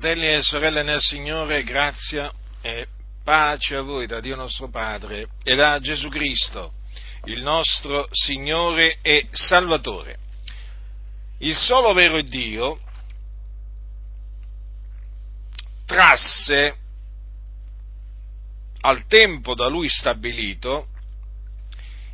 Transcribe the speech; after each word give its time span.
Fratelli 0.00 0.32
e 0.32 0.40
sorelle 0.40 0.82
nel 0.82 0.98
Signore, 0.98 1.62
grazia 1.62 2.32
e 2.62 2.86
pace 3.22 3.76
a 3.76 3.82
voi 3.82 4.06
da 4.06 4.20
Dio 4.20 4.34
nostro 4.34 4.70
Padre 4.70 5.28
e 5.44 5.54
da 5.54 5.78
Gesù 5.78 6.08
Cristo, 6.08 6.72
il 7.24 7.42
nostro 7.42 8.08
Signore 8.10 8.96
e 9.02 9.28
Salvatore. 9.30 10.16
Il 11.40 11.54
solo 11.54 11.92
vero 11.92 12.22
Dio 12.22 12.80
trasse 15.84 16.76
al 18.80 19.06
tempo 19.06 19.54
da 19.54 19.68
lui 19.68 19.90
stabilito 19.90 20.86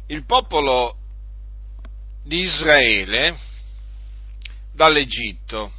il 0.08 0.24
popolo 0.24 0.96
di 2.24 2.40
Israele 2.40 3.38
dall'Egitto 4.72 5.75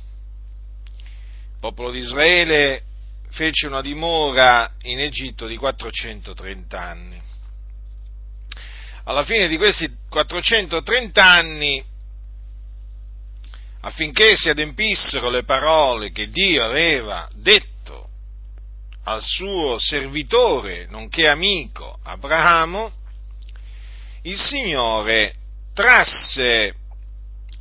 il 1.58 1.64
popolo 1.64 1.89
di 1.89 2.00
Israele 2.00 2.84
fece 3.32 3.65
una 3.65 3.82
dimora 3.82 4.74
in 4.84 5.00
Egitto 5.00 5.48
di 5.48 5.57
430 5.57 6.79
anni. 6.79 7.20
Alla 9.06 9.24
fine 9.24 9.48
di 9.48 9.57
questi 9.57 9.92
430 10.07 11.25
anni, 11.25 11.84
affinché 13.82 14.38
si 14.38 14.50
adempissero 14.50 15.32
le 15.32 15.46
parole 15.46 16.12
che 16.12 16.29
Dio 16.29 16.64
aveva 16.64 17.28
detto 17.34 18.07
al 19.06 19.24
suo 19.24 19.79
servitore, 19.79 20.86
nonché 20.86 21.28
amico 21.28 21.98
Abramo, 22.04 22.92
il 24.21 24.37
Signore 24.37 25.34
trasse 25.74 26.76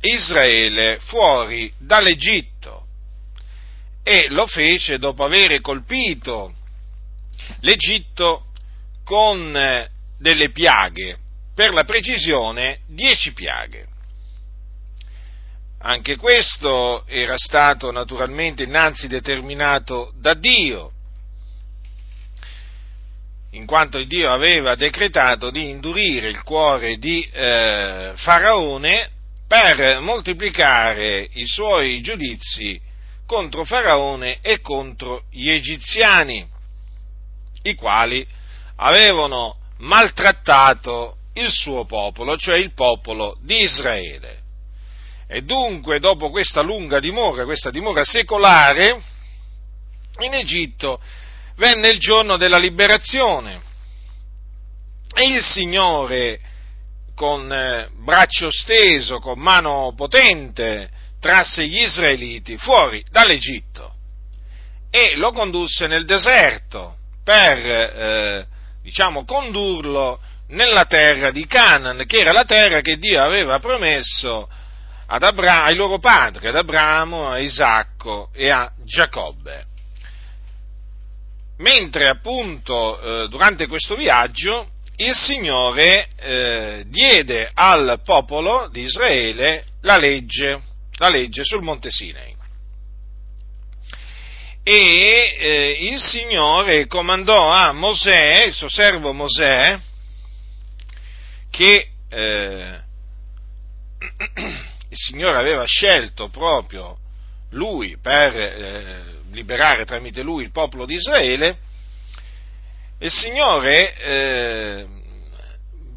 Israele 0.01 0.99
fuori 0.99 1.73
dall'Egitto 1.79 2.86
e 4.07 4.29
lo 4.29 4.47
fece 4.47 4.99
dopo 4.99 5.25
aver 5.25 5.59
colpito 5.59 6.53
l'Egitto 7.59 8.45
con 9.03 9.53
eh, 9.53 9.89
delle 10.17 10.51
piaghe, 10.51 11.17
per 11.53 11.73
la 11.73 11.83
precisione 11.83 12.79
dieci 12.87 13.33
piaghe. 13.33 13.85
Anche 15.79 16.15
questo 16.15 17.05
era 17.05 17.37
stato 17.37 17.91
naturalmente 17.91 18.63
innanzi 18.63 19.09
determinato 19.09 20.13
da 20.15 20.35
Dio, 20.35 20.93
in 23.51 23.65
quanto 23.65 24.01
Dio 24.03 24.31
aveva 24.31 24.75
decretato 24.75 25.49
di 25.49 25.67
indurire 25.67 26.29
il 26.29 26.43
cuore 26.43 26.97
di 26.97 27.27
eh, 27.29 28.13
Faraone 28.15 29.09
per 29.45 29.99
moltiplicare 29.99 31.27
i 31.33 31.45
suoi 31.45 31.99
giudizi 31.99 32.86
contro 33.27 33.65
Faraone 33.65 34.39
e 34.41 34.61
contro 34.61 35.23
gli 35.29 35.51
egiziani, 35.51 36.47
i 37.63 37.75
quali 37.75 38.25
avevano 38.77 39.57
maltrattato 39.79 41.17
il 41.33 41.51
suo 41.51 41.85
popolo, 41.85 42.35
cioè 42.37 42.57
il 42.57 42.73
popolo 42.73 43.37
di 43.41 43.61
Israele. 43.61 44.41
E 45.27 45.41
dunque, 45.41 45.99
dopo 45.99 46.29
questa 46.29 46.61
lunga 46.61 46.99
dimora, 46.99 47.43
questa 47.43 47.69
dimora 47.69 48.03
secolare, 48.03 48.99
in 50.19 50.33
Egitto 50.33 50.99
venne 51.57 51.89
il 51.89 51.99
giorno 51.99 52.37
della 52.37 52.57
liberazione 52.57 53.61
e 55.13 55.27
il 55.27 55.43
Signore, 55.43 56.39
con 57.13 57.51
eh, 57.51 57.89
braccio 58.03 58.49
steso, 58.49 59.19
con 59.19 59.39
mano 59.39 59.93
potente, 59.95 60.89
trasse 61.19 61.65
gli 61.65 61.81
israeliti 61.81 62.57
fuori 62.57 63.03
dall'Egitto 63.09 63.93
e 64.89 65.15
lo 65.15 65.31
condusse 65.31 65.87
nel 65.87 66.05
deserto 66.05 66.97
per, 67.23 67.57
eh, 67.57 68.45
diciamo, 68.81 69.25
condurlo 69.25 70.19
nella 70.49 70.85
terra 70.85 71.31
di 71.31 71.45
Canaan, 71.45 72.05
che 72.05 72.19
era 72.19 72.31
la 72.31 72.45
terra 72.45 72.81
che 72.81 72.97
Dio 72.97 73.21
aveva 73.21 73.59
promesso 73.59 74.47
Abra- 75.09 75.63
ai 75.63 75.75
loro 75.75 75.99
padri, 75.99 76.47
ad 76.47 76.55
Abramo, 76.57 77.29
a 77.29 77.39
Isacco 77.39 78.29
e 78.33 78.49
a 78.49 78.69
Giacobbe. 78.83 79.63
Mentre 81.59 82.09
appunto 82.09 82.99
eh, 82.99 83.27
durante 83.29 83.67
questo 83.67 83.95
viaggio 83.95 84.71
il 84.97 85.15
Signore 85.15 86.09
eh, 86.17 86.83
diede 86.87 87.49
al 87.53 88.01
popolo 88.03 88.67
di 88.69 88.81
Israele 88.81 89.63
la 89.81 89.97
legge 89.97 90.61
la 90.97 91.09
legge 91.09 91.43
sul 91.43 91.61
Monte 91.61 91.89
Sinai. 91.89 92.35
E 94.63 95.37
eh, 95.39 95.77
il 95.91 95.99
Signore 96.01 96.87
comandò 96.87 97.49
a 97.49 97.71
Mosè, 97.71 98.43
il 98.43 98.53
suo 98.53 98.67
servo 98.67 99.13
Mosè, 99.13 99.79
che 101.49 101.87
eh, 102.09 102.79
il 104.89 104.97
Signore 104.97 105.37
aveva 105.37 105.63
scelto 105.65 106.27
proprio 106.29 106.97
lui 107.51 107.97
per 108.01 108.35
eh, 108.35 109.03
liberare 109.31 109.85
tramite 109.85 110.21
lui 110.21 110.43
il 110.43 110.51
popolo 110.51 110.85
di 110.85 110.95
Israele, 110.95 111.57
il 112.99 113.11
Signore 113.11 113.95
eh, 113.95 114.87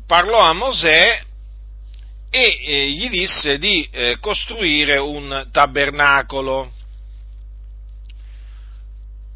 parlò 0.06 0.41
a 0.41 0.53
Mosè 0.53 1.22
e 2.31 2.59
eh, 2.63 2.91
gli 2.91 3.09
disse 3.09 3.59
di 3.59 3.89
eh, 3.91 4.19
costruire 4.21 4.99
un 4.99 5.49
tabernacolo, 5.51 6.73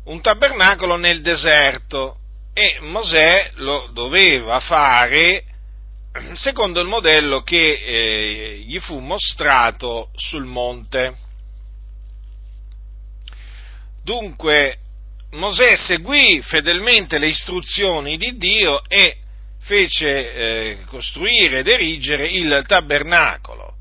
un 0.05 0.21
tabernacolo 0.21 0.97
nel 0.97 1.21
deserto 1.21 2.19
e 2.53 2.79
Mosè 2.81 3.51
lo 3.55 3.89
doveva 3.93 4.61
fare 4.61 5.45
secondo 6.35 6.81
il 6.81 6.87
modello 6.87 7.43
che 7.43 7.73
eh, 7.73 8.59
gli 8.65 8.79
fu 8.79 9.01
mostrato 9.01 10.11
sul 10.15 10.45
monte. 10.45 11.17
Dunque 14.05 14.79
Mosè 15.33 15.75
seguì 15.75 16.41
fedelmente 16.43 17.19
le 17.19 17.29
istruzioni 17.29 18.17
di 18.17 18.37
Dio 18.37 18.85
e 18.87 19.17
fece 19.65 20.35
eh, 20.35 20.79
costruire 20.87 21.61
ed 21.61 21.69
erigere 21.69 22.27
il 22.27 22.65
tabernacolo. 22.67 23.77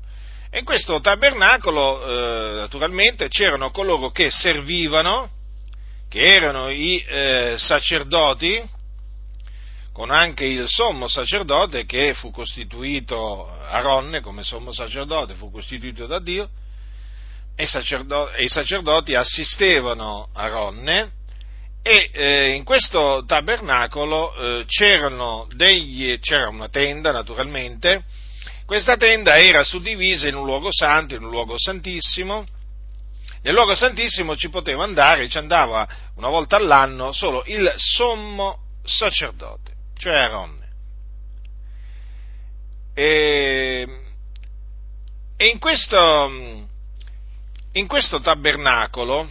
E 0.50 0.60
in 0.60 0.64
questo 0.64 1.00
tabernacolo, 1.00 2.06
eh, 2.06 2.54
naturalmente, 2.54 3.28
c'erano 3.28 3.70
coloro 3.70 4.10
che 4.10 4.30
servivano, 4.30 5.30
che 6.08 6.20
erano 6.20 6.70
i 6.70 7.04
eh, 7.06 7.54
sacerdoti, 7.58 8.62
con 9.92 10.10
anche 10.10 10.44
il 10.44 10.68
sommo 10.68 11.06
sacerdote 11.06 11.84
che 11.84 12.14
fu 12.14 12.30
costituito, 12.30 13.48
Aronne 13.66 14.20
come 14.20 14.42
sommo 14.42 14.72
sacerdote, 14.72 15.34
fu 15.34 15.50
costituito 15.50 16.06
da 16.06 16.18
Dio, 16.18 16.48
e, 17.56 17.64
i 17.64 18.48
sacerdoti 18.48 19.14
assistevano 19.14 20.28
Aronne, 20.32 21.10
e 21.86 22.08
eh, 22.14 22.48
in 22.52 22.64
questo 22.64 23.24
tabernacolo 23.26 24.34
eh, 24.34 24.64
degli, 25.54 26.18
c'era 26.18 26.48
una 26.48 26.70
tenda 26.70 27.12
naturalmente, 27.12 28.04
questa 28.64 28.96
tenda 28.96 29.36
era 29.36 29.62
suddivisa 29.62 30.26
in 30.26 30.34
un 30.34 30.46
luogo 30.46 30.72
santo, 30.72 31.14
in 31.14 31.22
un 31.22 31.28
luogo 31.28 31.58
santissimo, 31.58 32.46
nel 33.42 33.52
luogo 33.52 33.74
santissimo 33.74 34.34
ci 34.34 34.48
poteva 34.48 34.82
andare, 34.82 35.28
ci 35.28 35.36
andava 35.36 35.86
una 36.16 36.30
volta 36.30 36.56
all'anno 36.56 37.12
solo 37.12 37.42
il 37.48 37.70
sommo 37.76 38.60
sacerdote, 38.82 39.72
cioè 39.98 40.14
Aronne. 40.14 40.68
E, 42.94 43.86
e 45.36 45.46
in, 45.48 45.58
questo, 45.58 46.30
in 47.72 47.86
questo 47.86 48.20
tabernacolo, 48.22 49.28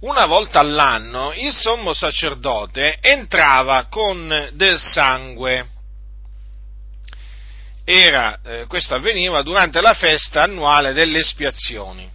una 0.00 0.26
volta 0.26 0.60
all'anno 0.60 1.32
il 1.32 1.52
sommo 1.52 1.92
sacerdote 1.92 2.98
entrava 3.00 3.86
con 3.86 4.50
del 4.52 4.78
sangue. 4.78 5.68
Era, 7.84 8.40
eh, 8.42 8.66
questo 8.66 8.94
avveniva 8.94 9.42
durante 9.42 9.80
la 9.80 9.94
festa 9.94 10.42
annuale 10.42 10.92
delle 10.92 11.20
espiazioni, 11.20 12.10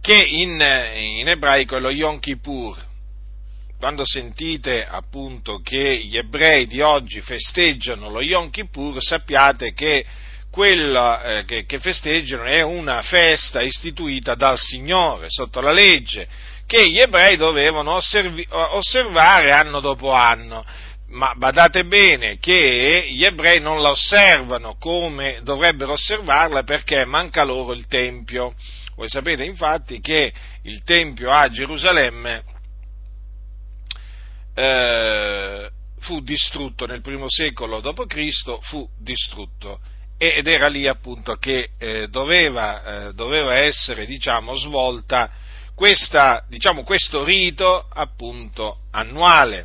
che 0.00 0.16
in, 0.16 0.52
in 0.94 1.28
ebraico 1.28 1.76
è 1.76 1.80
lo 1.80 1.90
Yom 1.90 2.18
Kippur. 2.18 2.88
Quando 3.78 4.04
sentite 4.04 4.84
appunto 4.84 5.60
che 5.62 5.96
gli 6.04 6.16
ebrei 6.16 6.66
di 6.66 6.80
oggi 6.80 7.20
festeggiano 7.20 8.10
lo 8.10 8.22
Yom 8.22 8.50
Kippur, 8.50 9.02
sappiate 9.02 9.72
che 9.72 10.04
quella 10.50 11.22
eh, 11.22 11.44
che, 11.44 11.64
che, 11.64 11.78
festeggiano 11.78 12.44
è 12.44 12.60
una 12.62 13.02
festa 13.02 13.62
istituita 13.62 14.34
dal 14.34 14.58
Signore 14.58 15.26
sotto 15.28 15.60
la 15.60 15.72
legge 15.72 16.28
che 16.66 16.88
gli 16.88 16.98
ebrei 16.98 17.36
dovevano 17.36 17.94
osservi, 17.94 18.46
osservare 18.48 19.52
anno 19.52 19.80
dopo 19.80 20.12
anno. 20.12 20.64
Ma 21.08 21.34
badate 21.34 21.84
bene 21.86 22.38
che 22.38 23.06
gli 23.08 23.24
ebrei 23.24 23.60
non 23.60 23.82
la 23.82 23.90
osservano 23.90 24.76
come 24.78 25.40
dovrebbero 25.42 25.92
osservarla 25.92 26.62
perché 26.62 27.04
manca 27.04 27.42
loro 27.42 27.72
il 27.72 27.88
Tempio. 27.88 28.54
Voi 28.94 29.08
sapete 29.08 29.42
infatti 29.42 30.00
che 30.00 30.32
il 30.62 30.84
Tempio 30.84 31.30
a 31.30 31.48
Gerusalemme 31.48 32.44
eh, 34.54 35.70
fu 35.98 36.20
distrutto 36.20 36.86
nel 36.86 37.00
primo 37.00 37.26
secolo 37.28 37.80
d.C., 37.80 38.58
fu 38.60 38.88
distrutto 38.96 39.80
ed 40.22 40.46
era 40.48 40.68
lì 40.68 40.86
appunto 40.86 41.36
che 41.36 41.70
eh, 41.78 42.08
doveva, 42.08 43.06
eh, 43.06 43.12
doveva, 43.14 43.56
essere 43.56 44.04
diciamo, 44.04 44.54
svolta 44.54 45.30
questa, 45.74 46.44
diciamo, 46.46 46.84
questo 46.84 47.24
rito 47.24 47.86
appunto 47.90 48.80
annuale. 48.90 49.64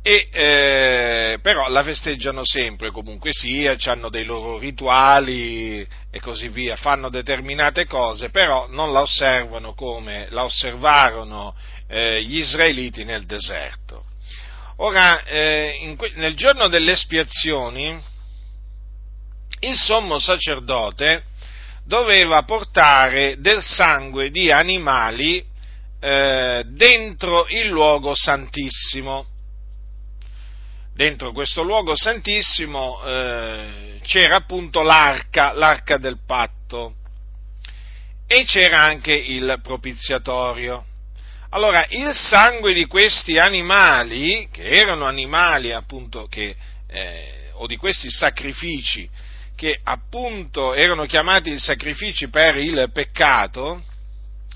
E, 0.00 0.28
eh, 0.32 1.38
però 1.42 1.68
la 1.68 1.82
festeggiano 1.82 2.40
sempre 2.42 2.90
comunque 2.90 3.32
sia, 3.32 3.76
hanno 3.84 4.08
dei 4.08 4.24
loro 4.24 4.56
rituali 4.56 5.86
e 6.10 6.18
così 6.20 6.48
via, 6.48 6.76
fanno 6.76 7.10
determinate 7.10 7.84
cose, 7.84 8.30
però 8.30 8.66
non 8.70 8.94
la 8.94 9.02
osservano 9.02 9.74
come 9.74 10.26
la 10.30 10.44
osservarono 10.44 11.54
eh, 11.86 12.22
gli 12.22 12.38
israeliti 12.38 13.04
nel 13.04 13.26
deserto. 13.26 14.04
Ora, 14.76 15.22
eh, 15.24 15.94
que- 15.98 16.12
nel 16.14 16.34
giorno 16.34 16.68
delle 16.68 16.92
espiazioni, 16.92 18.16
il 19.60 19.76
sommo 19.76 20.18
sacerdote 20.18 21.24
doveva 21.84 22.42
portare 22.42 23.36
del 23.40 23.62
sangue 23.62 24.30
di 24.30 24.50
animali 24.50 25.44
eh, 26.00 26.62
dentro 26.66 27.46
il 27.48 27.68
luogo 27.68 28.14
santissimo. 28.14 29.26
Dentro 30.94 31.32
questo 31.32 31.62
luogo 31.62 31.96
santissimo 31.96 33.00
eh, 33.04 34.00
c'era 34.02 34.36
appunto 34.36 34.82
l'arca, 34.82 35.52
l'arca 35.52 35.96
del 35.96 36.18
patto 36.26 36.94
e 38.26 38.44
c'era 38.44 38.82
anche 38.82 39.14
il 39.14 39.58
propiziatorio. 39.62 40.84
Allora, 41.50 41.86
il 41.88 42.12
sangue 42.12 42.74
di 42.74 42.84
questi 42.84 43.38
animali, 43.38 44.48
che 44.52 44.64
erano 44.64 45.06
animali 45.06 45.72
appunto 45.72 46.26
che, 46.26 46.54
eh, 46.86 47.50
o 47.54 47.66
di 47.66 47.76
questi 47.76 48.10
sacrifici, 48.10 49.08
che 49.58 49.76
appunto 49.82 50.72
erano 50.72 51.04
chiamati 51.04 51.58
sacrifici 51.58 52.28
per 52.28 52.54
il 52.58 52.90
peccato, 52.92 53.82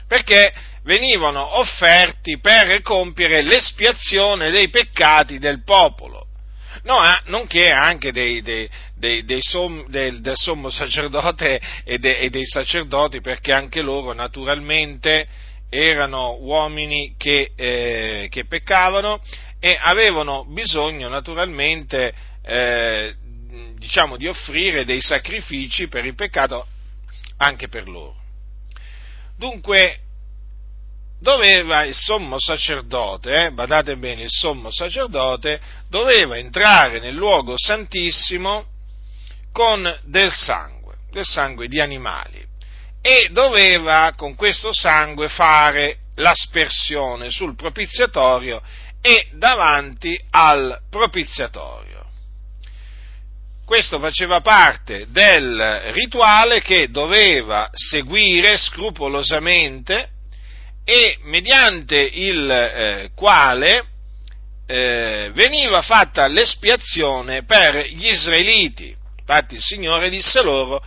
perché 0.07 0.55
venivano 0.85 1.59
offerti 1.59 2.39
per 2.39 2.83
compiere 2.83 3.43
l'espiazione 3.43 4.53
dei 4.53 4.69
peccati 4.69 5.41
del 5.41 5.65
popolo, 5.65 6.29
no, 6.85 7.01
nonché 7.25 7.69
anche 7.73 8.13
dei, 8.13 8.43
dei, 8.43 8.71
dei, 8.95 9.25
dei 9.25 9.43
som, 9.43 9.89
del, 9.89 10.21
del, 10.21 10.37
sommo 10.37 10.71
sacerdote 10.71 11.61
e, 11.83 11.99
e 12.01 12.31
dei 12.31 12.47
sacerdoti, 12.47 13.21
perché 13.21 13.53
anche 13.53 13.83
loro 13.83 14.13
naturalmente 14.13 15.27
erano 15.69 16.37
uomini 16.39 17.17
che, 17.19 17.51
eh, 17.57 18.29
che 18.31 18.45
peccavano 18.45 19.21
e 19.59 19.77
avevano 19.81 20.45
bisogno 20.45 21.09
naturalmente 21.09 22.15
eh, 22.45 23.15
diciamo, 23.77 24.17
di 24.17 24.27
offrire 24.27 24.85
dei 24.85 25.01
sacrifici 25.01 25.89
per 25.89 26.05
il 26.05 26.15
peccato 26.15 26.67
anche 27.39 27.69
per 27.69 27.89
loro. 27.89 28.17
Dunque, 29.37 29.99
doveva 31.21 31.85
il 31.85 31.95
sommo 31.95 32.39
sacerdote, 32.39 33.47
eh, 33.47 33.53
badate 33.53 33.97
bene, 33.97 34.23
il 34.23 34.31
sommo 34.31 34.71
sacerdote 34.71 35.61
doveva 35.89 36.37
entrare 36.37 36.99
nel 37.01 37.15
luogo 37.15 37.55
santissimo 37.57 38.67
con 39.53 40.01
del 40.05 40.33
sangue, 40.33 40.97
del 41.11 41.25
sangue 41.25 41.69
di 41.69 41.81
animali 41.81 42.45
e 43.01 43.29
doveva 43.33 44.13
con 44.17 44.35
questo 44.35 44.73
sangue 44.73 45.29
fare 45.29 45.99
l'aspersione 46.17 47.31
sul 47.31 47.55
propiziatorio 47.55 48.63
e 49.01 49.29
davanti 49.33 50.19
al 50.31 50.81
propiziatorio. 50.89 51.92
Questo 53.65 53.99
faceva 54.01 54.41
parte 54.41 55.07
del 55.09 55.81
rituale 55.93 56.61
che 56.61 56.91
doveva 56.91 57.71
seguire 57.73 58.57
scrupolosamente 58.57 60.09
e 60.85 61.19
mediante 61.23 61.97
il 61.97 62.51
eh, 62.51 63.11
quale 63.15 63.87
eh, 64.67 65.31
veniva 65.33 65.81
fatta 65.81 66.27
l'espiazione 66.27 67.45
per 67.45 67.87
gli 67.87 68.09
israeliti. 68.09 68.95
Infatti 69.19 69.55
il 69.55 69.63
Signore 69.63 70.11
disse 70.11 70.43
loro, 70.43 70.83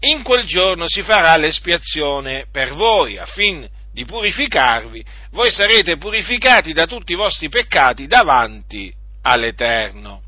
in 0.00 0.22
quel 0.22 0.44
giorno 0.44 0.84
si 0.86 1.02
farà 1.02 1.36
l'espiazione 1.36 2.46
per 2.52 2.74
voi, 2.74 3.18
affin 3.18 3.68
di 3.92 4.04
purificarvi, 4.04 5.04
voi 5.32 5.50
sarete 5.50 5.96
purificati 5.96 6.72
da 6.72 6.86
tutti 6.86 7.12
i 7.12 7.16
vostri 7.16 7.48
peccati 7.48 8.06
davanti 8.06 8.92
all'Eterno. 9.22 10.22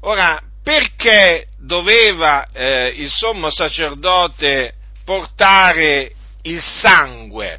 Ora, 0.00 0.40
perché 0.68 1.46
doveva 1.56 2.46
eh, 2.52 2.88
il 2.88 3.08
sommo 3.08 3.48
sacerdote 3.48 4.74
portare 5.02 6.12
il 6.42 6.60
sangue? 6.60 7.58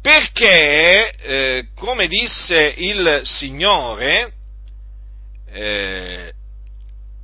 Perché, 0.00 1.10
eh, 1.16 1.66
come 1.74 2.06
disse 2.06 2.74
il 2.76 3.22
Signore, 3.24 4.34
eh, 5.50 6.32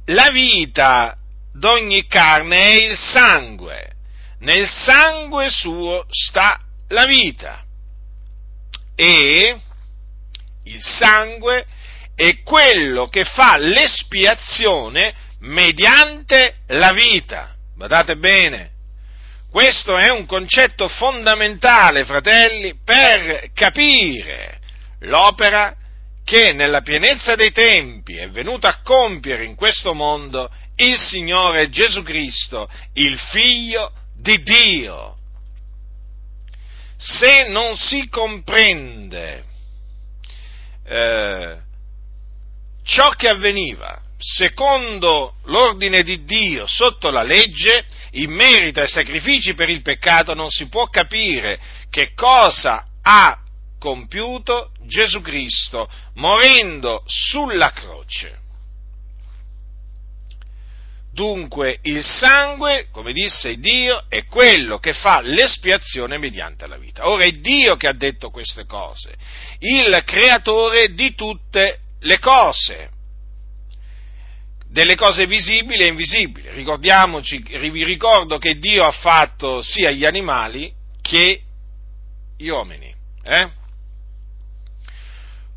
la 0.07 0.31
vita 0.33 1.17
d'ogni 1.53 2.09
carne 2.09 2.61
è 2.61 2.91
il 2.91 2.97
sangue, 2.97 3.93
nel 4.41 4.67
sangue 4.67 5.49
suo 5.49 6.07
sta 6.11 6.61
la 6.89 7.05
vita 7.07 7.63
e 8.97 9.61
il 10.65 10.83
sangue 10.83 11.67
è 12.21 12.43
quello 12.43 13.09
che 13.09 13.25
fa 13.25 13.57
l'espiazione 13.57 15.15
mediante 15.39 16.57
la 16.67 16.93
vita. 16.93 17.55
Badate 17.75 18.19
bene, 18.19 18.73
questo 19.51 19.97
è 19.97 20.11
un 20.11 20.27
concetto 20.27 20.87
fondamentale, 20.87 22.05
fratelli, 22.05 22.75
per 22.85 23.51
capire 23.55 24.61
l'opera 25.01 25.75
che 26.23 26.53
nella 26.53 26.83
pienezza 26.83 27.37
dei 27.37 27.53
tempi 27.53 28.19
è 28.19 28.29
venuta 28.29 28.69
a 28.69 28.83
compiere 28.83 29.47
in 29.47 29.55
questo 29.55 29.95
mondo 29.95 30.51
il 30.77 30.99
Signore 30.99 31.71
Gesù 31.71 32.03
Cristo, 32.03 32.69
il 32.93 33.19
Figlio 33.19 33.93
di 34.15 34.43
Dio. 34.43 35.17
Se 36.99 37.49
non 37.49 37.77
si 37.77 38.11
comprende 38.11 39.45
eh, 40.85 41.69
ciò 42.91 43.11
che 43.11 43.29
avveniva 43.29 44.01
secondo 44.19 45.37
l'ordine 45.45 46.03
di 46.03 46.25
Dio 46.25 46.67
sotto 46.67 47.09
la 47.11 47.23
legge, 47.23 47.85
in 48.13 48.33
merito 48.33 48.81
ai 48.81 48.89
sacrifici 48.89 49.55
per 49.55 49.71
il 49.71 49.81
peccato, 49.81 50.35
non 50.35 50.51
si 50.51 50.69
può 50.69 50.87
capire 50.87 51.59
che 51.89 52.13
cosa 52.15 52.85
ha 53.01 53.39
compiuto 53.79 54.73
Gesù 54.87 55.23
Cristo 55.23 55.89
morendo 56.15 57.05
sulla 57.07 57.71
croce. 57.71 58.39
Dunque 61.13 61.79
il 61.83 62.05
sangue, 62.05 62.89
come 62.91 63.13
disse 63.13 63.59
Dio, 63.59 64.05
è 64.09 64.27
quello 64.27 64.79
che 64.79 64.95
fa 64.95 65.21
l'espiazione 65.21 66.19
mediante 66.19 66.67
la 66.67 66.77
vita. 66.77 67.09
Ora 67.09 67.25
è 67.25 67.31
Dio 67.31 67.77
che 67.77 67.87
ha 67.87 67.95
detto 67.95 68.31
queste 68.31 68.65
cose, 68.65 69.15
il 69.61 70.03
creatore 70.05 70.93
di 70.93 71.15
tutte 71.15 71.79
le 72.01 72.19
cose, 72.19 72.91
delle 74.67 74.95
cose 74.95 75.27
visibili 75.27 75.85
e 75.85 75.89
invisibili. 75.89 76.51
Ricordiamoci, 76.51 77.39
vi 77.39 77.85
ricordo 77.85 78.39
che 78.39 78.59
Dio 78.59 78.85
ha 78.85 78.93
fatto 78.93 79.63
sia 79.63 79.91
gli 79.91 80.05
animali 80.05 80.73
che 81.01 81.43
gli 82.37 82.49
uomini. 82.49 82.95
Eh? 83.23 83.49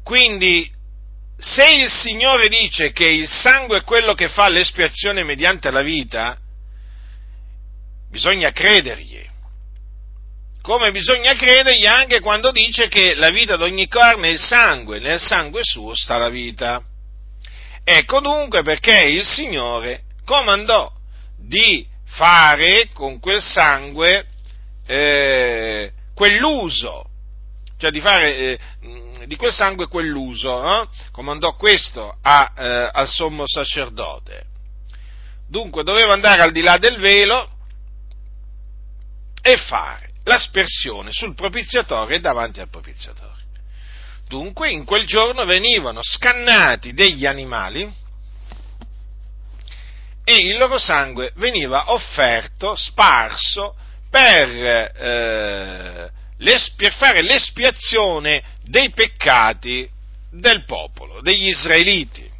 Quindi 0.03 0.69
se 1.37 1.63
il 1.63 1.89
Signore 1.89 2.47
dice 2.49 2.91
che 2.91 3.05
il 3.05 3.27
sangue 3.27 3.79
è 3.79 3.83
quello 3.83 4.13
che 4.13 4.29
fa 4.29 4.49
l'espiazione 4.49 5.23
mediante 5.23 5.71
la 5.71 5.81
vita, 5.81 6.37
bisogna 8.09 8.51
credergli. 8.51 9.31
Come 10.63 10.91
bisogna 10.91 11.35
credergli 11.35 11.85
anche 11.85 12.21
quando 12.21 12.51
dice 12.51 12.87
che 12.87 13.15
la 13.15 13.31
vita 13.31 13.57
di 13.57 13.63
ogni 13.63 13.89
carne 13.89 14.29
è 14.29 14.31
il 14.31 14.39
sangue, 14.39 14.99
nel 14.99 15.19
sangue 15.19 15.59
suo 15.61 15.93
sta 15.93 16.17
la 16.17 16.29
vita. 16.29 16.81
Ecco 17.83 18.21
dunque 18.21 18.61
perché 18.63 18.97
il 19.07 19.25
Signore 19.25 20.03
comandò 20.23 20.89
di 21.37 21.85
fare 22.05 22.87
con 22.93 23.19
quel 23.19 23.41
sangue 23.41 24.27
eh, 24.87 25.91
quell'uso, 26.15 27.09
cioè 27.77 27.91
di 27.91 27.99
fare 27.99 28.37
eh, 28.37 28.59
di 29.25 29.35
quel 29.35 29.51
sangue 29.51 29.89
quell'uso, 29.89 30.63
eh? 30.63 30.87
comandò 31.11 31.57
questo 31.57 32.09
a, 32.21 32.53
eh, 32.55 32.89
al 32.93 33.09
sommo 33.09 33.43
sacerdote. 33.45 34.45
Dunque 35.45 35.83
doveva 35.83 36.13
andare 36.13 36.41
al 36.41 36.53
di 36.53 36.61
là 36.61 36.77
del 36.77 36.99
velo 36.99 37.49
e 39.41 39.57
fare 39.57 40.11
l'aspersione 40.23 41.11
sul 41.11 41.35
propiziatore 41.35 42.15
e 42.15 42.19
davanti 42.19 42.59
al 42.59 42.69
propiziatore. 42.69 43.41
Dunque 44.27 44.71
in 44.71 44.85
quel 44.85 45.05
giorno 45.05 45.45
venivano 45.45 45.99
scannati 46.01 46.93
degli 46.93 47.25
animali 47.25 48.01
e 50.23 50.33
il 50.33 50.57
loro 50.57 50.77
sangue 50.77 51.33
veniva 51.35 51.91
offerto, 51.91 52.75
sparso, 52.75 53.75
per, 54.09 54.49
eh, 54.49 56.11
per 56.77 56.93
fare 56.93 57.21
l'espiazione 57.21 58.43
dei 58.63 58.91
peccati 58.91 59.89
del 60.31 60.63
popolo, 60.65 61.21
degli 61.21 61.47
israeliti. 61.47 62.31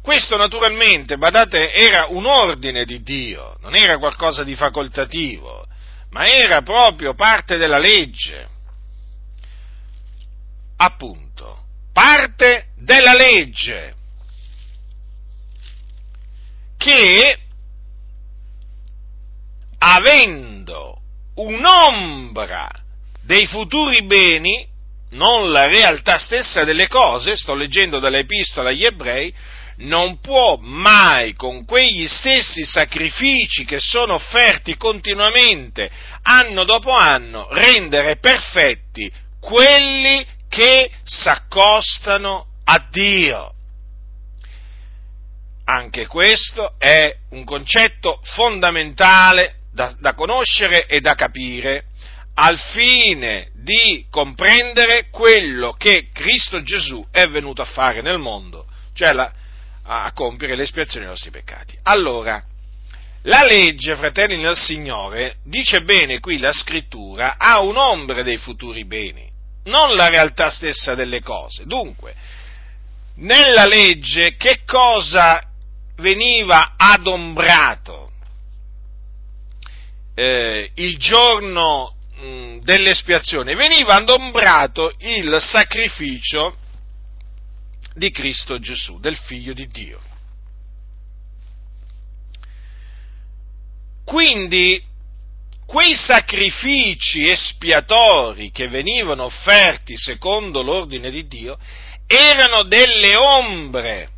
Questo 0.00 0.36
naturalmente, 0.36 1.16
badate, 1.16 1.72
era 1.72 2.06
un 2.08 2.26
ordine 2.26 2.84
di 2.84 3.02
Dio, 3.02 3.56
non 3.60 3.76
era 3.76 3.98
qualcosa 3.98 4.42
di 4.42 4.56
facoltativo, 4.56 5.66
ma 6.12 6.26
era 6.26 6.62
proprio 6.62 7.14
parte 7.14 7.56
della 7.56 7.78
legge. 7.78 8.48
Appunto, 10.76 11.64
parte 11.92 12.68
della 12.76 13.14
legge 13.14 13.94
che 16.76 17.38
avendo 19.78 21.00
un'ombra 21.34 22.68
dei 23.22 23.46
futuri 23.46 24.04
beni, 24.04 24.66
non 25.10 25.50
la 25.52 25.66
realtà 25.66 26.18
stessa 26.18 26.64
delle 26.64 26.88
cose, 26.88 27.36
sto 27.36 27.54
leggendo 27.54 27.98
dall'epistola 27.98 28.70
agli 28.70 28.84
ebrei, 28.84 29.32
non 29.82 30.20
può 30.20 30.58
mai 30.60 31.34
con 31.34 31.64
quegli 31.64 32.06
stessi 32.06 32.64
sacrifici 32.64 33.64
che 33.64 33.80
sono 33.80 34.14
offerti 34.14 34.76
continuamente, 34.76 35.90
anno 36.22 36.64
dopo 36.64 36.92
anno, 36.92 37.48
rendere 37.50 38.16
perfetti 38.16 39.10
quelli 39.40 40.24
che 40.48 40.90
s'accostano 41.02 42.46
a 42.64 42.86
Dio. 42.90 43.54
Anche 45.64 46.06
questo 46.06 46.74
è 46.78 47.16
un 47.30 47.44
concetto 47.44 48.20
fondamentale 48.24 49.60
da, 49.72 49.94
da 49.98 50.14
conoscere 50.14 50.86
e 50.86 51.00
da 51.00 51.14
capire 51.14 51.84
al 52.34 52.58
fine 52.58 53.50
di 53.54 54.06
comprendere 54.10 55.08
quello 55.10 55.72
che 55.72 56.08
Cristo 56.12 56.62
Gesù 56.62 57.06
è 57.10 57.26
venuto 57.28 57.62
a 57.62 57.66
fare 57.66 58.00
nel 58.00 58.18
mondo, 58.18 58.66
cioè 58.94 59.12
la, 59.12 59.30
a 59.84 60.12
compiere 60.12 60.54
l'espiazione 60.54 61.00
dei 61.00 61.14
nostri 61.14 61.30
peccati. 61.30 61.76
Allora, 61.82 62.42
la 63.22 63.44
legge, 63.44 63.96
fratelli 63.96 64.36
nel 64.36 64.56
Signore, 64.56 65.36
dice 65.44 65.82
bene 65.82 66.18
qui 66.18 66.38
la 66.38 66.52
scrittura, 66.52 67.36
ha 67.38 67.60
un'ombra 67.60 68.22
dei 68.22 68.38
futuri 68.38 68.84
beni, 68.84 69.30
non 69.64 69.94
la 69.94 70.08
realtà 70.08 70.50
stessa 70.50 70.94
delle 70.94 71.20
cose. 71.20 71.64
Dunque, 71.64 72.14
nella 73.16 73.64
legge 73.64 74.36
che 74.36 74.62
cosa 74.66 75.40
veniva 75.96 76.74
adombrato? 76.76 78.10
Eh, 80.14 80.70
il 80.74 80.98
giorno 80.98 81.94
mh, 82.16 82.58
dell'espiazione 82.58 83.54
veniva 83.54 83.94
adombrato 83.94 84.92
il 84.98 85.38
sacrificio 85.40 86.56
di 87.94 88.10
Cristo 88.10 88.58
Gesù, 88.58 88.98
del 89.00 89.16
Figlio 89.16 89.52
di 89.52 89.66
Dio. 89.68 90.00
Quindi 94.04 94.82
quei 95.66 95.94
sacrifici 95.94 97.28
espiatori 97.28 98.50
che 98.50 98.68
venivano 98.68 99.24
offerti 99.24 99.96
secondo 99.96 100.62
l'ordine 100.62 101.10
di 101.10 101.26
Dio 101.26 101.58
erano 102.06 102.64
delle 102.64 103.16
ombre, 103.16 104.10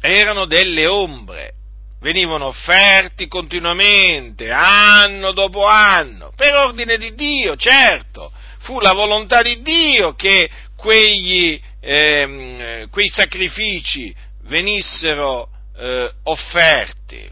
erano 0.00 0.44
delle 0.44 0.86
ombre, 0.86 1.54
venivano 2.00 2.46
offerti 2.46 3.26
continuamente, 3.26 4.50
anno 4.50 5.32
dopo 5.32 5.64
anno, 5.64 6.32
per 6.36 6.54
ordine 6.54 6.98
di 6.98 7.14
Dio, 7.14 7.56
certo, 7.56 8.30
fu 8.58 8.80
la 8.80 8.92
volontà 8.92 9.40
di 9.40 9.62
Dio 9.62 10.14
che 10.14 10.50
quegli, 10.78 11.60
ehm, 11.80 12.88
quei 12.90 13.08
sacrifici 13.08 14.14
venissero 14.42 15.50
eh, 15.76 16.12
offerti, 16.22 17.28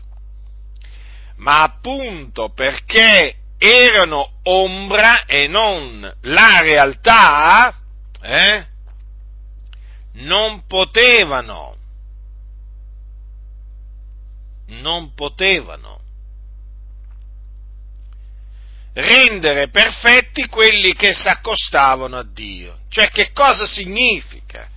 ma 1.37 1.63
appunto 1.63 2.49
perché 2.51 3.37
erano 3.57 4.41
ombra 4.43 5.25
e 5.27 5.47
non 5.47 6.13
la 6.23 6.61
realtà, 6.61 7.73
eh, 8.21 8.67
non 10.15 10.65
potevano, 10.67 11.77
non 14.67 15.15
potevano 15.15 16.01
rendere 18.97 19.69
perfetti 19.69 20.47
quelli 20.47 20.95
che 20.95 21.13
si 21.13 21.29
accostavano 21.29 22.17
a 22.17 22.25
Dio. 22.25 22.79
Cioè 22.89 23.09
che 23.11 23.31
cosa 23.33 23.67
significa? 23.67 24.69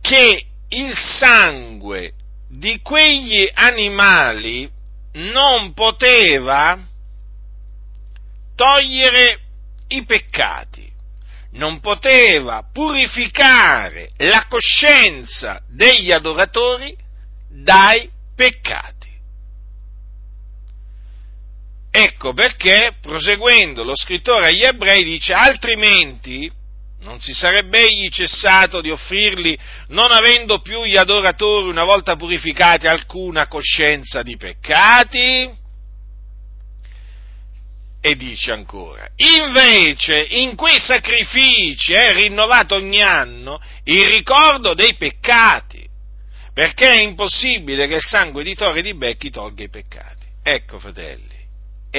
Che 0.00 0.44
il 0.70 0.96
sangue 0.96 2.14
di 2.48 2.80
quegli 2.82 3.48
animali 3.52 4.68
non 5.12 5.72
poteva 5.72 6.78
togliere 8.56 9.40
i 9.88 10.04
peccati, 10.04 10.90
non 11.52 11.78
poteva 11.78 12.68
purificare 12.72 14.10
la 14.16 14.46
coscienza 14.48 15.62
degli 15.68 16.10
adoratori 16.10 16.96
dai 17.48 18.10
peccati. 18.34 18.97
Ecco 21.90 22.32
perché, 22.32 22.96
proseguendo, 23.00 23.82
lo 23.82 23.96
scrittore 23.96 24.48
agli 24.48 24.62
ebrei 24.62 25.04
dice, 25.04 25.32
altrimenti 25.32 26.50
non 27.00 27.20
si 27.20 27.32
sarebbe 27.32 27.78
egli 27.78 28.08
cessato 28.08 28.80
di 28.80 28.90
offrirli, 28.90 29.58
non 29.88 30.10
avendo 30.10 30.60
più 30.60 30.84
gli 30.84 30.96
adoratori, 30.96 31.68
una 31.68 31.84
volta 31.84 32.16
purificati, 32.16 32.86
alcuna 32.86 33.46
coscienza 33.46 34.22
di 34.22 34.36
peccati? 34.36 35.66
E 38.00 38.14
dice 38.14 38.52
ancora, 38.52 39.08
invece 39.16 40.24
in 40.30 40.54
quei 40.54 40.78
sacrifici 40.78 41.92
è 41.92 42.12
rinnovato 42.14 42.76
ogni 42.76 43.02
anno 43.02 43.60
il 43.84 44.04
ricordo 44.06 44.74
dei 44.74 44.94
peccati, 44.94 45.86
perché 46.52 46.90
è 46.90 47.00
impossibile 47.00 47.86
che 47.88 47.96
il 47.96 48.02
sangue 48.02 48.44
di 48.44 48.54
Tore 48.54 48.82
di 48.82 48.94
Becchi 48.94 49.30
tolga 49.30 49.64
i 49.64 49.68
peccati. 49.68 50.26
Ecco, 50.42 50.78
fratelli, 50.78 51.27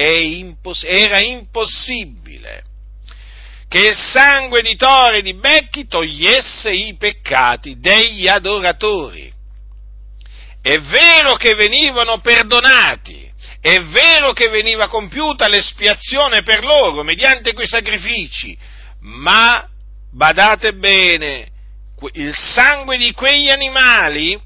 Imposs- 0.06 0.84
era 0.84 1.20
impossibile 1.20 2.64
che 3.68 3.78
il 3.78 3.94
sangue 3.94 4.62
di 4.62 4.74
Tore 4.74 5.18
e 5.18 5.22
di 5.22 5.34
Becchi 5.34 5.86
togliesse 5.86 6.70
i 6.70 6.96
peccati 6.96 7.78
degli 7.78 8.26
adoratori. 8.26 9.32
È 10.60 10.76
vero 10.78 11.36
che 11.36 11.54
venivano 11.54 12.20
perdonati, 12.20 13.30
è 13.60 13.80
vero 13.84 14.32
che 14.32 14.48
veniva 14.48 14.88
compiuta 14.88 15.46
l'espiazione 15.46 16.42
per 16.42 16.64
loro 16.64 17.04
mediante 17.04 17.52
quei 17.52 17.68
sacrifici, 17.68 18.58
ma 19.02 19.66
badate 20.12 20.74
bene, 20.74 21.48
il 22.14 22.34
sangue 22.34 22.96
di 22.96 23.12
quegli 23.12 23.50
animali 23.50 24.36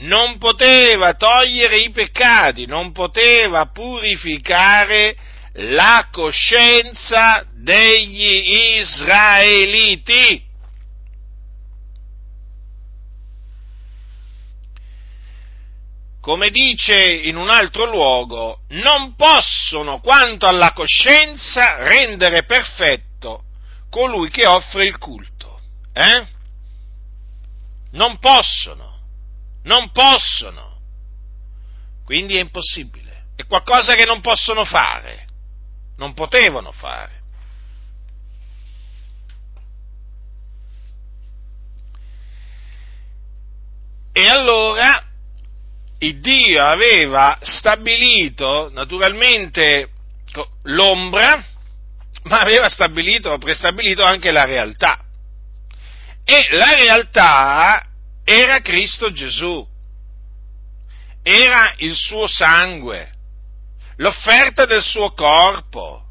non 0.00 0.38
poteva 0.38 1.14
togliere 1.14 1.78
i 1.80 1.90
peccati, 1.90 2.66
non 2.66 2.92
poteva 2.92 3.66
purificare 3.66 5.16
la 5.54 6.08
coscienza 6.10 7.44
degli 7.52 8.78
israeliti. 8.78 10.48
Come 16.20 16.50
dice 16.50 17.02
in 17.02 17.36
un 17.36 17.48
altro 17.48 17.86
luogo, 17.86 18.60
non 18.68 19.14
possono, 19.16 20.00
quanto 20.00 20.46
alla 20.46 20.72
coscienza, 20.72 21.76
rendere 21.88 22.44
perfetto 22.44 23.44
colui 23.88 24.30
che 24.30 24.46
offre 24.46 24.84
il 24.84 24.98
culto. 24.98 25.58
Eh? 25.92 26.26
Non 27.92 28.18
possono 28.18 28.89
non 29.62 29.90
possono. 29.92 30.78
Quindi 32.04 32.36
è 32.36 32.40
impossibile. 32.40 33.26
È 33.36 33.46
qualcosa 33.46 33.94
che 33.94 34.04
non 34.04 34.20
possono 34.20 34.64
fare. 34.64 35.26
Non 35.96 36.14
potevano 36.14 36.72
fare. 36.72 37.18
E 44.12 44.26
allora 44.26 45.04
il 45.98 46.20
Dio 46.20 46.64
aveva 46.64 47.38
stabilito 47.42 48.70
naturalmente 48.72 49.90
l'ombra, 50.64 51.44
ma 52.24 52.40
aveva 52.40 52.68
stabilito, 52.68 53.38
prestabilito 53.38 54.02
anche 54.02 54.30
la 54.30 54.44
realtà. 54.44 54.98
E 56.24 56.46
la 56.50 56.74
realtà 56.74 57.89
era 58.32 58.60
Cristo 58.60 59.10
Gesù, 59.10 59.66
era 61.20 61.74
il 61.78 61.96
suo 61.96 62.28
sangue, 62.28 63.10
l'offerta 63.96 64.66
del 64.66 64.82
suo 64.82 65.10
corpo. 65.14 66.04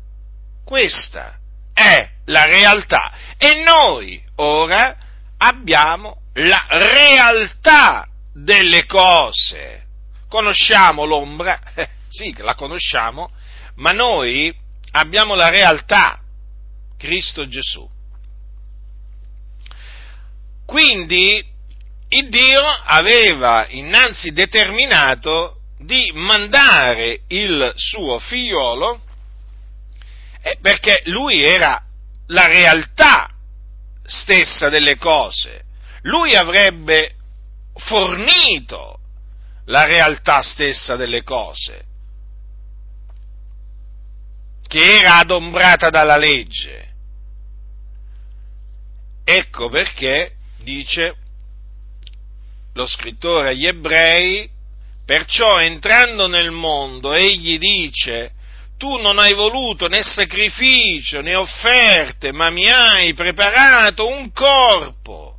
Questa 0.66 1.40
è 1.74 2.10
la 2.26 2.44
realtà. 2.44 3.14
E 3.38 3.64
noi 3.64 4.22
ora 4.36 4.98
abbiamo 5.38 6.24
la 6.34 6.66
realtà 6.68 8.06
delle 8.34 8.86
cose. 8.86 9.86
Conosciamo 10.28 11.06
l'ombra? 11.06 11.58
Eh, 11.74 11.90
sì, 12.10 12.36
la 12.40 12.54
conosciamo, 12.54 13.32
ma 13.76 13.94
noi 13.94 14.54
abbiamo 14.92 15.36
la 15.36 15.48
realtà, 15.48 16.20
Cristo 16.98 17.48
Gesù. 17.48 17.90
Quindi 20.66 21.58
il 22.10 22.30
Dio 22.30 22.62
aveva 22.62 23.68
innanzi 23.70 24.32
determinato 24.32 25.62
di 25.78 26.12
mandare 26.14 27.22
il 27.28 27.72
suo 27.76 28.18
figliolo 28.20 29.02
eh, 30.42 30.58
perché 30.62 31.04
lui 31.06 31.44
era 31.44 31.82
la 32.28 32.46
realtà 32.46 33.30
stessa 34.04 34.70
delle 34.70 34.98
cose. 34.98 35.64
Lui 36.04 36.34
avrebbe 36.34 37.16
fornito 37.76 39.00
la 39.66 39.84
realtà 39.84 40.42
stessa 40.42 40.96
delle 40.96 41.24
cose, 41.24 41.86
che 44.68 44.98
era 44.98 45.18
adombrata 45.18 45.90
dalla 45.90 46.18
legge. 46.18 46.88
Ecco 49.24 49.70
perché 49.70 50.34
dice 50.58 51.16
lo 52.80 52.88
scrittore 52.88 53.50
agli 53.50 53.68
ebrei, 53.68 54.50
perciò 55.06 55.60
entrando 55.60 56.28
nel 56.28 56.52
mondo 56.52 57.14
egli 57.14 57.58
dice, 57.58 58.32
tu 58.78 58.98
non 58.98 59.20
hai 59.20 59.34
voluto 59.34 59.88
né 59.88 60.02
sacrificio 60.02 61.20
né 61.20 61.36
offerte, 61.36 62.32
ma 62.32 62.50
mi 62.50 62.70
hai 62.70 63.14
preparato 63.14 64.08
un 64.08 64.32
corpo 64.32 65.36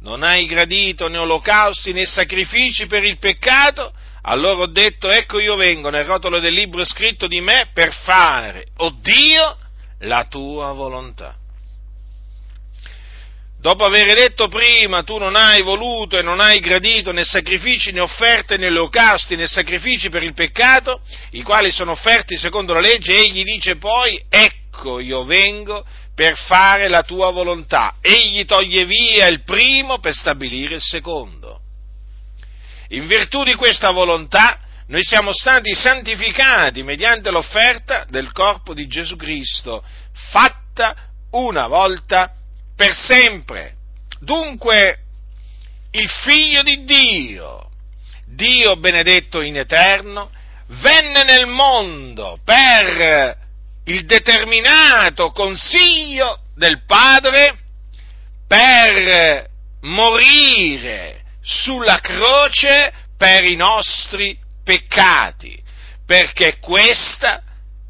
non 0.00 0.22
hai 0.22 0.46
gradito 0.46 1.08
né 1.08 1.18
olocausti 1.18 1.92
né 1.92 2.06
sacrifici 2.06 2.86
per 2.86 3.02
il 3.02 3.18
peccato, 3.18 3.92
allora 4.22 4.60
ho 4.60 4.66
detto, 4.66 5.10
ecco 5.10 5.40
io 5.40 5.56
vengo, 5.56 5.90
nel 5.90 6.04
rotolo 6.04 6.38
del 6.38 6.54
libro 6.54 6.84
scritto 6.84 7.26
di 7.26 7.40
me 7.40 7.70
per 7.72 7.92
fare, 7.92 8.66
o 8.76 8.86
oh 8.86 8.96
Dio, 9.00 9.58
la 10.00 10.24
tua 10.26 10.70
volontà. 10.72 11.34
Dopo 13.58 13.84
aver 13.84 14.14
detto 14.14 14.48
prima, 14.48 15.02
tu 15.02 15.16
non 15.16 15.34
hai 15.34 15.62
voluto 15.62 16.18
e 16.18 16.22
non 16.22 16.40
hai 16.40 16.60
gradito 16.60 17.10
né 17.10 17.24
sacrifici 17.24 17.90
né 17.90 18.00
offerte 18.00 18.58
né 18.58 18.66
olocausti 18.66 19.34
né 19.34 19.46
sacrifici 19.46 20.08
per 20.10 20.22
il 20.22 20.34
peccato, 20.34 21.00
i 21.30 21.42
quali 21.42 21.72
sono 21.72 21.92
offerti 21.92 22.36
secondo 22.36 22.74
la 22.74 22.80
legge, 22.80 23.16
egli 23.16 23.42
dice 23.42 23.76
poi, 23.76 24.22
ecco 24.28 25.00
io 25.00 25.24
vengo 25.24 25.84
per 26.14 26.36
fare 26.36 26.88
la 26.88 27.02
tua 27.02 27.30
volontà. 27.30 27.96
Egli 28.00 28.44
toglie 28.44 28.84
via 28.84 29.26
il 29.26 29.42
primo 29.42 29.98
per 29.98 30.14
stabilire 30.14 30.76
il 30.76 30.82
secondo. 30.82 31.60
In 32.90 33.06
virtù 33.06 33.42
di 33.42 33.54
questa 33.54 33.90
volontà 33.90 34.60
noi 34.88 35.02
siamo 35.02 35.32
stati 35.32 35.74
santificati 35.74 36.84
mediante 36.84 37.30
l'offerta 37.30 38.06
del 38.08 38.30
corpo 38.30 38.74
di 38.74 38.86
Gesù 38.86 39.16
Cristo, 39.16 39.82
fatta 40.30 40.94
una 41.32 41.66
volta 41.66 42.35
per 42.76 42.94
sempre. 42.94 43.74
Dunque, 44.20 44.98
il 45.92 46.08
figlio 46.08 46.62
di 46.62 46.84
Dio, 46.84 47.70
Dio 48.26 48.76
benedetto 48.76 49.40
in 49.40 49.56
eterno, 49.56 50.30
venne 50.66 51.24
nel 51.24 51.46
mondo 51.46 52.38
per 52.44 53.44
il 53.84 54.04
determinato 54.04 55.30
consiglio 55.30 56.40
del 56.54 56.84
Padre 56.86 57.56
per 58.46 59.48
morire 59.82 61.22
sulla 61.40 62.00
croce 62.00 62.92
per 63.16 63.44
i 63.44 63.56
nostri 63.56 64.36
peccati, 64.64 65.62
perché 66.04 66.58
questa 66.58 67.42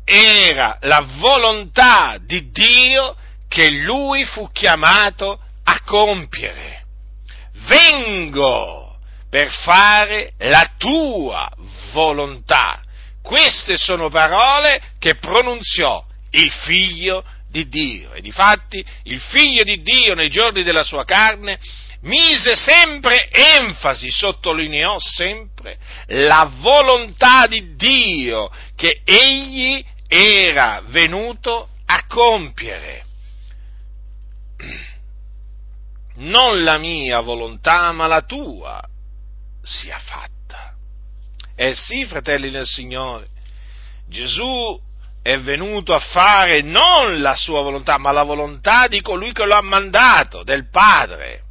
era 0.04 0.76
la 0.82 1.04
volontà 1.18 2.18
di 2.20 2.50
Dio 2.50 3.16
che 3.48 3.70
lui 3.70 4.24
fu 4.24 4.50
chiamato 4.52 5.40
a 5.64 5.80
compiere. 5.84 6.84
Vengo 7.66 8.98
per 9.28 9.50
fare 9.50 10.32
la 10.38 10.72
tua 10.76 11.50
volontà. 11.92 12.80
Queste 13.22 13.76
sono 13.76 14.08
parole 14.08 14.80
che 14.98 15.16
pronunziò 15.16 16.04
il 16.30 16.50
figlio 16.50 17.24
di 17.50 17.68
Dio. 17.68 18.12
E 18.12 18.20
difatti 18.20 18.84
il 19.04 19.20
figlio 19.20 19.64
di 19.64 19.78
Dio 19.78 20.14
nei 20.14 20.28
giorni 20.28 20.62
della 20.62 20.84
sua 20.84 21.04
carne 21.04 21.58
mise 22.02 22.54
sempre 22.54 23.28
enfasi, 23.30 24.10
sottolineò 24.10 24.98
sempre 24.98 25.78
la 26.08 26.50
volontà 26.58 27.46
di 27.46 27.74
Dio 27.74 28.50
che 28.76 29.00
egli 29.04 29.84
era 30.06 30.82
venuto 30.86 31.68
a 31.86 32.04
compiere. 32.06 33.05
Non 36.16 36.62
la 36.62 36.78
mia 36.78 37.20
volontà, 37.20 37.92
ma 37.92 38.06
la 38.06 38.22
tua 38.22 38.82
sia 39.62 39.98
fatta. 39.98 40.74
Eh 41.54 41.74
sì, 41.74 42.04
fratelli 42.06 42.50
del 42.50 42.66
Signore, 42.66 43.28
Gesù 44.08 44.80
è 45.22 45.38
venuto 45.40 45.92
a 45.92 45.98
fare 45.98 46.62
non 46.62 47.20
la 47.20 47.34
sua 47.34 47.60
volontà, 47.60 47.98
ma 47.98 48.12
la 48.12 48.22
volontà 48.22 48.86
di 48.86 49.00
colui 49.00 49.32
che 49.32 49.44
lo 49.44 49.56
ha 49.56 49.62
mandato, 49.62 50.44
del 50.44 50.70
Padre. 50.70 51.42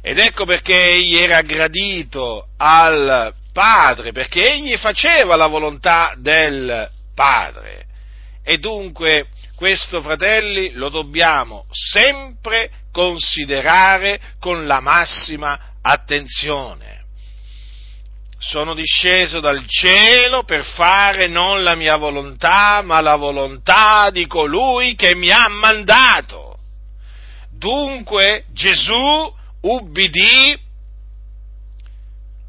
Ed 0.00 0.18
ecco 0.18 0.44
perché 0.44 0.90
egli 0.90 1.16
era 1.16 1.42
gradito 1.42 2.50
al 2.56 3.34
Padre, 3.52 4.12
perché 4.12 4.52
egli 4.52 4.76
faceva 4.76 5.34
la 5.34 5.48
volontà 5.48 6.14
del 6.16 6.88
Padre. 7.14 7.86
E 8.50 8.56
dunque 8.56 9.26
questo, 9.56 10.00
fratelli, 10.00 10.70
lo 10.70 10.88
dobbiamo 10.88 11.66
sempre 11.70 12.70
considerare 12.90 14.18
con 14.40 14.66
la 14.66 14.80
massima 14.80 15.74
attenzione 15.82 16.96
sono 18.40 18.72
disceso 18.72 19.40
dal 19.40 19.66
cielo 19.66 20.44
per 20.44 20.64
fare 20.64 21.26
non 21.26 21.64
la 21.64 21.74
mia 21.74 21.96
volontà, 21.96 22.82
ma 22.82 23.00
la 23.00 23.16
volontà 23.16 24.10
di 24.10 24.28
colui 24.28 24.94
che 24.94 25.16
mi 25.16 25.30
ha 25.30 25.48
mandato. 25.48 26.56
Dunque 27.50 28.44
Gesù 28.52 29.34
ubbidì 29.62 30.56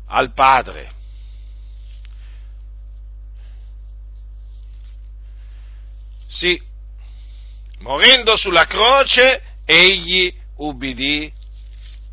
al 0.10 0.32
Padre. 0.32 0.92
Sì, 6.30 6.62
morendo 7.80 8.38
sulla 8.38 8.66
croce, 8.66 9.42
egli 9.66 10.34
ubbidì 10.58 11.32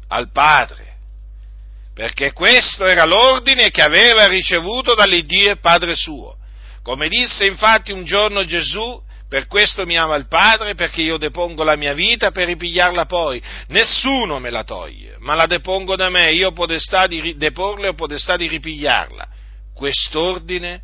al 0.08 0.30
Padre 0.30 0.86
perché 1.96 2.32
questo 2.32 2.84
era 2.84 3.06
l'ordine 3.06 3.70
che 3.70 3.80
aveva 3.80 4.26
ricevuto 4.26 4.94
dall'Iddio 4.94 5.52
e 5.52 5.56
Padre 5.56 5.94
suo. 5.94 6.36
Come 6.82 7.08
disse 7.08 7.46
infatti 7.46 7.90
un 7.90 8.04
giorno 8.04 8.44
Gesù, 8.44 9.02
per 9.30 9.46
questo 9.46 9.86
mi 9.86 9.96
ama 9.96 10.14
il 10.16 10.28
Padre, 10.28 10.74
perché 10.74 11.00
io 11.00 11.16
depongo 11.16 11.64
la 11.64 11.74
mia 11.74 11.94
vita 11.94 12.32
per 12.32 12.48
ripigliarla 12.48 13.06
poi. 13.06 13.42
Nessuno 13.68 14.38
me 14.38 14.50
la 14.50 14.62
toglie, 14.62 15.16
ma 15.20 15.34
la 15.34 15.46
depongo 15.46 15.96
da 15.96 16.10
me, 16.10 16.32
io 16.32 16.48
ho 16.48 16.52
potestà 16.52 17.06
di 17.06 17.34
deporla 17.38 17.86
e 17.86 17.88
ho 17.88 17.94
potestà 17.94 18.36
di 18.36 18.46
ripigliarla. 18.46 19.28
Quest'ordine 19.74 20.82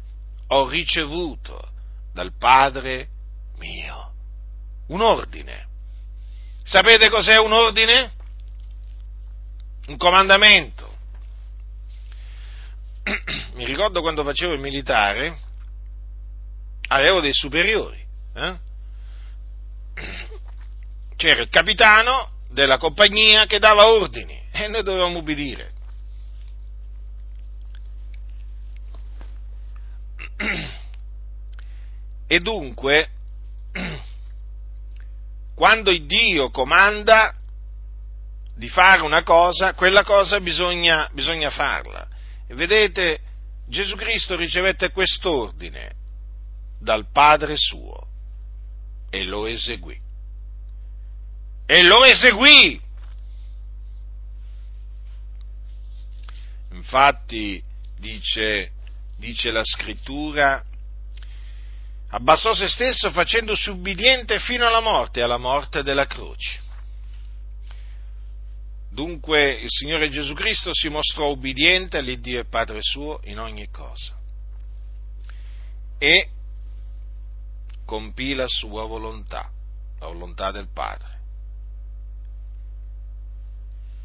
ho 0.49 0.67
ricevuto 0.67 1.61
dal 2.15 2.33
Padre 2.39 3.09
mio. 3.63 4.13
Un 4.89 5.01
ordine. 5.01 5.69
Sapete 6.65 7.09
cos'è 7.09 7.39
un 7.39 7.53
ordine? 7.53 8.13
Un 9.87 9.97
comandamento. 9.97 10.91
Mi 13.55 13.65
ricordo 13.65 14.01
quando 14.01 14.25
facevo 14.25 14.53
il 14.53 14.61
militare, 14.61 15.39
avevo 16.89 17.21
dei 17.21 17.33
superiori. 17.33 18.05
Eh? 18.35 18.59
C'era 21.17 21.43
il 21.43 21.49
capitano 21.49 22.31
della 22.49 22.79
compagnia 22.79 23.47
che 23.47 23.59
dava 23.59 23.87
ordini 23.87 24.41
e 24.51 24.69
noi 24.69 24.83
dovevamo 24.83 25.19
ubbidire. 25.19 25.73
E 32.33 32.39
dunque 32.39 33.11
quando 35.63 35.97
Dio 35.97 36.51
comanda 36.51 37.33
di 38.57 38.69
fare 38.69 39.03
una 39.03 39.23
cosa, 39.23 39.75
quella 39.75 40.03
cosa 40.03 40.41
bisogna, 40.41 41.09
bisogna 41.13 41.51
farla. 41.51 42.05
E 42.49 42.55
vedete, 42.57 43.21
Gesù 43.69 43.95
Cristo 43.95 44.35
ricevette 44.35 44.91
quest'ordine 44.91 45.95
dal 46.81 47.07
Padre 47.13 47.55
suo 47.57 48.09
e 49.09 49.23
lo 49.23 49.47
eseguì. 49.47 49.97
E 51.67 51.83
lo 51.85 52.03
eseguì! 52.07 52.83
Infatti 56.73 57.63
dice, 58.01 58.73
dice 59.17 59.53
la 59.53 59.65
scrittura, 59.65 60.61
abbassò 62.15 62.55
se 62.55 62.69
stesso 62.69 63.11
facendosi 63.11 63.71
ubbidiente 63.71 64.39
fino 64.39 64.67
alla 64.67 64.81
morte, 64.81 65.23
alla 65.23 65.39
morte 65.39 65.83
della 65.83 66.07
croce. 66.07 66.61
Dunque 68.91 69.53
il 69.53 69.71
Signore 69.71 70.11
Gesù 70.11 70.35
Cristo 70.35 70.71
si 70.75 70.89
mostrò 70.89 71.31
ubbidiente 71.31 71.97
all'Iddio 71.97 72.41
e 72.41 72.45
Padre 72.45 72.79
suo 72.83 73.21
in 73.25 73.39
ogni 73.39 73.71
cosa 73.71 74.15
e 75.97 76.29
compì 77.87 78.35
la 78.35 78.47
sua 78.47 78.85
volontà, 78.85 79.51
la 79.99 80.07
volontà 80.09 80.51
del 80.51 80.69
Padre, 80.71 81.21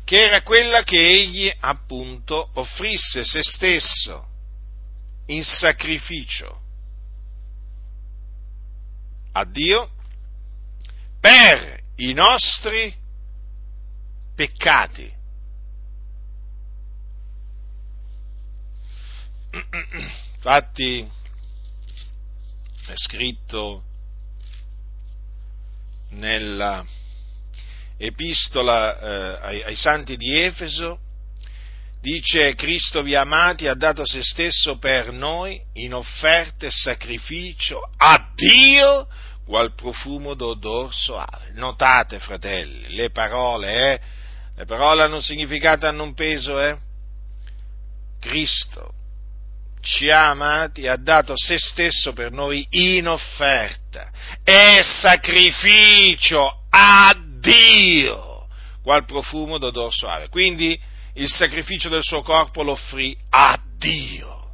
che 0.06 0.28
era 0.28 0.42
quella 0.44 0.84
che 0.84 1.06
egli 1.06 1.54
appunto 1.60 2.52
offrisse 2.54 3.26
se 3.26 3.42
stesso 3.44 4.26
in 5.26 5.44
sacrificio 5.44 6.62
a 9.38 9.46
Dio 9.46 9.92
per 11.20 11.80
i 11.98 12.14
nostri 12.14 12.94
peccati. 14.36 15.16
Infatti 20.36 21.12
è 22.88 22.94
scritto 22.96 23.84
nella 26.10 26.86
epistola 27.98 29.00
eh, 29.00 29.40
ai, 29.42 29.64
ai 29.64 29.76
santi 29.76 30.16
di 30.18 30.38
Efeso, 30.38 31.00
dice 32.00 32.54
Cristo 32.56 33.02
vi 33.02 33.16
amati 33.16 33.68
ha 33.68 33.74
dato 33.74 34.06
se 34.06 34.22
stesso 34.24 34.78
per 34.78 35.12
noi 35.12 35.60
in 35.74 35.94
offerta 35.94 36.68
e 36.68 36.72
sacrificio 36.72 37.82
a 37.98 38.32
Dio 38.36 39.08
qual 39.48 39.74
profumo 39.74 40.34
d'odor 40.34 40.94
soave. 40.94 41.52
Notate, 41.54 42.20
fratelli, 42.20 42.94
le 42.94 43.10
parole, 43.12 43.94
eh? 43.94 44.00
Le 44.58 44.66
parole 44.66 45.04
hanno 45.04 45.16
un 45.16 45.22
significato, 45.22 45.88
hanno 45.88 46.04
un 46.04 46.14
peso, 46.14 46.60
eh? 46.60 46.78
Cristo 48.20 48.94
ci 49.80 50.10
ha 50.10 50.32
amati 50.32 50.88
ha 50.88 50.98
dato 50.98 51.34
se 51.36 51.58
stesso 51.58 52.12
per 52.12 52.32
noi 52.32 52.66
in 52.72 53.08
offerta 53.08 54.12
e 54.44 54.82
sacrificio 54.84 56.64
a 56.70 57.16
Dio, 57.40 58.48
qual 58.84 59.06
profumo 59.06 59.58
d'odor 59.58 59.94
soave. 59.94 60.28
Quindi 60.28 60.78
il 61.14 61.30
sacrificio 61.30 61.88
del 61.88 62.04
suo 62.04 62.22
corpo 62.22 62.64
lo 62.64 62.74
offrì 62.74 63.16
a 63.30 63.58
Dio. 63.78 64.52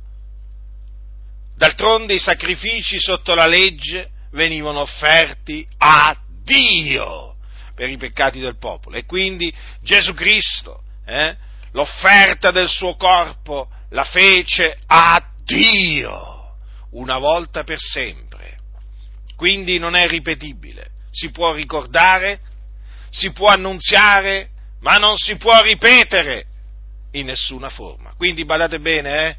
D'altronde 1.55 2.13
i 2.13 2.19
sacrifici 2.19 2.99
sotto 2.99 3.33
la 3.33 3.47
legge 3.47 4.11
venivano 4.33 4.81
offerti 4.81 5.65
a 5.77 6.15
Dio 6.43 7.35
per 7.75 7.89
i 7.89 7.97
peccati 7.97 8.39
del 8.39 8.57
popolo. 8.57 8.97
E 8.97 9.05
quindi 9.05 9.53
Gesù 9.81 10.13
Cristo, 10.13 10.83
eh, 11.05 11.35
l'offerta 11.71 12.51
del 12.51 12.67
suo 12.67 12.95
corpo, 12.95 13.69
la 13.89 14.03
fece 14.03 14.77
a 14.85 15.23
Dio, 15.43 16.55
una 16.91 17.17
volta 17.17 17.63
per 17.63 17.79
sempre. 17.79 18.57
Quindi 19.35 19.77
non 19.77 19.95
è 19.95 20.07
ripetibile. 20.07 20.91
Si 21.11 21.31
può 21.31 21.53
ricordare, 21.53 22.39
si 23.09 23.31
può 23.31 23.47
annunziare, 23.47 24.49
ma 24.81 24.97
non 24.97 25.15
si 25.17 25.35
può 25.37 25.61
ripetere 25.61 26.45
in 27.11 27.25
nessuna 27.25 27.69
forma. 27.69 28.13
Quindi 28.17 28.45
badate 28.45 28.79
bene, 28.79 29.27
eh? 29.27 29.37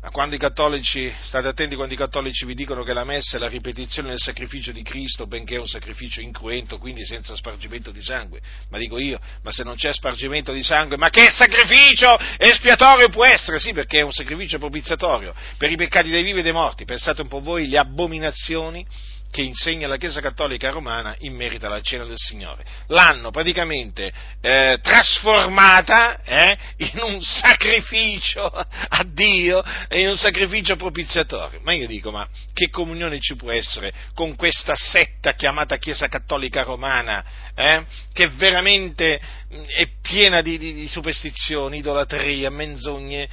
Ma 0.00 0.10
quando 0.10 0.36
i 0.36 0.38
cattolici, 0.38 1.12
state 1.22 1.48
attenti 1.48 1.74
quando 1.74 1.92
i 1.92 1.96
cattolici 1.96 2.44
vi 2.46 2.54
dicono 2.54 2.84
che 2.84 2.92
la 2.92 3.02
messa 3.02 3.36
è 3.36 3.40
la 3.40 3.48
ripetizione 3.48 4.10
del 4.10 4.20
sacrificio 4.20 4.70
di 4.70 4.82
Cristo, 4.82 5.26
benché 5.26 5.56
è 5.56 5.58
un 5.58 5.66
sacrificio 5.66 6.20
incruento, 6.20 6.78
quindi 6.78 7.04
senza 7.04 7.34
spargimento 7.34 7.90
di 7.90 8.00
sangue. 8.00 8.40
Ma 8.70 8.78
dico 8.78 9.00
io, 9.00 9.18
ma 9.42 9.50
se 9.50 9.64
non 9.64 9.74
c'è 9.74 9.92
spargimento 9.92 10.52
di 10.52 10.62
sangue, 10.62 10.96
ma 10.96 11.10
che 11.10 11.28
sacrificio 11.28 12.16
espiatorio 12.36 13.08
può 13.08 13.24
essere? 13.24 13.58
Sì, 13.58 13.72
perché 13.72 13.98
è 13.98 14.02
un 14.02 14.12
sacrificio 14.12 14.58
propiziatorio 14.58 15.34
per 15.56 15.68
i 15.72 15.76
peccati 15.76 16.10
dei 16.10 16.22
vivi 16.22 16.38
e 16.38 16.42
dei 16.42 16.52
morti. 16.52 16.84
Pensate 16.84 17.22
un 17.22 17.28
po' 17.28 17.40
voi 17.40 17.66
le 17.66 17.78
abominazioni 17.78 18.86
che 19.30 19.42
insegna 19.42 19.86
la 19.86 19.96
Chiesa 19.96 20.20
Cattolica 20.20 20.70
Romana 20.70 21.14
in 21.20 21.34
merito 21.34 21.66
alla 21.66 21.80
cena 21.80 22.04
del 22.04 22.16
Signore. 22.16 22.64
L'hanno 22.88 23.30
praticamente 23.30 24.12
eh, 24.40 24.78
trasformata 24.82 26.22
eh, 26.22 26.58
in 26.78 27.00
un 27.02 27.20
sacrificio 27.20 28.46
a 28.46 29.04
Dio 29.06 29.62
e 29.88 30.00
in 30.00 30.08
un 30.08 30.16
sacrificio 30.16 30.76
propiziatorio. 30.76 31.60
Ma 31.62 31.72
io 31.72 31.86
dico, 31.86 32.10
ma 32.10 32.26
che 32.52 32.70
comunione 32.70 33.20
ci 33.20 33.36
può 33.36 33.52
essere 33.52 33.92
con 34.14 34.34
questa 34.34 34.74
setta 34.74 35.34
chiamata 35.34 35.76
Chiesa 35.76 36.08
Cattolica 36.08 36.62
Romana, 36.62 37.24
eh, 37.54 37.84
che 38.12 38.28
veramente 38.28 39.20
mm, 39.52 39.62
è 39.64 39.88
piena 40.00 40.40
di, 40.40 40.58
di, 40.58 40.72
di 40.72 40.88
superstizioni, 40.88 41.78
idolatria, 41.78 42.50
menzogne, 42.50 43.28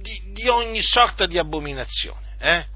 di, 0.00 0.22
di, 0.32 0.48
ogni 0.48 0.82
sorta 0.82 1.26
di 1.26 1.38
abominazione. 1.38 2.74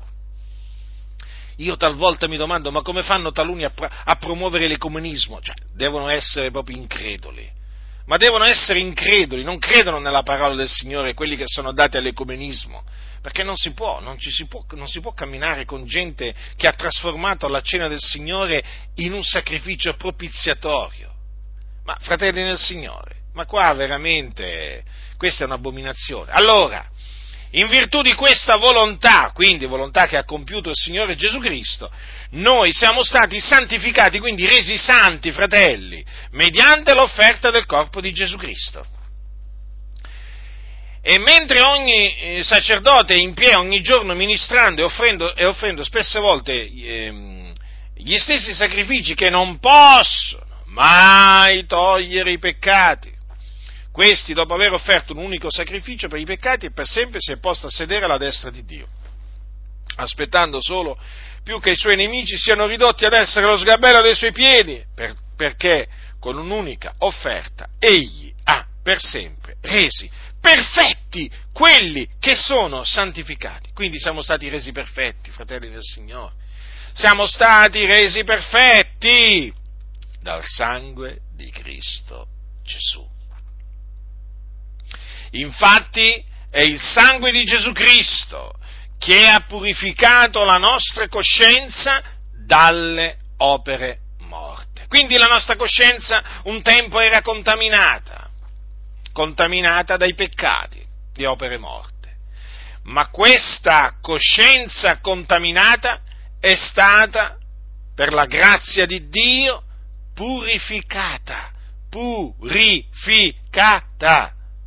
Io 1.56 1.76
talvolta 1.76 2.28
mi 2.28 2.36
domando, 2.36 2.70
ma 2.70 2.82
come 2.82 3.02
fanno 3.02 3.32
taluni 3.32 3.64
a, 3.64 3.72
a 4.04 4.16
promuovere 4.16 4.68
l'ecumenismo? 4.68 5.40
Cioè, 5.40 5.54
devono 5.74 6.08
essere 6.08 6.50
proprio 6.50 6.76
increduli. 6.76 7.58
Ma 8.06 8.16
devono 8.16 8.44
essere 8.44 8.80
increduli, 8.80 9.44
non 9.44 9.58
credono 9.58 9.98
nella 9.98 10.22
parola 10.22 10.54
del 10.54 10.68
Signore 10.68 11.14
quelli 11.14 11.36
che 11.36 11.44
sono 11.46 11.72
dati 11.72 11.96
all'ecumenismo, 11.96 12.82
perché 13.22 13.44
non 13.44 13.54
si 13.54 13.72
può, 13.72 14.00
non, 14.00 14.18
si 14.18 14.46
può, 14.46 14.64
non 14.70 14.88
si 14.88 15.00
può 15.00 15.12
camminare 15.12 15.64
con 15.64 15.86
gente 15.86 16.34
che 16.56 16.66
ha 16.66 16.72
trasformato 16.72 17.46
la 17.46 17.60
cena 17.60 17.86
del 17.86 18.00
Signore 18.00 18.64
in 18.96 19.12
un 19.12 19.22
sacrificio 19.22 19.94
propiziatorio. 19.94 21.12
Ma 21.84 21.96
fratelli 22.00 22.42
nel 22.42 22.58
Signore, 22.58 23.16
ma 23.34 23.44
qua 23.44 23.72
veramente 23.74 24.82
questa 25.16 25.44
è 25.44 25.46
un'abominazione. 25.46 26.32
Allora, 26.32 26.84
in 27.52 27.66
virtù 27.68 28.00
di 28.02 28.14
questa 28.14 28.56
volontà, 28.56 29.32
quindi 29.34 29.66
volontà 29.66 30.06
che 30.06 30.16
ha 30.16 30.24
compiuto 30.24 30.70
il 30.70 30.76
Signore 30.76 31.16
Gesù 31.16 31.38
Cristo, 31.38 31.90
noi 32.32 32.72
siamo 32.72 33.02
stati 33.02 33.40
santificati, 33.40 34.20
quindi 34.20 34.46
resi 34.46 34.78
santi, 34.78 35.32
fratelli, 35.32 36.04
mediante 36.32 36.94
l'offerta 36.94 37.50
del 37.50 37.66
corpo 37.66 38.00
di 38.00 38.12
Gesù 38.12 38.36
Cristo. 38.36 38.86
E 41.02 41.18
mentre 41.18 41.62
ogni 41.62 42.14
eh, 42.14 42.42
sacerdote 42.42 43.14
è 43.14 43.18
in 43.18 43.32
piedi 43.32 43.54
ogni 43.54 43.80
giorno 43.80 44.14
ministrando 44.14 44.82
e 44.82 44.84
offrendo, 44.84 45.34
e 45.34 45.46
offrendo 45.46 45.82
spesse 45.82 46.20
volte 46.20 46.52
eh, 46.52 47.52
gli 47.96 48.16
stessi 48.18 48.52
sacrifici 48.52 49.14
che 49.14 49.30
non 49.30 49.58
possono 49.58 50.44
mai 50.66 51.64
togliere 51.66 52.32
i 52.32 52.38
peccati, 52.38 53.10
questi, 53.92 54.32
dopo 54.32 54.54
aver 54.54 54.72
offerto 54.72 55.12
un 55.12 55.18
unico 55.18 55.50
sacrificio 55.50 56.08
per 56.08 56.18
i 56.18 56.24
peccati 56.24 56.66
e 56.66 56.72
per 56.72 56.86
sempre, 56.86 57.18
si 57.20 57.32
è 57.32 57.38
posto 57.38 57.66
a 57.66 57.70
sedere 57.70 58.04
alla 58.04 58.18
destra 58.18 58.50
di 58.50 58.64
Dio, 58.64 58.88
aspettando 59.96 60.60
solo 60.60 60.98
più 61.42 61.60
che 61.60 61.70
i 61.70 61.76
suoi 61.76 61.96
nemici 61.96 62.36
siano 62.36 62.66
ridotti 62.66 63.04
ad 63.04 63.12
essere 63.12 63.46
lo 63.46 63.56
sgabello 63.56 64.02
dei 64.02 64.14
suoi 64.14 64.32
piedi, 64.32 64.84
per, 64.94 65.14
perché 65.36 65.88
con 66.18 66.36
un'unica 66.36 66.94
offerta 66.98 67.70
egli 67.78 68.32
ha 68.44 68.66
per 68.82 69.00
sempre 69.00 69.56
resi 69.62 70.08
perfetti 70.40 71.30
quelli 71.52 72.08
che 72.18 72.34
sono 72.34 72.84
santificati. 72.84 73.70
Quindi 73.72 73.98
siamo 73.98 74.22
stati 74.22 74.48
resi 74.48 74.72
perfetti, 74.72 75.30
fratelli 75.30 75.70
del 75.70 75.82
Signore. 75.82 76.34
Siamo 76.92 77.26
stati 77.26 77.84
resi 77.84 78.24
perfetti 78.24 79.52
dal 80.20 80.44
sangue 80.44 81.20
di 81.34 81.50
Cristo 81.50 82.26
Gesù. 82.64 83.06
Infatti 85.32 86.24
è 86.50 86.62
il 86.62 86.80
sangue 86.80 87.30
di 87.30 87.44
Gesù 87.44 87.72
Cristo 87.72 88.54
che 88.98 89.26
ha 89.26 89.40
purificato 89.46 90.44
la 90.44 90.58
nostra 90.58 91.08
coscienza 91.08 92.02
dalle 92.44 93.16
opere 93.38 93.98
morte. 94.18 94.86
Quindi 94.88 95.16
la 95.16 95.28
nostra 95.28 95.56
coscienza 95.56 96.22
un 96.44 96.60
tempo 96.62 97.00
era 97.00 97.22
contaminata, 97.22 98.28
contaminata 99.12 99.96
dai 99.96 100.14
peccati 100.14 100.84
di 101.14 101.24
opere 101.24 101.56
morte. 101.58 101.98
Ma 102.84 103.08
questa 103.08 103.96
coscienza 104.00 104.98
contaminata 105.00 106.00
è 106.40 106.54
stata, 106.54 107.36
per 107.94 108.12
la 108.12 108.26
grazia 108.26 108.86
di 108.86 109.08
Dio, 109.08 109.62
purificata. 110.14 111.52
Purificata. 111.88 112.94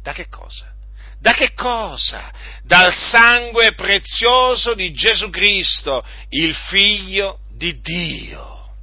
Da 0.04 0.12
che 0.12 0.28
cosa? 0.28 0.70
Da 1.18 1.34
che 1.34 1.54
cosa? 1.54 2.30
Dal 2.64 2.94
sangue 2.94 3.74
prezioso 3.74 4.74
di 4.74 4.92
Gesù 4.92 5.30
Cristo, 5.30 6.06
il 6.30 6.54
Figlio 6.54 7.40
di 7.56 7.80
Dio. 7.80 8.74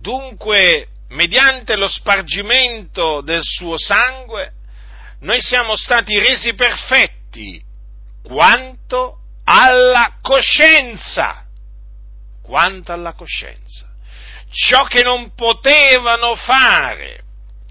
Dunque, 0.00 0.88
mediante 1.10 1.76
lo 1.76 1.86
spargimento 1.86 3.20
del 3.20 3.42
suo 3.44 3.78
sangue, 3.78 4.54
noi 5.20 5.40
siamo 5.40 5.76
stati 5.76 6.18
resi 6.18 6.54
perfetti 6.54 7.62
quanto 8.24 9.18
alla 9.44 10.16
coscienza. 10.20 11.46
Quanto 12.42 12.90
alla 12.90 13.12
coscienza. 13.12 13.88
Ciò 14.50 14.82
che 14.86 15.04
non 15.04 15.34
potevano 15.34 16.34
fare 16.34 17.21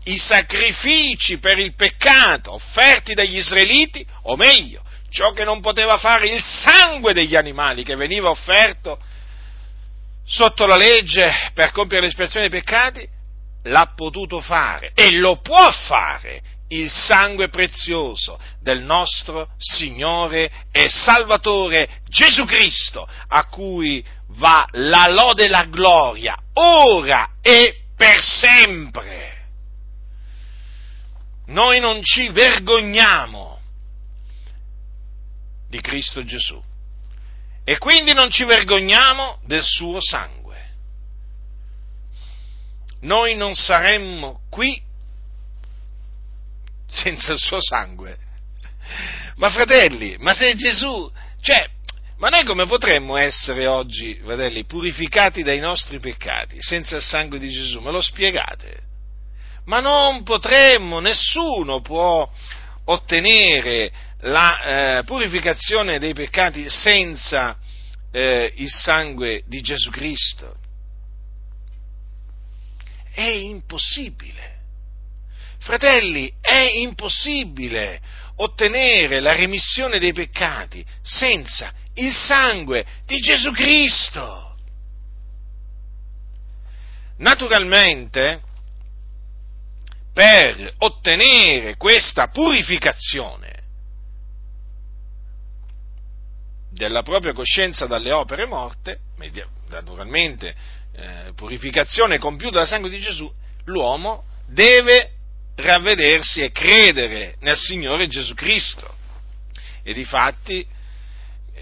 i 0.05 0.17
sacrifici 0.17 1.37
per 1.37 1.59
il 1.59 1.75
peccato 1.75 2.53
offerti 2.53 3.13
dagli 3.13 3.37
israeliti, 3.37 4.05
o 4.23 4.35
meglio, 4.35 4.81
ciò 5.09 5.31
che 5.31 5.43
non 5.43 5.61
poteva 5.61 5.97
fare 5.97 6.27
il 6.29 6.41
sangue 6.41 7.13
degli 7.13 7.35
animali 7.35 7.83
che 7.83 7.95
veniva 7.95 8.29
offerto 8.29 8.99
sotto 10.25 10.65
la 10.65 10.77
legge 10.77 11.51
per 11.53 11.71
compiere 11.71 12.05
l'espiazione 12.05 12.47
dei 12.47 12.61
peccati, 12.61 13.07
l'ha 13.63 13.93
potuto 13.95 14.41
fare 14.41 14.91
e 14.95 15.11
lo 15.11 15.39
può 15.41 15.71
fare 15.71 16.41
il 16.69 16.89
sangue 16.89 17.49
prezioso 17.49 18.39
del 18.61 18.81
nostro 18.81 19.49
Signore 19.57 20.49
e 20.71 20.89
Salvatore 20.89 22.01
Gesù 22.07 22.45
Cristo, 22.45 23.07
a 23.27 23.45
cui 23.45 24.03
va 24.37 24.65
la 24.71 25.07
lode 25.09 25.45
e 25.45 25.49
la 25.49 25.65
gloria, 25.65 26.35
ora 26.53 27.31
e 27.41 27.81
per 27.95 28.21
sempre. 28.23 29.30
Noi 31.51 31.79
non 31.81 32.01
ci 32.01 32.29
vergogniamo 32.29 33.59
di 35.67 35.81
Cristo 35.81 36.23
Gesù 36.23 36.61
e 37.63 37.77
quindi 37.77 38.13
non 38.13 38.29
ci 38.29 38.45
vergogniamo 38.45 39.39
del 39.45 39.63
suo 39.63 39.99
sangue. 40.01 40.39
Noi 43.01 43.35
non 43.35 43.53
saremmo 43.55 44.41
qui 44.49 44.81
senza 46.87 47.33
il 47.33 47.39
suo 47.39 47.61
sangue. 47.61 48.17
Ma 49.35 49.49
fratelli, 49.49 50.17
ma 50.19 50.33
se 50.33 50.55
Gesù, 50.55 51.11
cioè, 51.41 51.69
ma 52.17 52.29
noi 52.29 52.45
come 52.45 52.65
potremmo 52.65 53.17
essere 53.17 53.67
oggi, 53.67 54.15
fratelli, 54.23 54.63
purificati 54.63 55.43
dai 55.43 55.59
nostri 55.59 55.99
peccati 55.99 56.57
senza 56.61 56.95
il 56.95 57.01
sangue 57.01 57.39
di 57.39 57.49
Gesù? 57.49 57.81
Me 57.81 57.91
lo 57.91 58.01
spiegate? 58.01 58.89
Ma 59.65 59.79
non 59.79 60.23
potremmo, 60.23 60.99
nessuno 60.99 61.81
può 61.81 62.29
ottenere 62.85 63.91
la 64.21 64.99
eh, 64.99 65.03
purificazione 65.03 65.99
dei 65.99 66.13
peccati 66.13 66.69
senza 66.69 67.57
eh, 68.11 68.51
il 68.55 68.69
sangue 68.69 69.43
di 69.45 69.61
Gesù 69.61 69.89
Cristo. 69.89 70.55
È 73.13 73.21
impossibile. 73.21 74.49
Fratelli, 75.59 76.33
è 76.41 76.77
impossibile 76.77 78.01
ottenere 78.37 79.19
la 79.19 79.35
remissione 79.35 79.99
dei 79.99 80.13
peccati 80.13 80.83
senza 81.01 81.71
il 81.95 82.13
sangue 82.13 82.85
di 83.05 83.19
Gesù 83.19 83.51
Cristo. 83.51 84.55
Naturalmente, 87.17 88.41
per 90.13 90.73
ottenere 90.79 91.77
questa 91.77 92.27
purificazione 92.27 93.59
della 96.71 97.03
propria 97.03 97.33
coscienza 97.33 97.85
dalle 97.85 98.11
opere 98.11 98.45
morte, 98.45 98.99
naturalmente 99.69 100.55
eh, 100.93 101.31
purificazione 101.35 102.17
compiuta 102.17 102.59
dal 102.59 102.67
sangue 102.67 102.89
di 102.89 102.99
Gesù, 102.99 103.31
l'uomo 103.65 104.23
deve 104.47 105.11
ravvedersi 105.55 106.41
e 106.41 106.51
credere 106.51 107.35
nel 107.39 107.57
Signore 107.57 108.07
Gesù 108.07 108.33
Cristo. 108.33 108.95
E 109.83 109.93
difatti, 109.93 110.65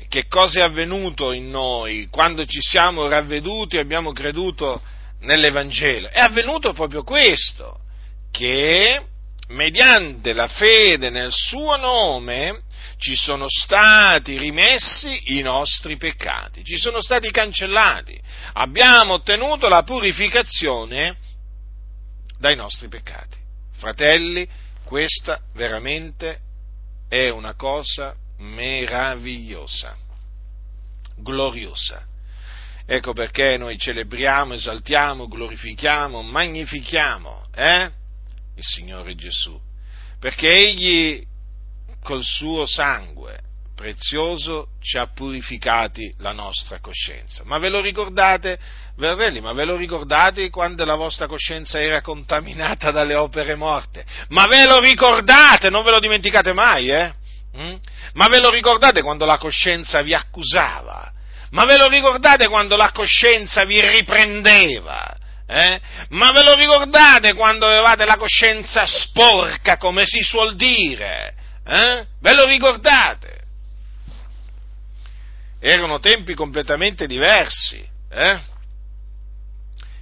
che 0.08 0.28
cosa 0.28 0.62
è 0.62 0.64
avvenuto 0.64 1.32
in 1.32 1.50
noi 1.50 2.08
quando 2.10 2.46
ci 2.46 2.62
siamo 2.62 3.08
ravveduti 3.08 3.78
e 3.78 3.82
abbiamo 3.82 4.12
creduto 4.12 4.82
nell'Evangelo? 5.22 6.10
È 6.10 6.20
avvenuto 6.20 6.74
proprio 6.74 7.04
questo, 7.04 7.82
che 8.32 9.02
mediante 9.50 10.34
la 10.34 10.48
fede 10.48 11.10
nel 11.10 11.32
suo 11.32 11.76
nome 11.76 12.64
ci 12.98 13.16
sono 13.16 13.46
stati 13.48 14.38
rimessi 14.38 15.38
i 15.38 15.42
nostri 15.42 15.98
peccati, 15.98 16.64
ci 16.64 16.78
sono 16.78 17.02
stati 17.02 17.32
cancellati, 17.32 18.20
abbiamo 18.54 19.14
ottenuto 19.14 19.68
la 19.68 19.84
purificazione 19.84 21.18
dai 22.38 22.56
nostri 22.56 22.88
peccati. 22.88 23.38
Fratelli, 23.78 24.48
questa 24.84 25.40
veramente 25.54 26.40
è 27.08 27.30
una 27.30 27.56
cosa 27.56 28.14
meravigliosa, 28.38 29.96
gloriosa. 31.18 32.06
Ecco 32.86 33.14
perché 33.14 33.56
noi 33.58 33.78
celebriamo, 33.78 34.54
esaltiamo, 34.54 35.28
glorifichiamo, 35.28 36.24
magnifichiamo 36.24 37.46
eh? 37.56 37.92
Il 38.60 38.66
Signore 38.66 39.16
Gesù, 39.16 39.60
perché 40.20 40.54
Egli 40.54 41.26
col 42.04 42.24
suo 42.24 42.66
sangue 42.66 43.48
prezioso 43.76 44.72
ci 44.82 44.98
ha 44.98 45.08
purificati 45.08 46.14
la 46.18 46.34
nostra 46.34 46.80
coscienza. 46.82 47.44
Ma 47.46 47.58
ve 47.60 47.70
lo 47.70 47.80
ricordate, 47.80 48.60
fratelli, 48.98 49.40
ma 49.40 49.54
ve 49.54 49.64
lo 49.64 49.78
ricordate 49.78 50.50
quando 50.50 50.84
la 50.84 50.96
vostra 50.96 51.28
coscienza 51.28 51.80
era 51.80 52.02
contaminata 52.02 52.92
dalle 52.92 53.16
opere 53.16 53.56
morte? 53.56 54.04
Ma 54.30 54.48
ve 54.48 54.66
lo 54.66 54.82
ricordate, 54.82 55.70
non 55.70 55.84
ve 55.84 55.92
lo 55.92 56.00
dimenticate 56.00 56.52
mai, 56.52 56.90
eh? 56.90 57.14
Mm? 57.58 57.76
Ma 58.14 58.28
ve 58.28 58.40
lo 58.40 58.50
ricordate 58.50 59.02
quando 59.02 59.24
la 59.24 59.38
coscienza 59.38 60.02
vi 60.02 60.14
accusava? 60.14 61.14
Ma 61.52 61.64
ve 61.64 61.78
lo 61.78 61.88
ricordate 61.88 62.50
quando 62.50 62.76
la 62.76 62.92
coscienza 62.92 63.64
vi 63.64 63.80
riprendeva? 63.80 65.16
Eh? 65.52 65.82
Ma 66.10 66.32
ve 66.32 66.44
lo 66.44 66.54
ricordate 66.54 67.34
quando 67.34 67.66
avevate 67.66 68.06
la 68.06 68.18
coscienza 68.18 68.86
sporca, 68.86 69.78
come 69.78 70.06
si 70.06 70.22
suol 70.22 70.56
dire? 70.56 71.34
Eh? 71.66 72.06
Ve 72.20 72.34
lo 72.36 72.46
ricordate? 72.46 73.40
Erano 75.60 75.98
tempi 75.98 76.36
completamente 76.36 77.08
diversi. 77.08 77.84
Eh? 78.12 78.40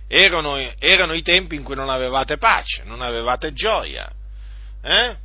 Erano, 0.10 0.58
erano, 0.80 1.14
i 1.14 1.22
tempi 1.22 1.56
in 1.56 1.64
cui 1.64 1.76
non 1.76 1.90
avevate 1.90 2.38
pace, 2.38 2.84
non 2.84 3.02
avevate 3.02 3.54
gioia. 3.54 4.12
Eh? 4.82 5.16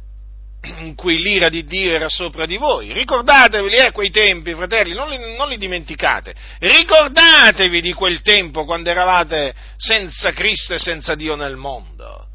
In 0.64 0.94
cui 0.94 1.20
l'ira 1.20 1.48
di 1.48 1.64
Dio 1.64 1.92
era 1.92 2.08
sopra 2.08 2.46
di 2.46 2.56
voi. 2.56 2.92
Ricordatevi 2.92 3.74
eh, 3.74 3.90
quei 3.90 4.10
tempi, 4.10 4.54
fratelli, 4.54 4.94
non 4.94 5.08
li, 5.08 5.36
non 5.36 5.48
li, 5.48 5.56
dimenticate. 5.56 6.34
Ricordatevi 6.58 7.80
di 7.80 7.92
quel 7.92 8.22
tempo 8.22 8.64
quando 8.64 8.90
eravate 8.90 9.54
senza 9.76 10.32
Cristo 10.32 10.74
e 10.74 10.78
senza 10.78 11.14
Dio 11.14 11.34
nel 11.34 11.56
mondo. 11.56 12.28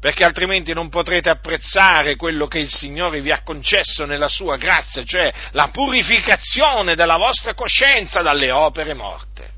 Perché 0.00 0.22
altrimenti 0.22 0.72
non 0.72 0.88
potrete 0.88 1.28
apprezzare 1.28 2.14
quello 2.14 2.46
che 2.46 2.60
il 2.60 2.70
Signore 2.70 3.20
vi 3.20 3.32
ha 3.32 3.42
concesso 3.42 4.04
nella 4.06 4.28
sua 4.28 4.56
grazia, 4.56 5.02
cioè 5.04 5.32
la 5.52 5.70
purificazione 5.72 6.94
della 6.94 7.16
vostra 7.16 7.54
coscienza 7.54 8.22
dalle 8.22 8.52
opere 8.52 8.94
morte. 8.94 9.56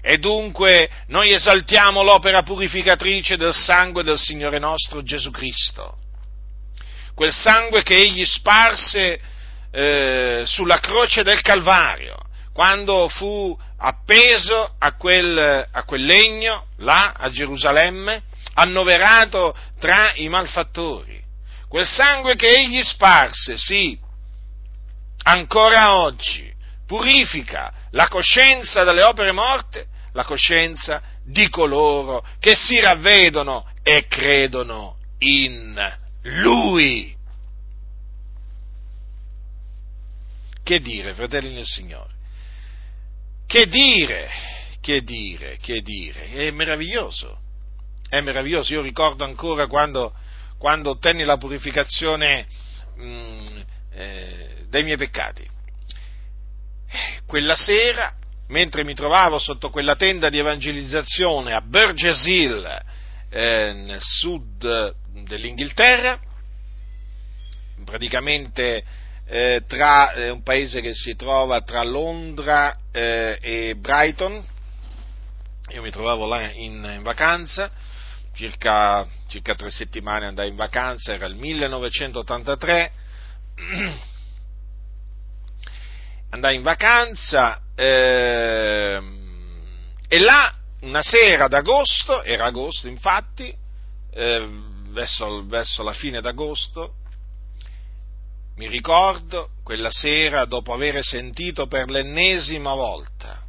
E 0.00 0.16
dunque 0.16 0.88
noi 1.08 1.32
esaltiamo 1.34 2.02
l'opera 2.02 2.42
purificatrice 2.42 3.36
del 3.36 3.52
sangue 3.52 4.02
del 4.02 4.18
Signore 4.18 4.58
nostro 4.58 5.02
Gesù 5.02 5.30
Cristo 5.30 5.97
quel 7.18 7.32
sangue 7.32 7.82
che 7.82 7.96
egli 7.96 8.24
sparse 8.24 9.20
eh, 9.72 10.44
sulla 10.46 10.78
croce 10.78 11.24
del 11.24 11.40
Calvario, 11.40 12.16
quando 12.52 13.08
fu 13.08 13.58
appeso 13.78 14.76
a 14.78 14.92
quel, 14.92 15.66
a 15.68 15.82
quel 15.82 16.04
legno, 16.04 16.66
là 16.76 17.14
a 17.16 17.28
Gerusalemme, 17.28 18.22
annoverato 18.54 19.52
tra 19.80 20.12
i 20.14 20.28
malfattori. 20.28 21.20
Quel 21.68 21.88
sangue 21.88 22.36
che 22.36 22.50
egli 22.50 22.84
sparse, 22.84 23.58
sì, 23.58 23.98
ancora 25.24 25.96
oggi 25.96 26.48
purifica 26.86 27.72
la 27.90 28.06
coscienza 28.06 28.84
dalle 28.84 29.02
opere 29.02 29.32
morte, 29.32 29.86
la 30.12 30.22
coscienza 30.22 31.02
di 31.24 31.48
coloro 31.48 32.24
che 32.38 32.54
si 32.54 32.78
ravvedono 32.78 33.66
e 33.82 34.06
credono 34.06 34.98
in 35.18 36.06
lui. 36.22 37.16
Che 40.62 40.80
dire, 40.80 41.14
fratelli 41.14 41.54
nel 41.54 41.64
Signore? 41.64 42.12
Che 43.46 43.66
dire? 43.66 44.28
Che 44.80 45.02
dire? 45.02 45.56
Che 45.58 45.80
dire? 45.80 46.26
È 46.26 46.50
meraviglioso. 46.50 47.40
È 48.08 48.20
meraviglioso. 48.20 48.74
Io 48.74 48.82
ricordo 48.82 49.24
ancora 49.24 49.66
quando, 49.66 50.14
quando 50.58 50.90
ottenni 50.90 51.24
la 51.24 51.38
purificazione 51.38 52.46
mh, 52.96 53.02
mm, 53.02 53.58
eh, 53.92 54.64
dei 54.68 54.84
miei 54.84 54.96
peccati. 54.96 55.42
Eh, 55.42 57.20
quella 57.26 57.56
sera, 57.56 58.12
mentre 58.48 58.84
mi 58.84 58.94
trovavo 58.94 59.38
sotto 59.38 59.70
quella 59.70 59.96
tenda 59.96 60.28
di 60.28 60.38
evangelizzazione 60.38 61.54
a 61.54 61.62
Burgess 61.62 62.24
Hill, 62.26 62.82
eh, 63.30 63.96
sud 63.98 64.94
dell'Inghilterra, 65.24 66.18
praticamente 67.84 68.84
eh, 69.26 69.62
tra 69.66 70.12
eh, 70.12 70.30
un 70.30 70.42
paese 70.42 70.80
che 70.80 70.94
si 70.94 71.14
trova 71.14 71.60
tra 71.60 71.82
Londra 71.82 72.76
eh, 72.90 73.38
e 73.40 73.76
Brighton. 73.76 74.42
Io 75.70 75.82
mi 75.82 75.90
trovavo 75.90 76.26
là 76.26 76.50
in, 76.50 76.82
in 76.96 77.02
vacanza, 77.02 77.70
circa, 78.32 79.06
circa, 79.26 79.54
tre 79.54 79.70
settimane 79.70 80.26
andai 80.26 80.48
in 80.48 80.56
vacanza, 80.56 81.12
era 81.12 81.26
il 81.26 81.34
1983. 81.34 82.92
andai 86.30 86.56
in 86.56 86.62
vacanza 86.62 87.60
ehm, 87.74 89.26
e 90.08 90.18
là 90.18 90.57
una 90.80 91.02
sera 91.02 91.48
d'agosto, 91.48 92.22
era 92.22 92.46
agosto 92.46 92.88
infatti, 92.88 93.54
eh, 94.12 94.48
verso, 94.90 95.44
verso 95.46 95.82
la 95.82 95.92
fine 95.92 96.20
d'agosto, 96.20 96.94
mi 98.56 98.66
ricordo 98.66 99.50
quella 99.62 99.90
sera 99.90 100.44
dopo 100.44 100.72
aver 100.72 101.02
sentito 101.04 101.66
per 101.68 101.90
l'ennesima 101.90 102.74
volta, 102.74 103.40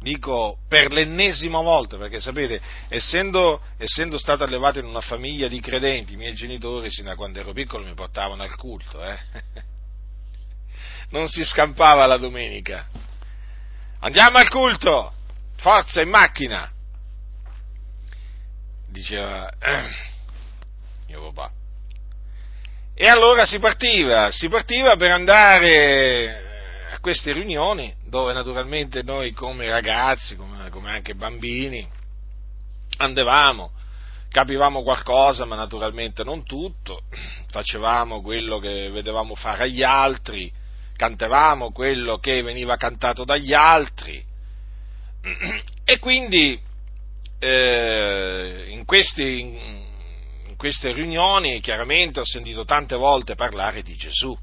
dico 0.00 0.58
per 0.66 0.92
l'ennesima 0.92 1.60
volta 1.60 1.98
perché 1.98 2.20
sapete, 2.20 2.60
essendo, 2.88 3.60
essendo 3.76 4.16
stato 4.16 4.44
allevato 4.44 4.78
in 4.78 4.86
una 4.86 5.02
famiglia 5.02 5.48
di 5.48 5.60
credenti, 5.60 6.14
i 6.14 6.16
miei 6.16 6.34
genitori 6.34 6.90
sin 6.90 7.04
da 7.04 7.16
quando 7.16 7.40
ero 7.40 7.52
piccolo 7.52 7.84
mi 7.84 7.94
portavano 7.94 8.42
al 8.42 8.56
culto, 8.56 9.04
eh? 9.04 9.18
non 11.10 11.28
si 11.28 11.44
scampava 11.44 12.06
la 12.06 12.16
domenica. 12.16 12.86
Andiamo 14.00 14.38
al 14.38 14.48
culto, 14.48 15.12
forza 15.58 16.00
in 16.00 16.08
macchina, 16.08 16.70
diceva 18.88 19.50
eh, 19.58 19.88
mio 21.08 21.32
papà. 21.32 21.52
E 22.94 23.06
allora 23.06 23.44
si 23.44 23.58
partiva, 23.58 24.30
si 24.30 24.48
partiva 24.48 24.96
per 24.96 25.10
andare 25.10 26.92
a 26.92 26.98
queste 27.00 27.32
riunioni 27.32 27.94
dove 28.04 28.32
naturalmente 28.32 29.02
noi 29.02 29.32
come 29.32 29.68
ragazzi, 29.68 30.36
come, 30.36 30.68
come 30.70 30.90
anche 30.90 31.14
bambini, 31.14 31.86
andavamo, 32.98 33.70
capivamo 34.30 34.82
qualcosa, 34.82 35.44
ma 35.44 35.54
naturalmente 35.54 36.24
non 36.24 36.44
tutto, 36.44 37.02
facevamo 37.50 38.20
quello 38.20 38.58
che 38.58 38.90
vedevamo 38.90 39.34
fare 39.36 39.64
agli 39.64 39.82
altri, 39.82 40.52
cantavamo 40.96 41.70
quello 41.70 42.18
che 42.18 42.42
veniva 42.42 42.76
cantato 42.76 43.24
dagli 43.24 43.52
altri 43.52 44.26
e 45.84 45.98
quindi 45.98 46.58
eh, 47.38 48.66
in 48.68 48.84
questi, 48.84 49.56
queste 50.56 50.92
riunioni 50.92 51.60
chiaramente 51.60 52.20
ho 52.20 52.24
sentito 52.24 52.64
tante 52.64 52.96
volte 52.96 53.34
parlare 53.34 53.82
di 53.82 53.96
Gesù. 53.96 54.36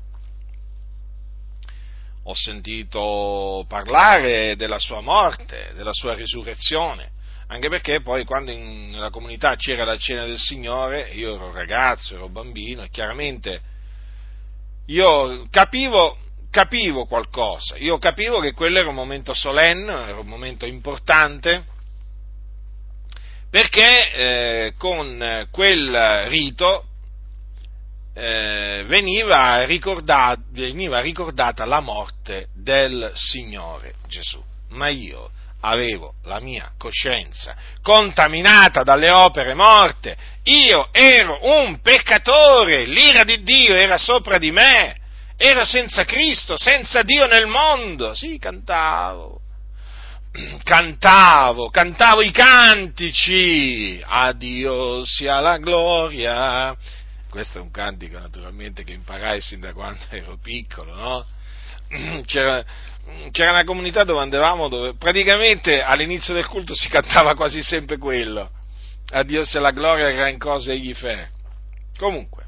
Ho 2.28 2.34
sentito 2.34 3.66
parlare 3.68 4.56
della 4.56 4.80
sua 4.80 5.02
morte, 5.02 5.74
della 5.76 5.94
sua 5.94 6.16
risurrezione, 6.16 7.12
anche 7.48 7.70
perché 7.70 8.02
poi 8.02 8.26
quando 8.26 8.50
in, 8.50 8.90
nella 8.90 9.12
comunità 9.12 9.56
c'era 9.56 9.86
la 9.86 9.98
cena 9.98 10.26
del 10.26 10.40
Signore, 10.40 11.12
io 11.12 11.36
ero 11.36 11.52
ragazzo, 11.52 12.16
ero 12.16 12.28
bambino 12.28 12.82
e 12.82 12.90
chiaramente 12.90 13.62
io 14.88 15.48
capivo, 15.50 16.18
capivo 16.56 17.06
qualcosa, 17.06 17.76
io 17.76 17.98
capivo 17.98 18.40
che 18.40 18.54
quello 18.54 18.80
era 18.80 18.88
un 18.88 18.96
momento 18.96 19.34
solenne, 19.34 19.92
era 19.92 20.20
un 20.20 20.26
momento 20.26 20.66
importante, 20.66 21.66
perché 23.50 24.14
eh, 24.14 24.74
con 24.78 25.50
quel 25.52 26.24
rito 26.30 26.86
eh, 28.14 28.86
veniva, 28.88 29.66
ricordata, 29.66 30.42
veniva 30.52 31.02
ricordata 31.02 31.66
la 31.66 31.82
morte 31.82 32.48
del 32.54 33.12
Signore 33.16 33.96
Gesù. 34.08 34.42
Ma 34.70 34.88
io 34.88 35.30
avevo 35.60 36.14
la 36.24 36.40
mia 36.40 36.72
coscienza 36.78 37.54
contaminata 37.82 38.84
dalle 38.84 39.12
opere 39.12 39.54
morte, 39.56 40.16
io 40.44 40.88
ero 40.94 41.38
un 41.42 41.82
peccatore, 41.82 42.86
l'ira 42.86 43.26
di 43.26 43.44
Dio 43.44 43.76
era 43.76 43.98
sopra 43.98 44.38
di 44.38 44.52
me, 44.52 45.04
ero 45.38 45.66
senza 45.66 46.06
Cristo, 46.06 46.58
senza 46.58 47.04
Dio 47.04 47.28
nel 47.28 47.48
mondo, 47.48 48.14
sì, 48.14 48.38
cantavo, 48.38 49.42
cantavo, 50.64 51.70
cantavo 51.70 52.22
i 52.22 52.32
cantici, 52.32 54.02
a 54.04 54.34
Dio 54.34 55.04
sia 55.06 55.40
la 55.40 55.58
gloria. 55.58 56.76
Questo 57.30 57.58
è 57.58 57.62
un 57.62 57.72
cantico 57.72 58.18
naturalmente 58.18 58.84
che 58.84 58.94
imparai 58.94 59.42
sin 59.42 59.60
da 59.60 59.74
quando 59.74 60.00
ero 60.10 60.38
piccolo, 60.42 60.96
no? 60.96 61.26
C'era, 62.26 62.64
c'era 63.32 63.52
una 63.52 63.64
comunità 63.64 64.04
dove 64.04 64.22
andavamo 64.22 64.70
dove 64.70 64.96
praticamente 64.96 65.82
all'inizio 65.82 66.34
del 66.34 66.48
culto 66.48 66.74
si 66.74 66.88
cantava 66.88 67.36
quasi 67.36 67.62
sempre 67.62 67.98
quello. 67.98 68.50
A 69.12 69.24
Dio 69.24 69.46
sia 69.46 69.60
la 69.60 69.72
gloria, 69.72 70.10
gran 70.12 70.38
cose 70.38 70.72
egli 70.72 70.94
fe. 70.94 71.30
Comunque, 71.98 72.45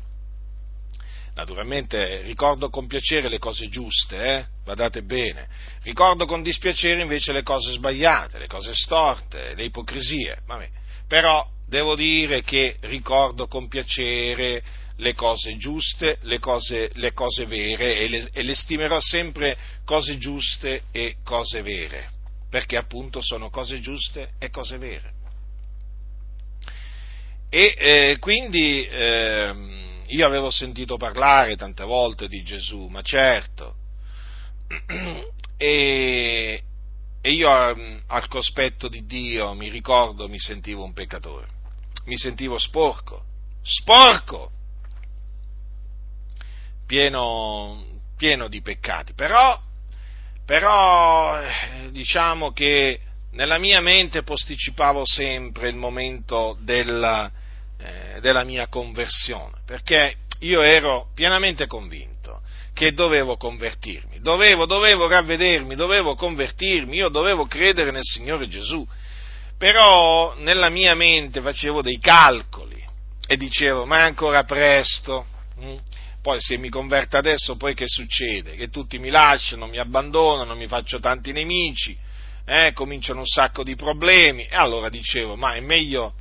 Naturalmente 1.37 2.23
ricordo 2.23 2.71
con 2.71 2.87
piacere 2.87 3.29
le 3.29 3.37
cose 3.37 3.69
giuste, 3.69 4.17
eh? 4.17 4.45
badate 4.63 5.03
bene, 5.03 5.47
ricordo 5.83 6.25
con 6.25 6.41
dispiacere 6.41 6.99
invece 6.99 7.31
le 7.31 7.43
cose 7.43 7.73
sbagliate, 7.73 8.39
le 8.39 8.47
cose 8.47 8.73
storte, 8.73 9.53
le 9.53 9.65
ipocrisie, 9.65 10.39
Vabbè. 10.47 10.67
però 11.07 11.47
devo 11.67 11.93
dire 11.93 12.41
che 12.41 12.77
ricordo 12.81 13.45
con 13.45 13.67
piacere 13.67 14.63
le 14.95 15.13
cose 15.13 15.57
giuste, 15.57 16.17
le 16.21 16.39
cose, 16.39 16.89
le 16.95 17.13
cose 17.13 17.45
vere 17.45 17.97
e 17.97 18.07
le, 18.07 18.29
e 18.33 18.41
le 18.41 18.55
stimerò 18.55 18.99
sempre 18.99 19.55
cose 19.85 20.17
giuste 20.17 20.85
e 20.91 21.17
cose 21.23 21.61
vere, 21.61 22.09
perché 22.49 22.77
appunto 22.77 23.21
sono 23.21 23.51
cose 23.51 23.79
giuste 23.79 24.31
e 24.39 24.49
cose 24.49 24.79
vere. 24.79 25.13
E 27.49 27.75
eh, 27.77 28.17
quindi 28.19 28.83
eh, 28.87 29.85
io 30.07 30.25
avevo 30.25 30.49
sentito 30.49 30.97
parlare 30.97 31.55
tante 31.55 31.83
volte 31.83 32.27
di 32.27 32.43
Gesù, 32.43 32.87
ma 32.87 33.01
certo, 33.01 33.75
e, 35.57 36.63
e 37.21 37.31
io 37.31 37.49
al 37.49 38.27
cospetto 38.27 38.87
di 38.87 39.05
Dio 39.05 39.53
mi 39.53 39.69
ricordo 39.69 40.29
mi 40.29 40.39
sentivo 40.39 40.83
un 40.83 40.93
peccatore, 40.93 41.47
mi 42.05 42.17
sentivo 42.17 42.57
sporco, 42.57 43.23
sporco, 43.61 44.51
pieno, 46.85 47.83
pieno 48.15 48.47
di 48.47 48.61
peccati, 48.61 49.13
però, 49.13 49.59
però 50.45 51.39
diciamo 51.89 52.53
che 52.53 53.01
nella 53.31 53.57
mia 53.57 53.81
mente 53.81 54.23
posticipavo 54.23 55.05
sempre 55.05 55.69
il 55.69 55.75
momento 55.75 56.57
della, 56.61 57.29
eh, 57.77 58.19
della 58.21 58.43
mia 58.43 58.67
conversione, 58.67 59.61
perché 59.65 60.15
io 60.39 60.61
ero 60.61 61.09
pienamente 61.13 61.67
convinto 61.67 62.41
che 62.73 62.93
dovevo 62.93 63.37
convertirmi, 63.37 64.19
dovevo, 64.19 64.65
dovevo 64.65 65.07
ravvedermi, 65.07 65.75
dovevo 65.75 66.15
convertirmi, 66.15 66.95
io 66.97 67.09
dovevo 67.09 67.47
credere 67.47 67.89
nel 67.89 68.03
Signore 68.03 68.47
Gesù, 68.47 68.87
però 69.57 70.35
nella 70.37 70.69
mia 70.69 70.93
mente 70.93 71.41
facevo 71.41 71.81
dei 71.81 71.97
calcoli 71.97 72.79
e 73.27 73.35
dicevo, 73.35 73.85
ma 73.85 73.99
è 73.99 74.01
ancora 74.01 74.43
presto, 74.43 75.25
mm? 75.59 75.75
poi 76.21 76.39
se 76.39 76.57
mi 76.57 76.69
converto 76.69 77.17
adesso 77.17 77.57
poi 77.57 77.73
che 77.73 77.87
succede? 77.87 78.55
Che 78.55 78.69
tutti 78.69 78.99
mi 78.99 79.09
lasciano, 79.09 79.65
mi 79.65 79.79
abbandonano, 79.79 80.55
mi 80.55 80.67
faccio 80.67 80.99
tanti 80.99 81.31
nemici, 81.31 81.97
eh, 82.45 82.73
cominciano 82.73 83.19
un 83.19 83.25
sacco 83.25 83.63
di 83.63 83.75
problemi, 83.75 84.45
e 84.45 84.55
allora 84.55 84.89
dicevo, 84.89 85.35
ma 85.35 85.55
è 85.55 85.59
meglio 85.61 86.13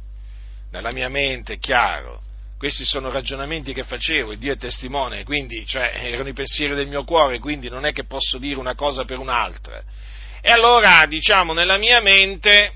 nella 0.77 0.93
mia 0.93 1.09
mente, 1.09 1.59
chiaro. 1.59 2.21
Questi 2.59 2.85
sono 2.85 3.11
ragionamenti 3.11 3.73
che 3.73 3.85
facevo, 3.85 4.33
e 4.33 4.39
Dio 4.39 4.53
è 4.53 4.57
testimone, 4.57 5.25
quindi 5.25 5.67
cioè, 5.67 5.93
erano 5.95 6.29
i 6.29 6.35
pensieri 6.35 6.75
del 6.75 6.87
mio 6.87 7.05
cuore, 7.05 7.39
quindi 7.39 7.69
non 7.69 7.85
è 7.85 7.93
che 7.93 8.05
posso 8.05 8.39
dire 8.39 8.59
una 8.59 8.75
cosa 8.75 9.05
per 9.05 9.19
un'altra. 9.19 9.83
E 10.41 10.51
allora, 10.51 11.05
diciamo, 11.07 11.53
nella 11.53 11.77
mia 11.77 12.01
mente 12.01 12.73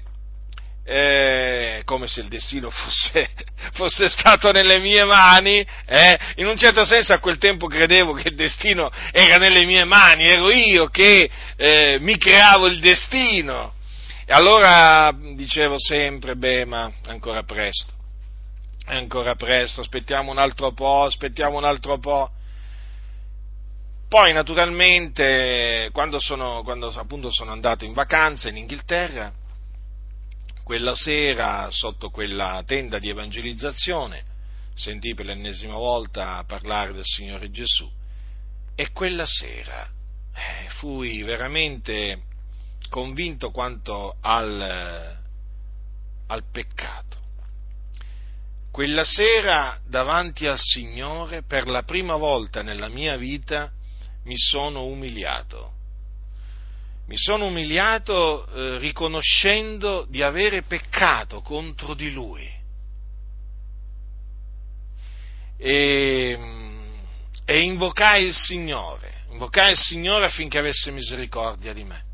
eh, 0.84 1.82
come 1.84 2.08
se 2.08 2.20
il 2.20 2.28
destino 2.28 2.68
fosse, 2.72 3.30
fosse, 3.72 4.08
stato 4.08 4.50
nelle 4.50 4.78
mie 4.78 5.04
mani, 5.04 5.64
eh? 5.86 6.18
in 6.36 6.46
un 6.46 6.56
certo 6.56 6.84
senso 6.84 7.12
a 7.14 7.18
quel 7.18 7.38
tempo 7.38 7.66
credevo 7.66 8.12
che 8.12 8.28
il 8.28 8.34
destino 8.34 8.90
era 9.12 9.36
nelle 9.36 9.64
mie 9.64 9.84
mani, 9.84 10.24
ero 10.24 10.50
io 10.50 10.88
che 10.88 11.30
eh, 11.56 11.98
mi 12.00 12.16
creavo 12.18 12.66
il 12.66 12.80
destino. 12.80 13.74
E 14.30 14.32
allora 14.32 15.12
dicevo 15.34 15.74
sempre, 15.76 16.36
beh, 16.36 16.64
ma 16.64 16.88
ancora 17.06 17.42
presto, 17.42 17.92
ancora 18.84 19.34
presto, 19.34 19.80
aspettiamo 19.80 20.30
un 20.30 20.38
altro 20.38 20.70
po', 20.70 21.02
aspettiamo 21.02 21.56
un 21.56 21.64
altro 21.64 21.98
po'. 21.98 22.30
Poi 24.08 24.32
naturalmente 24.32 25.88
quando, 25.90 26.20
sono, 26.20 26.62
quando 26.62 26.90
appunto 26.90 27.28
sono 27.32 27.50
andato 27.50 27.84
in 27.84 27.92
vacanza 27.92 28.48
in 28.48 28.58
Inghilterra, 28.58 29.32
quella 30.62 30.94
sera 30.94 31.66
sotto 31.72 32.10
quella 32.10 32.62
tenda 32.64 33.00
di 33.00 33.08
evangelizzazione 33.08 34.22
sentì 34.74 35.12
per 35.12 35.24
l'ennesima 35.26 35.74
volta 35.74 36.44
parlare 36.46 36.92
del 36.92 37.02
Signore 37.04 37.50
Gesù 37.50 37.90
e 38.76 38.92
quella 38.92 39.26
sera 39.26 39.90
eh, 40.32 40.68
fui 40.68 41.20
veramente 41.22 42.28
convinto 42.90 43.50
quanto 43.50 44.16
al, 44.20 45.16
al 46.26 46.44
peccato. 46.52 47.18
Quella 48.70 49.04
sera 49.04 49.80
davanti 49.86 50.46
al 50.46 50.58
Signore 50.58 51.42
per 51.42 51.66
la 51.66 51.82
prima 51.82 52.16
volta 52.16 52.62
nella 52.62 52.88
mia 52.88 53.16
vita 53.16 53.70
mi 54.24 54.36
sono 54.36 54.84
umiliato. 54.84 55.78
Mi 57.06 57.16
sono 57.16 57.46
umiliato 57.46 58.46
eh, 58.46 58.78
riconoscendo 58.78 60.06
di 60.08 60.22
avere 60.22 60.62
peccato 60.62 61.40
contro 61.40 61.94
di 61.94 62.12
Lui. 62.12 62.48
E, 65.56 66.38
e 67.44 67.60
invocai 67.60 68.24
il 68.24 68.34
Signore, 68.34 69.24
invocai 69.30 69.72
il 69.72 69.78
Signore 69.78 70.26
affinché 70.26 70.58
avesse 70.58 70.92
misericordia 70.92 71.72
di 71.72 71.82
me. 71.82 72.04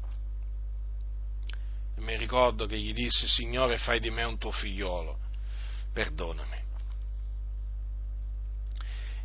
Mi 2.07 2.17
ricordo 2.17 2.67
che 2.67 2.79
gli 2.79 2.93
disse, 2.93 3.27
Signore, 3.27 3.79
fai 3.79 3.99
di 3.99 4.11
me 4.11 4.23
un 4.23 4.39
tuo 4.39 4.53
figliolo, 4.53 5.19
perdonami. 5.93 6.57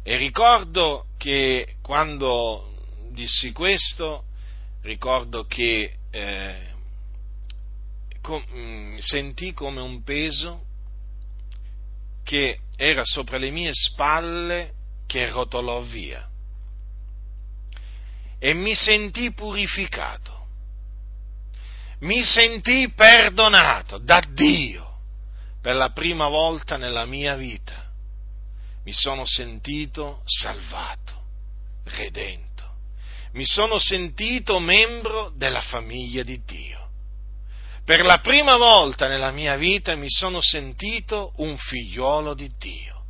E 0.02 0.18
ricordo 0.18 1.06
che 1.18 1.76
quando 1.84 2.74
dissi 3.12 3.52
questo, 3.52 4.24
ricordo 4.82 5.46
che 5.46 5.96
eh, 6.10 6.74
com, 8.20 8.44
mm, 8.52 8.98
sentì 8.98 9.54
come 9.54 9.80
un 9.80 10.02
peso 10.02 10.66
che 12.24 12.62
era 12.76 13.04
sopra 13.06 13.38
le 13.38 13.52
mie 13.52 13.74
spalle 13.74 14.74
che 15.06 15.30
rotolò 15.30 15.82
via 15.82 16.28
e 18.40 18.56
mi 18.56 18.74
sentì 18.74 19.32
purificato, 19.34 20.31
mi 22.02 22.24
sentì 22.24 22.92
perdonato 22.92 23.98
da 23.98 24.22
Dio 24.34 24.98
per 25.62 25.76
la 25.76 25.90
prima 25.90 26.28
volta 26.28 26.78
nella 26.78 27.06
mia 27.06 27.36
vita, 27.36 27.90
mi 28.84 28.94
sono 28.94 29.26
sentito 29.26 30.22
salvato, 30.26 31.24
redento 31.84 32.52
mi 33.34 33.46
sono 33.46 33.80
sentito 33.80 34.60
membro 34.60 35.32
della 35.36 35.62
famiglia 35.62 36.24
di 36.24 36.42
Dio. 36.46 36.80
Per 37.86 38.04
la 38.06 38.20
prima 38.20 38.58
volta 38.58 39.08
nella 39.08 39.32
mia 39.32 39.56
vita 39.56 39.96
mi 39.96 40.10
sono 40.10 40.42
sentito 40.42 41.34
un 41.38 41.58
figliuolo 41.58 42.34
di 42.34 42.50
Dio. 42.58 43.04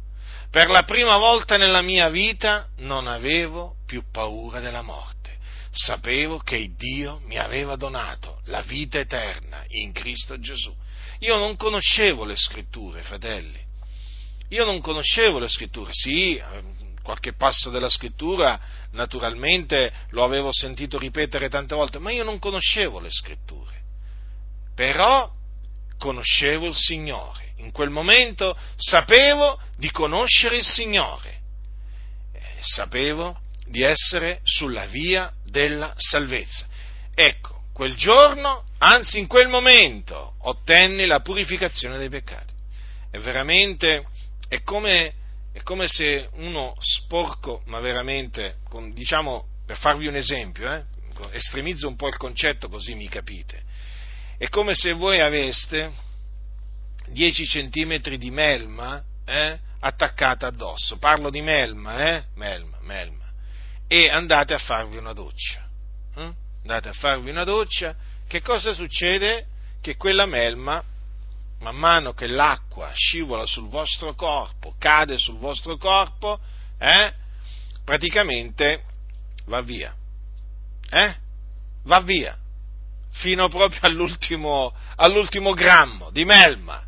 Per 0.49 0.69
la 0.69 0.83
prima 0.83 1.17
volta 1.17 1.57
nella 1.57 1.81
mia 1.81 2.09
vita 2.09 2.67
non 2.77 3.07
avevo 3.07 3.77
più 3.85 4.03
paura 4.11 4.59
della 4.59 4.81
morte. 4.81 5.20
Sapevo 5.71 6.39
che 6.39 6.73
Dio 6.75 7.21
mi 7.25 7.37
aveva 7.37 7.77
donato 7.77 8.41
la 8.45 8.61
vita 8.61 8.99
eterna 8.99 9.63
in 9.69 9.93
Cristo 9.93 10.37
Gesù. 10.37 10.75
Io 11.19 11.37
non 11.37 11.55
conoscevo 11.55 12.25
le 12.25 12.35
scritture, 12.35 13.01
fratelli. 13.03 13.59
Io 14.49 14.65
non 14.65 14.81
conoscevo 14.81 15.39
le 15.39 15.47
scritture. 15.47 15.91
Sì, 15.93 16.41
qualche 17.01 17.33
passo 17.33 17.69
della 17.69 17.89
scrittura 17.89 18.59
naturalmente 18.91 19.93
lo 20.09 20.25
avevo 20.25 20.51
sentito 20.51 20.99
ripetere 20.99 21.47
tante 21.47 21.73
volte, 21.73 21.99
ma 21.99 22.11
io 22.11 22.25
non 22.25 22.37
conoscevo 22.37 22.99
le 22.99 23.09
scritture. 23.09 23.79
Però 24.75 25.31
conoscevo 25.97 26.67
il 26.67 26.75
Signore. 26.75 27.53
In 27.57 27.71
quel 27.71 27.91
momento 27.91 28.57
sapevo 28.75 29.59
di 29.77 29.89
conoscere 29.89 30.57
il 30.57 30.65
Signore. 30.65 31.39
Sapevo 32.59 33.39
di 33.67 33.83
essere 33.83 34.41
sulla 34.43 34.85
via 34.85 35.31
della 35.51 35.93
salvezza. 35.95 36.65
Ecco, 37.13 37.65
quel 37.73 37.95
giorno, 37.95 38.65
anzi 38.79 39.19
in 39.19 39.27
quel 39.27 39.49
momento, 39.49 40.35
ottenni 40.39 41.05
la 41.05 41.19
purificazione 41.19 41.99
dei 41.99 42.09
peccati. 42.09 42.53
È 43.11 43.19
veramente, 43.19 44.07
è 44.47 44.63
come 44.63 45.13
è 45.53 45.61
come 45.63 45.87
se 45.87 46.29
uno 46.35 46.75
sporco, 46.79 47.61
ma 47.65 47.79
veramente, 47.79 48.59
diciamo, 48.93 49.47
per 49.65 49.77
farvi 49.77 50.07
un 50.07 50.15
esempio, 50.15 50.71
eh, 50.71 50.83
estremizzo 51.31 51.87
un 51.87 51.97
po' 51.97 52.07
il 52.07 52.17
concetto 52.17 52.69
così 52.69 52.95
mi 52.95 53.09
capite, 53.09 53.63
è 54.37 54.47
come 54.47 54.73
se 54.73 54.93
voi 54.93 55.19
aveste 55.19 55.91
10 57.07 57.45
centimetri 57.45 58.17
di 58.17 58.31
melma 58.31 59.03
eh, 59.25 59.59
attaccata 59.81 60.47
addosso, 60.47 60.97
parlo 60.97 61.29
di 61.29 61.41
melma, 61.41 62.15
eh, 62.15 62.23
melma, 62.35 62.77
melma, 62.81 63.20
e 63.91 64.07
andate 64.07 64.53
a 64.53 64.57
farvi 64.57 64.95
una 64.95 65.11
doccia. 65.11 65.67
Eh? 66.15 66.31
Andate 66.61 66.87
a 66.87 66.93
farvi 66.93 67.29
una 67.29 67.43
doccia, 67.43 67.93
che 68.25 68.41
cosa 68.41 68.71
succede? 68.73 69.47
Che 69.81 69.97
quella 69.97 70.25
melma 70.25 70.81
man 71.59 71.75
mano 71.75 72.13
che 72.13 72.27
l'acqua 72.27 72.89
scivola 72.93 73.45
sul 73.45 73.67
vostro 73.67 74.15
corpo, 74.15 74.75
cade 74.79 75.17
sul 75.17 75.37
vostro 75.39 75.75
corpo, 75.75 76.39
eh, 76.79 77.11
praticamente 77.83 78.81
va 79.47 79.59
via. 79.59 79.93
Eh? 80.89 81.15
Va 81.83 81.99
via. 81.99 82.37
Fino 83.11 83.49
proprio 83.49 83.81
all'ultimo, 83.81 84.73
all'ultimo 84.95 85.51
grammo 85.51 86.11
di 86.11 86.23
melma. 86.23 86.81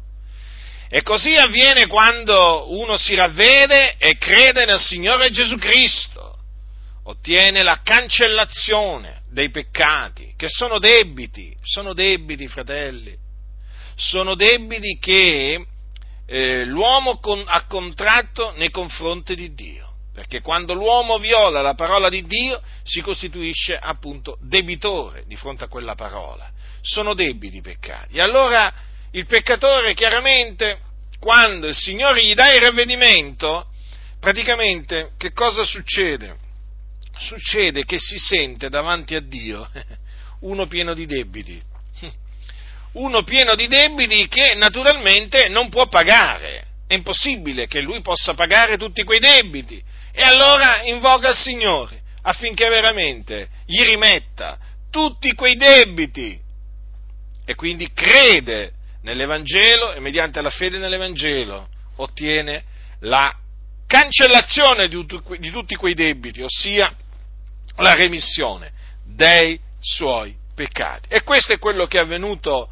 E 0.87 1.01
così 1.01 1.35
avviene 1.35 1.85
quando 1.87 2.71
uno 2.79 2.95
si 2.95 3.13
ravvede 3.13 3.97
e 3.97 4.17
crede 4.17 4.63
nel 4.63 4.79
Signore 4.79 5.31
Gesù 5.31 5.57
Cristo. 5.57 6.32
Ottiene 7.05 7.63
la 7.63 7.81
cancellazione 7.83 9.23
dei 9.29 9.49
peccati, 9.49 10.33
che 10.37 10.47
sono 10.47 10.79
debiti, 10.79 11.55
sono 11.61 11.93
debiti, 11.93 12.47
fratelli 12.47 13.21
sono 13.95 14.35
debiti 14.35 14.97
che 14.99 15.65
eh, 16.25 16.65
l'uomo 16.65 17.19
con, 17.19 17.43
ha 17.45 17.65
contratto 17.65 18.53
nei 18.55 18.69
confronti 18.69 19.35
di 19.35 19.53
Dio. 19.53 19.91
Perché 20.13 20.41
quando 20.41 20.75
l'uomo 20.75 21.17
viola 21.17 21.61
la 21.61 21.73
parola 21.73 22.07
di 22.07 22.23
Dio 22.25 22.61
si 22.83 23.01
costituisce 23.01 23.75
appunto 23.75 24.37
debitore 24.41 25.23
di 25.25 25.35
fronte 25.35 25.63
a 25.63 25.67
quella 25.67 25.95
parola. 25.95 26.51
Sono 26.81 27.15
debiti 27.15 27.57
i 27.57 27.61
peccati. 27.61 28.19
Allora 28.19 28.71
il 29.11 29.25
peccatore 29.25 29.95
chiaramente, 29.95 30.79
quando 31.19 31.67
il 31.67 31.75
Signore 31.75 32.23
gli 32.23 32.35
dà 32.35 32.51
il 32.53 32.61
ravvedimento, 32.61 33.69
praticamente 34.19 35.13
che 35.17 35.31
cosa 35.31 35.63
succede? 35.63 36.41
Succede 37.17 37.85
che 37.85 37.99
si 37.99 38.17
sente 38.17 38.69
davanti 38.69 39.15
a 39.15 39.21
Dio 39.21 39.69
uno 40.41 40.67
pieno 40.67 40.93
di 40.93 41.05
debiti 41.05 41.71
uno 42.93 43.23
pieno 43.23 43.55
di 43.55 43.67
debiti 43.67 44.27
che 44.27 44.55
naturalmente 44.55 45.47
non 45.47 45.69
può 45.69 45.87
pagare. 45.87 46.67
È 46.87 46.93
impossibile 46.93 47.67
che 47.67 47.81
lui 47.81 48.01
possa 48.01 48.33
pagare 48.33 48.77
tutti 48.77 49.03
quei 49.03 49.19
debiti. 49.19 49.81
E 50.11 50.21
allora 50.21 50.83
invoca 50.83 51.29
il 51.29 51.35
Signore 51.35 52.01
affinché 52.23 52.69
veramente 52.69 53.49
gli 53.65 53.81
rimetta 53.81 54.57
tutti 54.91 55.33
quei 55.33 55.55
debiti. 55.55 56.39
E 57.45 57.55
quindi 57.55 57.91
crede 57.93 58.73
nell'Evangelo 59.01 59.93
e 59.93 59.99
mediante 59.99 60.41
la 60.41 60.49
fede 60.49 60.77
nell'Evangelo 60.77 61.67
ottiene 61.97 62.63
la 63.01 63.35
cancellazione 63.87 64.87
di, 64.87 65.05
tutti 65.51 65.75
quei 65.75 65.93
debiti, 65.93 66.41
ossia 66.41 66.95
la 67.77 67.93
remissione 67.93 68.71
dei 69.05 69.59
suoi 69.79 70.35
peccati. 70.55 71.09
E 71.09 71.23
questo 71.23 71.53
è 71.53 71.59
quello 71.59 71.85
che 71.87 71.97
è 71.97 72.01
avvenuto 72.01 72.69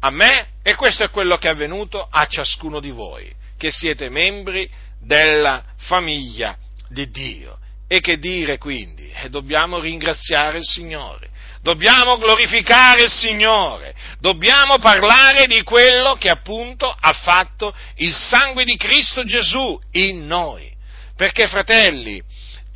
a 0.00 0.10
me 0.10 0.48
e 0.62 0.74
questo 0.74 1.04
è 1.04 1.10
quello 1.10 1.36
che 1.36 1.48
è 1.48 1.52
avvenuto 1.52 2.06
a 2.08 2.26
ciascuno 2.26 2.80
di 2.80 2.90
voi, 2.90 3.32
che 3.56 3.70
siete 3.70 4.08
membri 4.08 4.68
della 5.00 5.64
famiglia 5.76 6.56
di 6.88 7.10
Dio. 7.10 7.58
E 7.88 8.00
che 8.00 8.18
dire 8.18 8.58
quindi? 8.58 9.10
Eh, 9.12 9.28
dobbiamo 9.28 9.78
ringraziare 9.78 10.58
il 10.58 10.64
Signore, 10.64 11.30
dobbiamo 11.62 12.18
glorificare 12.18 13.04
il 13.04 13.10
Signore, 13.10 13.94
dobbiamo 14.18 14.78
parlare 14.78 15.46
di 15.46 15.62
quello 15.62 16.16
che 16.16 16.28
appunto 16.28 16.88
ha 16.88 17.12
fatto 17.12 17.72
il 17.96 18.12
sangue 18.12 18.64
di 18.64 18.76
Cristo 18.76 19.24
Gesù 19.24 19.80
in 19.92 20.26
noi. 20.26 20.74
Perché 21.16 21.48
fratelli, 21.48 22.22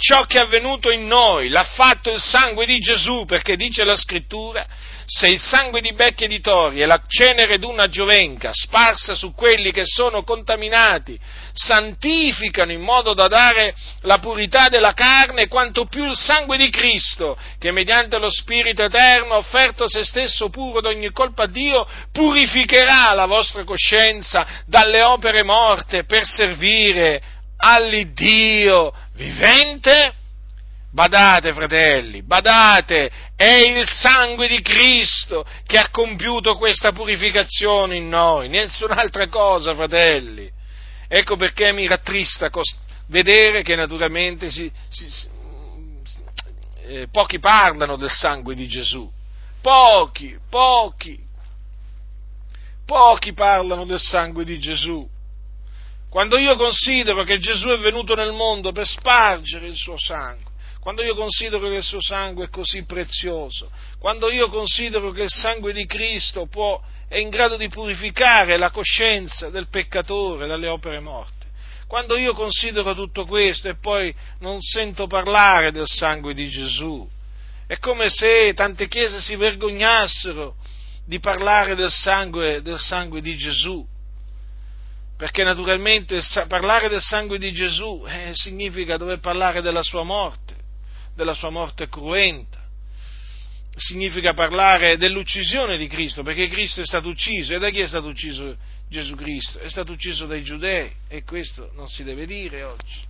ciò 0.01 0.25
che 0.25 0.39
è 0.39 0.41
avvenuto 0.41 0.91
in 0.91 1.07
noi 1.07 1.51
l'ha 1.51 1.65
fatto 1.65 2.11
il 2.11 2.21
sangue 2.21 2.65
di 2.65 2.79
Gesù, 2.79 3.27
perché 3.27 3.55
dice 3.57 3.85
la 3.85 3.97
scrittura, 3.97 4.67
se 5.05 5.27
il 5.27 5.39
sangue 5.39 5.83
di 5.83 5.93
becchi 5.93 6.25
e 6.25 6.29
di 6.29 6.41
tori 6.41 6.81
e 6.81 6.87
la 6.87 7.03
cenere 7.07 7.59
d'una 7.59 7.89
giovenca 7.89 8.51
sparsa 8.53 9.15
su 9.15 9.35
quelli 9.35 9.73
che 9.73 9.83
sono 9.85 10.23
contaminati 10.23 11.19
santificano 11.53 12.73
in 12.73 12.81
modo 12.81 13.13
da 13.13 13.29
dare 13.29 13.75
la 14.03 14.19
purità 14.19 14.69
della 14.69 14.95
carne, 14.95 15.49
quanto 15.49 15.85
più 15.85 16.07
il 16.07 16.17
sangue 16.17 16.57
di 16.57 16.71
Cristo, 16.71 17.37
che 17.59 17.71
mediante 17.71 18.19
lo 18.19 18.31
Spirito 18.31 18.85
Eterno 18.85 19.35
ha 19.35 19.39
offerto 19.39 19.87
se 19.89 20.05
stesso 20.05 20.49
puro 20.49 20.81
d'ogni 20.81 21.11
colpa 21.11 21.43
a 21.43 21.49
Dio, 21.49 21.87
purificherà 22.11 23.13
la 23.13 23.27
vostra 23.27 23.65
coscienza 23.65 24.47
dalle 24.67 25.03
opere 25.03 25.43
morte 25.43 26.05
per 26.05 26.25
servire 26.25 27.21
all'Iddio 27.63 28.93
vivente? 29.21 30.15
Badate, 30.93 31.53
fratelli, 31.53 32.23
badate, 32.23 33.11
è 33.37 33.55
il 33.59 33.89
sangue 33.89 34.49
di 34.49 34.61
Cristo 34.61 35.47
che 35.65 35.79
ha 35.79 35.89
compiuto 35.91 36.57
questa 36.57 36.91
purificazione 36.91 37.97
in 37.97 38.09
noi, 38.09 38.49
nessun'altra 38.49 39.29
cosa, 39.29 39.75
fratelli. 39.75 40.51
Ecco 41.07 41.37
perché 41.37 41.73
mi 41.73 41.87
rattrista 41.87 42.51
vedere 43.07 43.63
che 43.63 43.77
naturalmente 43.77 44.51
si, 44.51 44.71
si, 44.89 45.29
eh, 46.87 47.09
pochi 47.09 47.39
parlano 47.39 47.97
del 47.97 48.11
sangue 48.11 48.57
di 48.57 48.67
Gesù. 48.67 49.09
Pochi, 49.61 50.37
pochi, 50.49 51.21
pochi 52.85 53.33
parlano 53.33 53.85
del 53.85 54.01
sangue 54.01 54.45
di 54.45 54.59
Gesù. 54.59 55.09
Quando 56.11 56.39
io 56.39 56.57
considero 56.57 57.23
che 57.23 57.39
Gesù 57.39 57.69
è 57.69 57.79
venuto 57.79 58.17
nel 58.17 58.33
mondo 58.33 58.73
per 58.73 58.85
spargere 58.85 59.69
il 59.69 59.77
suo 59.77 59.95
sangue, 59.97 60.51
quando 60.81 61.05
io 61.05 61.15
considero 61.15 61.69
che 61.69 61.77
il 61.77 61.85
suo 61.85 62.03
sangue 62.03 62.47
è 62.47 62.49
così 62.49 62.85
prezioso, 62.85 63.71
quando 64.01 64.29
io 64.29 64.49
considero 64.49 65.13
che 65.13 65.23
il 65.23 65.31
sangue 65.31 65.73
di 65.73 65.87
Cristo 65.87 66.47
può, 66.47 66.83
è 67.07 67.19
in 67.19 67.29
grado 67.29 67.57
di 67.57 67.69
purificare 67.69 68.57
la 68.57 68.71
coscienza 68.71 69.51
del 69.51 69.69
peccatore 69.69 70.49
dalle 70.49 70.67
opere 70.67 70.99
morte, 70.99 71.47
quando 71.87 72.17
io 72.17 72.35
considero 72.35 72.93
tutto 72.93 73.25
questo 73.25 73.69
e 73.69 73.77
poi 73.77 74.13
non 74.41 74.61
sento 74.61 75.07
parlare 75.07 75.71
del 75.71 75.87
sangue 75.87 76.35
di 76.35 76.49
Gesù, 76.49 77.09
è 77.69 77.79
come 77.79 78.09
se 78.11 78.53
tante 78.55 78.89
chiese 78.89 79.21
si 79.21 79.37
vergognassero 79.37 80.57
di 81.07 81.21
parlare 81.21 81.77
del 81.77 81.91
sangue, 81.91 82.63
del 82.63 82.81
sangue 82.81 83.21
di 83.21 83.37
Gesù 83.37 83.87
perché 85.21 85.45
naturalmente 85.45 86.23
parlare 86.49 86.89
del 86.89 87.03
sangue 87.03 87.39
di 87.39 87.53
Gesù 87.53 88.07
eh, 88.09 88.31
significa 88.33 88.97
dover 88.97 89.21
parlare 89.21 89.61
della 89.61 89.83
sua 89.83 90.03
morte, 90.03 90.55
della 91.15 91.35
sua 91.35 91.51
morte 91.51 91.91
cruenta, 91.91 92.59
significa 93.77 94.33
parlare 94.33 94.97
dell'uccisione 94.97 95.77
di 95.77 95.89
Cristo, 95.89 96.23
perché 96.23 96.49
Cristo 96.49 96.81
è 96.81 96.87
stato 96.87 97.11
ucciso, 97.11 97.53
e 97.53 97.59
da 97.59 97.69
chi 97.69 97.81
è 97.81 97.87
stato 97.87 98.07
ucciso 98.07 98.57
Gesù 98.89 99.15
Cristo? 99.15 99.59
È 99.59 99.69
stato 99.69 99.93
ucciso 99.93 100.25
dai 100.25 100.43
giudei, 100.43 100.91
e 101.07 101.23
questo 101.23 101.71
non 101.75 101.87
si 101.87 102.03
deve 102.03 102.25
dire 102.25 102.63
oggi, 102.63 103.05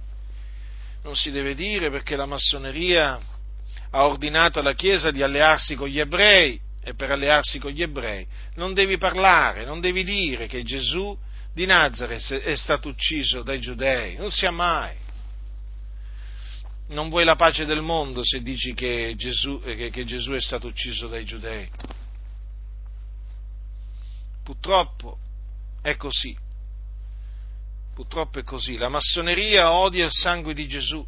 non 1.05 1.15
si 1.15 1.31
deve 1.31 1.55
dire 1.55 1.91
perché 1.91 2.17
la 2.17 2.27
massoneria 2.27 3.21
ha 3.91 4.05
ordinato 4.05 4.59
alla 4.59 4.75
Chiesa 4.75 5.13
di 5.13 5.23
allearsi 5.23 5.77
con 5.77 5.87
gli 5.87 6.01
ebrei, 6.01 6.61
e 6.83 6.95
per 6.95 7.13
allearsi 7.13 7.61
con 7.61 7.71
gli 7.71 7.83
ebrei 7.83 8.27
non 8.55 8.75
devi 8.75 8.97
parlare, 8.97 9.65
non 9.65 9.81
devi 9.81 10.03
dire 10.03 10.49
che 10.49 10.65
Gesù 10.65 11.17
di 11.53 11.67
Nazareth 11.67 12.33
è 12.33 12.57
stato 12.57 12.89
ucciso 12.89 13.43
dai 13.43 13.61
giudei, 13.61 14.17
non 14.17 14.31
sia 14.31 14.51
mai. 14.51 14.97
Non 16.89 17.09
vuoi 17.09 17.25
la 17.25 17.37
pace 17.37 17.65
del 17.65 17.83
mondo 17.83 18.25
se 18.25 18.43
dici 18.43 18.75
che 18.75 19.15
Gesù, 19.17 19.61
che, 19.61 19.91
che 19.91 20.05
Gesù 20.05 20.33
è 20.33 20.41
stato 20.41 20.67
ucciso 20.67 21.07
dai 21.07 21.25
giudei. 21.25 21.69
Purtroppo 24.43 25.19
è 25.83 25.97
così. 25.97 26.37
Purtroppo 27.95 28.39
è 28.41 28.43
così. 28.43 28.77
La 28.77 28.89
massoneria 28.89 29.71
odia 29.73 30.05
il 30.05 30.11
sangue 30.11 30.55
di 30.55 30.67
Gesù, 30.67 31.05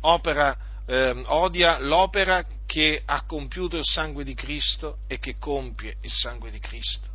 opera, 0.00 0.56
eh, 0.86 1.22
odia 1.26 1.78
l'opera 1.78 2.44
che 2.66 3.02
ha 3.04 3.22
compiuto 3.22 3.76
il 3.76 3.84
sangue 3.84 4.24
di 4.24 4.34
Cristo 4.34 4.98
e 5.06 5.18
che 5.18 5.36
compie 5.38 5.96
il 6.02 6.10
sangue 6.10 6.50
di 6.50 6.58
Cristo. 6.58 7.09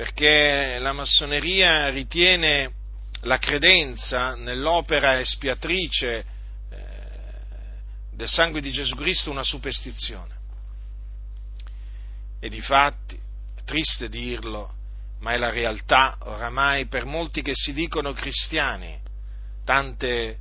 Perché 0.00 0.78
la 0.78 0.94
massoneria 0.94 1.90
ritiene 1.90 2.72
la 3.24 3.36
credenza 3.36 4.34
nell'opera 4.34 5.20
espiatrice 5.20 6.24
eh, 6.70 6.86
del 8.10 8.26
sangue 8.26 8.62
di 8.62 8.72
Gesù 8.72 8.96
Cristo 8.96 9.30
una 9.30 9.42
superstizione. 9.42 10.38
E 12.40 12.48
di 12.48 12.62
fatti, 12.62 13.20
è 13.54 13.62
triste 13.64 14.08
dirlo, 14.08 14.72
ma 15.18 15.34
è 15.34 15.36
la 15.36 15.50
realtà 15.50 16.16
oramai 16.20 16.86
per 16.86 17.04
molti 17.04 17.42
che 17.42 17.52
si 17.54 17.74
dicono 17.74 18.14
cristiani, 18.14 18.98
tante, 19.66 20.38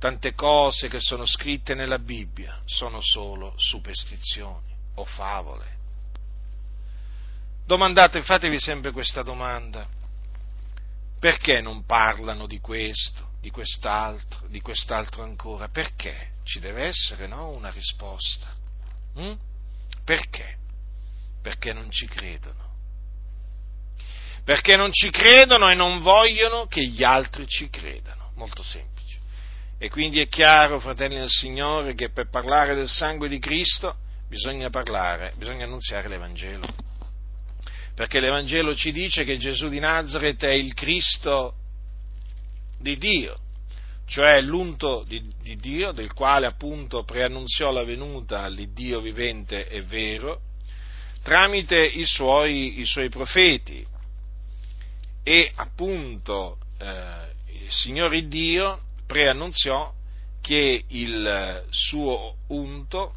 tante 0.00 0.34
cose 0.34 0.88
che 0.88 0.98
sono 0.98 1.24
scritte 1.24 1.76
nella 1.76 2.00
Bibbia 2.00 2.60
sono 2.64 3.00
solo 3.00 3.54
superstizioni 3.58 4.74
o 4.96 5.04
favole 5.04 5.77
Domandate, 7.68 8.22
fatevi 8.22 8.58
sempre 8.58 8.92
questa 8.92 9.22
domanda. 9.22 9.86
Perché 11.20 11.60
non 11.60 11.84
parlano 11.84 12.46
di 12.46 12.60
questo, 12.60 13.32
di 13.42 13.50
quest'altro, 13.50 14.46
di 14.48 14.62
quest'altro 14.62 15.22
ancora? 15.22 15.68
Perché? 15.68 16.30
Ci 16.44 16.60
deve 16.60 16.84
essere, 16.84 17.26
no? 17.26 17.50
Una 17.50 17.68
risposta. 17.68 18.46
Mm? 19.20 19.34
Perché? 20.02 20.56
Perché 21.42 21.74
non 21.74 21.90
ci 21.90 22.06
credono. 22.06 22.72
Perché 24.44 24.76
non 24.76 24.90
ci 24.90 25.10
credono 25.10 25.68
e 25.68 25.74
non 25.74 26.00
vogliono 26.00 26.68
che 26.68 26.86
gli 26.86 27.04
altri 27.04 27.46
ci 27.46 27.68
credano. 27.68 28.30
Molto 28.36 28.62
semplice. 28.62 29.18
E 29.76 29.90
quindi 29.90 30.22
è 30.22 30.28
chiaro, 30.28 30.80
fratelli 30.80 31.18
del 31.18 31.28
Signore, 31.28 31.92
che 31.92 32.08
per 32.08 32.30
parlare 32.30 32.74
del 32.74 32.88
sangue 32.88 33.28
di 33.28 33.38
Cristo 33.38 33.96
bisogna 34.26 34.70
parlare, 34.70 35.34
bisogna 35.36 35.64
annunziare 35.64 36.08
l'Evangelo 36.08 36.87
perché 37.98 38.20
l'Evangelo 38.20 38.76
ci 38.76 38.92
dice 38.92 39.24
che 39.24 39.38
Gesù 39.38 39.68
di 39.68 39.80
Nazareth 39.80 40.44
è 40.44 40.52
il 40.52 40.72
Cristo 40.72 41.54
di 42.78 42.96
Dio, 42.96 43.36
cioè 44.06 44.40
l'unto 44.40 45.02
di, 45.04 45.20
di 45.42 45.56
Dio, 45.56 45.90
del 45.90 46.12
quale 46.12 46.46
appunto 46.46 47.02
preannunziò 47.02 47.72
la 47.72 47.82
venuta 47.82 48.42
all'Iddio 48.42 49.00
vivente 49.00 49.66
e 49.66 49.82
vero, 49.82 50.42
tramite 51.24 51.84
i 51.84 52.06
suoi, 52.06 52.78
i 52.78 52.84
suoi 52.84 53.08
profeti. 53.08 53.84
E 55.24 55.50
appunto 55.56 56.58
eh, 56.78 57.32
il 57.64 57.72
Signore 57.72 58.28
Dio 58.28 58.80
preannunziò 59.08 59.92
che 60.40 60.84
il 60.86 61.66
suo 61.70 62.36
unto 62.46 63.14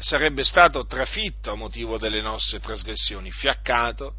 sarebbe 0.00 0.44
stato 0.44 0.86
trafitto 0.86 1.50
a 1.50 1.54
motivo 1.54 1.98
delle 1.98 2.20
nostre 2.20 2.60
trasgressioni, 2.60 3.30
fiaccato 3.30 4.14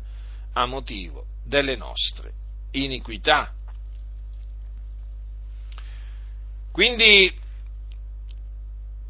a 0.53 0.65
motivo 0.65 1.25
delle 1.43 1.75
nostre 1.75 2.33
iniquità. 2.71 3.53
Quindi 6.71 7.33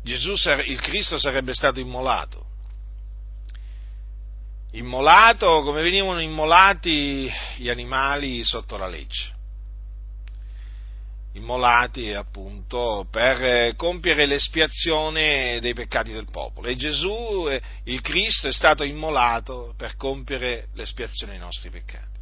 Gesù, 0.04 0.34
il 0.66 0.80
Cristo 0.80 1.18
sarebbe 1.18 1.54
stato 1.54 1.80
immolato. 1.80 2.46
Immolato 4.72 5.62
come 5.64 5.82
venivano 5.82 6.22
immolati 6.22 7.30
gli 7.58 7.70
animali 7.70 8.44
sotto 8.44 8.78
la 8.78 8.88
legge 8.88 9.40
immolati 11.34 12.12
appunto 12.14 13.08
per 13.10 13.76
compiere 13.76 14.26
l'espiazione 14.26 15.60
dei 15.62 15.74
peccati 15.74 16.12
del 16.12 16.30
popolo 16.30 16.68
e 16.68 16.76
Gesù, 16.76 17.48
eh, 17.50 17.62
il 17.86 18.02
Cristo, 18.02 18.48
è 18.48 18.54
stato 18.54 18.84
immolato 18.84 19.74
per 19.78 19.96
compiere 19.96 20.68
l'espiazione 20.74 21.34
dei 21.34 21.42
nostri 21.42 21.70
peccati. 21.70 22.20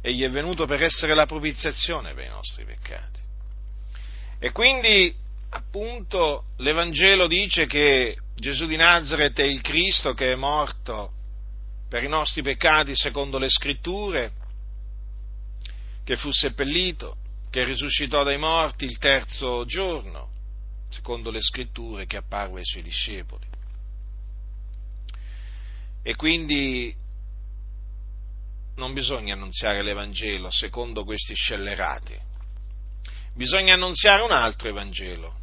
Egli 0.00 0.22
è 0.22 0.30
venuto 0.30 0.66
per 0.66 0.82
essere 0.82 1.14
la 1.14 1.26
propiziazione 1.26 2.14
per 2.14 2.26
i 2.26 2.28
nostri 2.28 2.64
peccati. 2.64 3.20
E 4.38 4.52
quindi 4.52 5.12
appunto 5.50 6.44
l'Evangelo 6.58 7.26
dice 7.26 7.66
che 7.66 8.16
Gesù 8.36 8.66
di 8.66 8.76
Nazareth 8.76 9.40
è 9.40 9.44
il 9.44 9.62
Cristo 9.62 10.12
che 10.12 10.32
è 10.32 10.36
morto 10.36 11.12
per 11.88 12.04
i 12.04 12.08
nostri 12.08 12.42
peccati 12.42 12.94
secondo 12.94 13.38
le 13.38 13.48
scritture, 13.48 14.32
che 16.04 16.16
fu 16.16 16.30
seppellito, 16.30 17.16
che 17.50 17.64
risuscitò 17.64 18.22
dai 18.22 18.38
morti 18.38 18.84
il 18.84 18.98
terzo 18.98 19.64
giorno 19.64 20.30
secondo 20.90 21.30
le 21.30 21.40
scritture, 21.40 22.06
che 22.06 22.16
apparve 22.16 22.60
ai 22.60 22.64
suoi 22.64 22.82
discepoli. 22.82 23.46
E 26.02 26.14
quindi 26.16 26.94
non 28.76 28.92
bisogna 28.92 29.34
annunziare 29.34 29.82
l'Evangelo 29.82 30.50
secondo 30.50 31.04
questi 31.04 31.34
scellerati, 31.34 32.18
bisogna 33.34 33.74
annunziare 33.74 34.22
un 34.22 34.30
altro 34.30 34.68
Evangelo, 34.68 35.34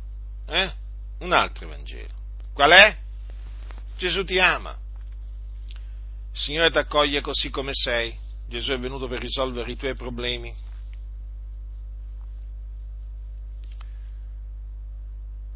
eh? 0.47 0.72
Un 1.20 1.32
altro 1.32 1.66
Evangelo. 1.66 2.14
Qual 2.53 2.72
è? 2.72 2.97
Gesù 3.97 4.24
ti 4.24 4.39
ama. 4.39 4.78
Il 6.32 6.39
Signore 6.39 6.72
ti 6.72 6.78
accoglie 6.78 7.22
così 7.22 7.49
come 7.49 7.72
sei. 7.74 8.18
Gesù 8.47 8.72
è 8.72 8.78
venuto 8.78 9.08
per 9.08 9.20
risolvere 9.20 9.72
i 9.72 9.76
tuoi 9.76 9.95
problemi. 9.95 10.53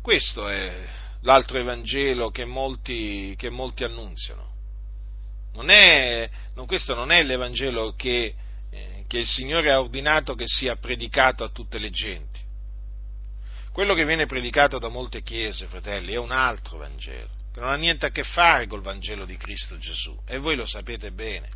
Questo 0.01 0.47
è 0.47 0.87
l'altro 1.21 1.57
Evangelo 1.57 2.29
che 2.29 2.45
molti, 2.45 3.33
che 3.37 3.49
molti 3.49 3.83
annunziano. 3.83 4.47
Non 5.53 5.69
è, 5.69 6.29
non, 6.55 6.65
questo 6.65 6.95
non 6.95 7.11
è 7.11 7.23
l'Evangelo 7.23 7.93
che, 7.95 8.33
eh, 8.71 9.03
che 9.07 9.17
il 9.17 9.27
Signore 9.27 9.71
ha 9.71 9.79
ordinato 9.79 10.35
che 10.35 10.45
sia 10.47 10.77
predicato 10.77 11.43
a 11.43 11.49
tutte 11.49 11.79
le 11.79 11.89
genti. 11.89 12.39
Quello 13.71 13.93
che 13.93 14.05
viene 14.05 14.25
predicato 14.25 14.79
da 14.79 14.87
molte 14.89 15.21
chiese, 15.21 15.67
fratelli, 15.67 16.13
è 16.13 16.17
un 16.17 16.31
altro 16.31 16.77
Vangelo, 16.77 17.29
che 17.53 17.59
non 17.59 17.69
ha 17.69 17.75
niente 17.75 18.05
a 18.05 18.09
che 18.09 18.23
fare 18.23 18.67
col 18.67 18.81
Vangelo 18.81 19.25
di 19.25 19.37
Cristo 19.37 19.77
Gesù, 19.77 20.17
e 20.25 20.37
voi 20.37 20.55
lo 20.55 20.65
sapete 20.65 21.11
bene. 21.11 21.49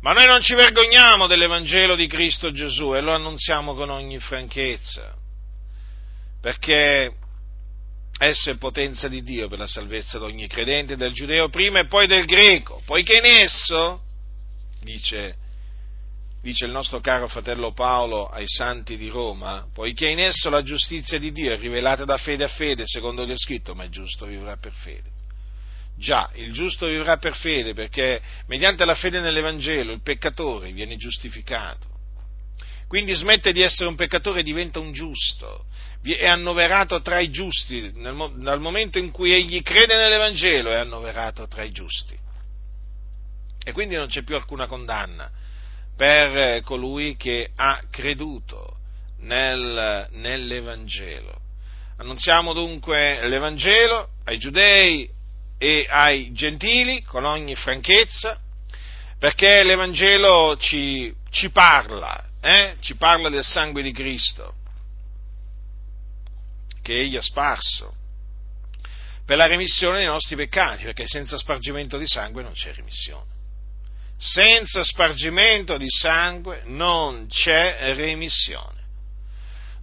Ma 0.00 0.12
noi 0.12 0.26
non 0.26 0.40
ci 0.40 0.54
vergogniamo 0.54 1.26
dell'Evangelo 1.26 1.96
di 1.96 2.06
Cristo 2.06 2.52
Gesù 2.52 2.94
e 2.94 3.00
lo 3.00 3.14
annunziamo 3.14 3.74
con 3.74 3.90
ogni 3.90 4.18
franchezza, 4.18 5.14
perché 6.40 7.14
esso 8.18 8.50
è 8.50 8.56
potenza 8.56 9.08
di 9.08 9.22
Dio 9.22 9.48
per 9.48 9.58
la 9.58 9.66
salvezza 9.66 10.18
di 10.18 10.24
ogni 10.24 10.46
credente, 10.46 10.96
del 10.96 11.12
giudeo 11.12 11.48
prima 11.48 11.80
e 11.80 11.86
poi 11.86 12.06
del 12.06 12.24
greco, 12.24 12.82
poiché 12.84 13.18
in 13.18 13.24
esso, 13.24 14.02
dice, 14.80 15.36
dice 16.40 16.64
il 16.64 16.72
nostro 16.72 17.00
caro 17.00 17.28
fratello 17.28 17.72
Paolo 17.72 18.28
ai 18.28 18.46
santi 18.46 18.96
di 18.96 19.08
Roma, 19.08 19.66
poiché 19.72 20.08
in 20.08 20.20
esso 20.20 20.48
la 20.48 20.62
giustizia 20.62 21.18
di 21.18 21.32
Dio 21.32 21.52
è 21.52 21.58
rivelata 21.58 22.04
da 22.04 22.16
fede 22.16 22.44
a 22.44 22.48
fede, 22.48 22.84
secondo 22.86 23.24
che 23.26 23.32
è 23.32 23.36
scritto, 23.36 23.74
ma 23.74 23.84
il 23.84 23.90
giusto 23.90 24.26
vivrà 24.26 24.56
per 24.56 24.72
fede. 24.72 25.14
Già, 25.98 26.30
il 26.34 26.52
giusto 26.52 26.86
vivrà 26.86 27.16
per 27.16 27.34
fede 27.34 27.72
perché 27.72 28.20
mediante 28.48 28.84
la 28.84 28.94
fede 28.94 29.18
nell'Evangelo 29.20 29.92
il 29.92 30.02
peccatore 30.02 30.72
viene 30.72 30.96
giustificato. 30.96 31.95
Quindi 32.88 33.14
smette 33.14 33.52
di 33.52 33.62
essere 33.62 33.88
un 33.88 33.96
peccatore 33.96 34.40
e 34.40 34.42
diventa 34.44 34.78
un 34.78 34.92
giusto, 34.92 35.64
è 36.04 36.26
annoverato 36.26 37.02
tra 37.02 37.18
i 37.18 37.30
giusti, 37.30 37.90
nel, 37.94 38.32
dal 38.36 38.60
momento 38.60 38.98
in 38.98 39.10
cui 39.10 39.32
egli 39.32 39.60
crede 39.62 39.96
nell'Evangelo 39.96 40.70
è 40.70 40.76
annoverato 40.76 41.48
tra 41.48 41.64
i 41.64 41.72
giusti. 41.72 42.16
E 43.64 43.72
quindi 43.72 43.96
non 43.96 44.06
c'è 44.06 44.22
più 44.22 44.36
alcuna 44.36 44.68
condanna 44.68 45.28
per 45.96 46.62
colui 46.62 47.16
che 47.16 47.50
ha 47.56 47.82
creduto 47.90 48.76
nel, 49.20 50.06
nell'Evangelo. 50.12 51.40
Annunziamo 51.96 52.52
dunque 52.52 53.26
l'Evangelo 53.26 54.10
ai 54.24 54.38
giudei 54.38 55.10
e 55.58 55.86
ai 55.88 56.32
gentili 56.32 57.02
con 57.02 57.24
ogni 57.24 57.56
franchezza, 57.56 58.38
perché 59.18 59.64
l'Evangelo 59.64 60.56
ci, 60.58 61.12
ci 61.30 61.50
parla, 61.50 62.22
eh? 62.40 62.76
ci 62.80 62.96
parla 62.96 63.28
del 63.28 63.44
sangue 63.44 63.82
di 63.82 63.92
Cristo 63.92 64.54
che 66.82 67.00
egli 67.00 67.16
ha 67.16 67.22
sparso 67.22 67.94
per 69.26 69.36
la 69.36 69.46
remissione 69.46 69.98
dei 69.98 70.06
nostri 70.06 70.36
peccati, 70.36 70.84
perché 70.84 71.04
senza 71.06 71.36
spargimento 71.36 71.98
di 71.98 72.06
sangue 72.06 72.44
non 72.44 72.52
c'è 72.52 72.72
remissione. 72.72 73.34
Senza 74.16 74.84
spargimento 74.84 75.76
di 75.76 75.90
sangue 75.90 76.62
non 76.66 77.26
c'è 77.28 77.92
remissione. 77.94 78.84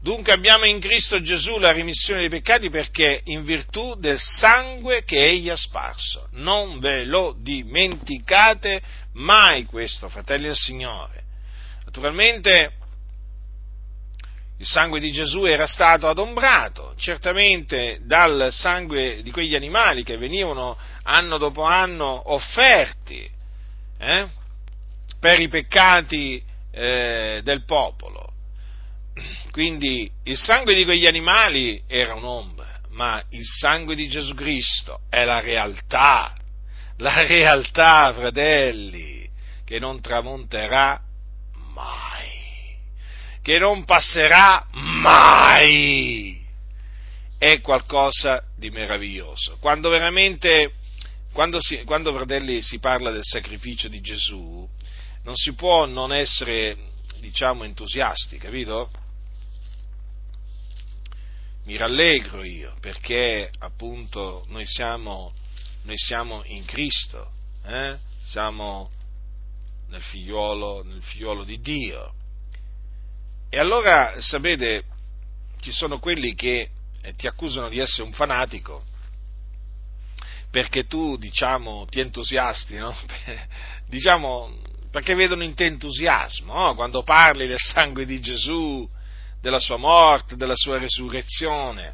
Dunque 0.01 0.31
abbiamo 0.31 0.65
in 0.65 0.79
Cristo 0.79 1.21
Gesù 1.21 1.57
la 1.59 1.73
remissione 1.73 2.21
dei 2.21 2.29
peccati 2.29 2.69
perché 2.69 3.21
in 3.25 3.43
virtù 3.43 3.95
del 3.95 4.19
sangue 4.19 5.03
che 5.03 5.21
egli 5.21 5.49
ha 5.49 5.57
sparso. 5.57 6.27
Non 6.31 6.79
ve 6.79 7.03
lo 7.03 7.35
dimenticate 7.37 8.81
mai 9.13 9.65
questo, 9.65 10.07
fratelli 10.07 10.45
del 10.45 10.55
Signore. 10.55 11.23
Naturalmente 11.95 12.71
il 14.57 14.65
sangue 14.65 14.99
di 14.99 15.11
Gesù 15.11 15.45
era 15.45 15.67
stato 15.67 16.07
adombrato, 16.07 16.95
certamente 16.97 17.99
dal 18.01 18.47
sangue 18.49 19.21
di 19.21 19.29
quegli 19.29 19.53
animali 19.53 20.01
che 20.01 20.17
venivano 20.17 20.75
anno 21.03 21.37
dopo 21.37 21.61
anno 21.61 22.33
offerti 22.33 23.29
eh, 23.99 24.27
per 25.19 25.39
i 25.39 25.47
peccati 25.49 26.43
eh, 26.71 27.41
del 27.43 27.63
popolo. 27.63 28.33
Quindi 29.51 30.09
il 30.23 30.37
sangue 30.37 30.73
di 30.73 30.85
quegli 30.85 31.05
animali 31.05 31.79
era 31.87 32.15
un'ombra, 32.15 32.79
ma 32.89 33.23
il 33.29 33.45
sangue 33.45 33.93
di 33.93 34.07
Gesù 34.07 34.33
Cristo 34.33 35.01
è 35.11 35.25
la 35.25 35.41
realtà, 35.41 36.33
la 36.97 37.21
realtà, 37.21 38.11
fratelli, 38.13 39.29
che 39.63 39.77
non 39.77 40.01
tramonterà 40.01 40.99
mai 41.73 42.33
che 43.43 43.59
non 43.59 43.83
passerà 43.83 44.65
mai. 44.71 46.41
È 47.37 47.59
qualcosa 47.59 48.41
di 48.55 48.69
meraviglioso. 48.71 49.57
Quando 49.59 49.89
veramente, 49.89 50.71
quando, 51.33 51.59
si, 51.59 51.83
quando 51.83 52.13
fratelli 52.13 52.61
si 52.61 52.79
parla 52.79 53.11
del 53.11 53.25
sacrificio 53.25 53.89
di 53.89 53.99
Gesù, 53.99 54.67
non 55.23 55.35
si 55.35 55.53
può 55.53 55.85
non 55.85 56.13
essere, 56.13 56.77
diciamo, 57.19 57.65
entusiasti, 57.65 58.37
capito? 58.37 58.89
Mi 61.65 61.75
rallegro 61.75 62.43
io 62.43 62.75
perché 62.79 63.49
appunto 63.59 64.45
noi 64.47 64.65
siamo, 64.65 65.33
noi 65.83 65.97
siamo 65.97 66.43
in 66.45 66.63
Cristo, 66.63 67.31
eh? 67.65 67.97
siamo 68.23 68.89
nel 69.89 70.01
figliuolo, 70.01 70.83
nel 70.83 71.01
figliuolo 71.01 71.43
di 71.43 71.59
Dio 71.61 72.13
e 73.53 73.59
allora, 73.59 74.15
sapete, 74.17 74.83
ci 75.59 75.71
sono 75.71 75.99
quelli 75.99 76.33
che 76.33 76.71
eh, 77.03 77.13
ti 77.13 77.27
accusano 77.27 77.69
di 77.69 77.77
essere 77.77 78.01
un 78.01 78.11
fanatico 78.11 78.83
perché 80.49 80.85
tu, 80.87 81.17
diciamo, 81.17 81.85
ti 81.87 81.99
entusiasti, 81.99 82.77
no? 82.77 82.95
diciamo, 83.85 84.57
perché 84.89 85.13
vedono 85.13 85.43
in 85.43 85.53
te 85.53 85.65
entusiasmo, 85.65 86.51
no? 86.51 86.73
quando 86.73 87.03
parli 87.03 87.45
del 87.45 87.59
sangue 87.59 88.07
di 88.07 88.19
Gesù, 88.19 88.89
della 89.39 89.59
sua 89.59 89.77
morte, 89.77 90.35
della 90.35 90.55
sua 90.55 90.79
resurrezione. 90.79 91.93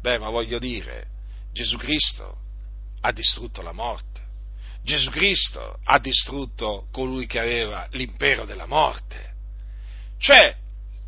Beh, 0.00 0.20
ma 0.20 0.28
voglio 0.28 0.60
dire, 0.60 1.08
Gesù 1.52 1.76
Cristo 1.76 2.38
ha 3.00 3.10
distrutto 3.10 3.62
la 3.62 3.72
morte. 3.72 4.27
Gesù 4.88 5.10
Cristo 5.10 5.78
ha 5.84 5.98
distrutto 5.98 6.86
colui 6.90 7.26
che 7.26 7.38
aveva 7.38 7.86
l'impero 7.90 8.46
della 8.46 8.64
morte. 8.64 9.34
Cioè, 10.18 10.56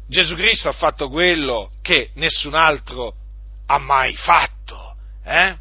Gesù 0.07 0.35
Cristo 0.35 0.69
ha 0.69 0.73
fatto 0.73 1.09
quello 1.09 1.71
che 1.81 2.11
nessun 2.17 2.55
altro 2.55 3.15
ha 3.65 3.79
mai 3.79 4.15
fatto. 4.17 4.97
Eh? 5.25 5.57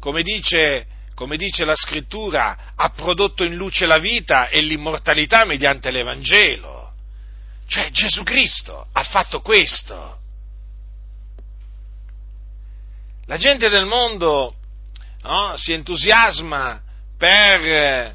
Come, 0.00 0.22
dice, 0.24 0.86
come 1.14 1.36
dice 1.36 1.64
la 1.64 1.76
scrittura, 1.76 2.72
ha 2.74 2.88
prodotto 2.90 3.44
in 3.44 3.54
luce 3.54 3.86
la 3.86 3.98
vita 3.98 4.48
e 4.48 4.60
l'immortalità 4.60 5.44
mediante 5.44 5.92
l'Evangelo. 5.92 6.92
Cioè 7.68 7.90
Gesù 7.90 8.24
Cristo 8.24 8.88
ha 8.92 9.04
fatto 9.04 9.42
questo. 9.42 10.18
La 13.26 13.36
gente 13.36 13.68
del 13.68 13.86
mondo 13.86 14.56
no, 15.22 15.56
si 15.56 15.72
entusiasma 15.72 16.82
per 17.22 17.62
eh, 17.62 18.14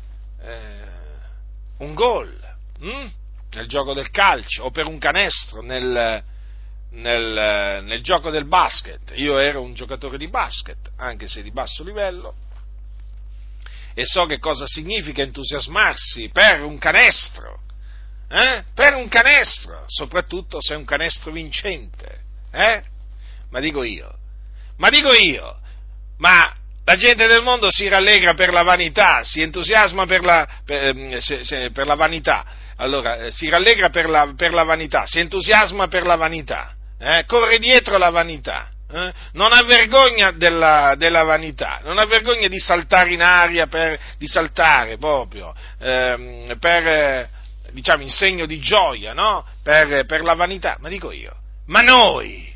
un 1.77 1.93
gol. 1.93 2.35
Hm? 2.79 3.07
nel 3.49 3.67
gioco 3.67 3.93
del 3.93 4.11
calcio 4.11 4.65
o 4.65 4.71
per 4.71 4.85
un 4.85 4.99
canestro 4.99 5.61
nel, 5.61 6.21
nel, 6.91 7.83
nel, 7.83 8.01
gioco 8.03 8.29
del 8.29 8.45
basket. 8.45 9.13
Io 9.15 9.39
ero 9.39 9.61
un 9.61 9.73
giocatore 9.73 10.17
di 10.17 10.27
basket, 10.27 10.91
anche 10.97 11.29
se 11.29 11.41
di 11.41 11.51
basso 11.51 11.83
livello, 11.83 12.35
e 13.93 14.05
so 14.05 14.25
che 14.25 14.37
cosa 14.37 14.67
significa 14.67 15.21
entusiasmarsi 15.21 16.29
per 16.31 16.61
un 16.63 16.77
canestro, 16.77 17.61
eh? 18.29 18.65
per 18.73 18.93
un 18.93 19.07
canestro, 19.07 19.85
soprattutto 19.87 20.61
se 20.61 20.73
è 20.73 20.77
un 20.77 20.85
canestro 20.85 21.31
vincente. 21.31 22.19
Eh? 22.51 22.83
Ma 23.49 23.59
dico 23.61 23.81
io, 23.83 24.13
ma 24.75 24.89
dico 24.89 25.13
io, 25.13 25.57
ma 26.17 26.53
la 26.87 26.95
gente 26.95 27.27
del 27.27 27.41
mondo 27.41 27.69
si 27.69 27.89
rallegra 27.89 28.33
per 28.33 28.53
la 28.53 28.63
vanità, 28.63 29.21
si 29.21 29.41
entusiasma 29.41 30.05
per 30.05 30.23
la, 30.23 30.47
per, 30.63 30.83
ehm, 30.87 31.17
se, 31.17 31.43
se, 31.43 31.69
per 31.71 31.85
la 31.85 31.95
vanità, 31.95 32.45
allora 32.77 33.17
eh, 33.17 33.31
si 33.31 33.49
rallegra 33.49 33.89
per 33.89 34.07
la, 34.07 34.31
per 34.37 34.53
la, 34.53 34.63
vanità, 34.63 35.05
si 35.05 35.19
entusiasma 35.19 35.89
per 35.89 36.05
la 36.05 36.15
vanità, 36.15 36.73
eh? 36.97 37.25
corre 37.27 37.59
dietro 37.59 37.97
la 37.97 38.09
vanità. 38.09 38.71
Eh? 38.89 39.13
Non 39.33 39.51
ha 39.51 39.63
vergogna 39.63 40.31
della, 40.31 40.95
della, 40.97 41.23
vanità, 41.23 41.81
non 41.83 41.97
ha 41.97 42.05
vergogna 42.05 42.47
di 42.47 42.57
saltare 42.57 43.11
in 43.11 43.21
aria, 43.21 43.67
per, 43.67 43.99
di 44.17 44.25
saltare 44.25 44.97
proprio, 44.97 45.53
ehm, 45.79 46.57
per, 46.57 47.29
diciamo, 47.71 48.01
in 48.01 48.09
segno 48.09 48.45
di 48.45 48.59
gioia, 48.59 49.11
no? 49.11 49.45
per, 49.61 50.05
per 50.05 50.23
la 50.23 50.35
vanità. 50.35 50.77
Ma 50.79 50.87
dico 50.87 51.11
io, 51.11 51.35
ma 51.65 51.81
noi 51.81 52.46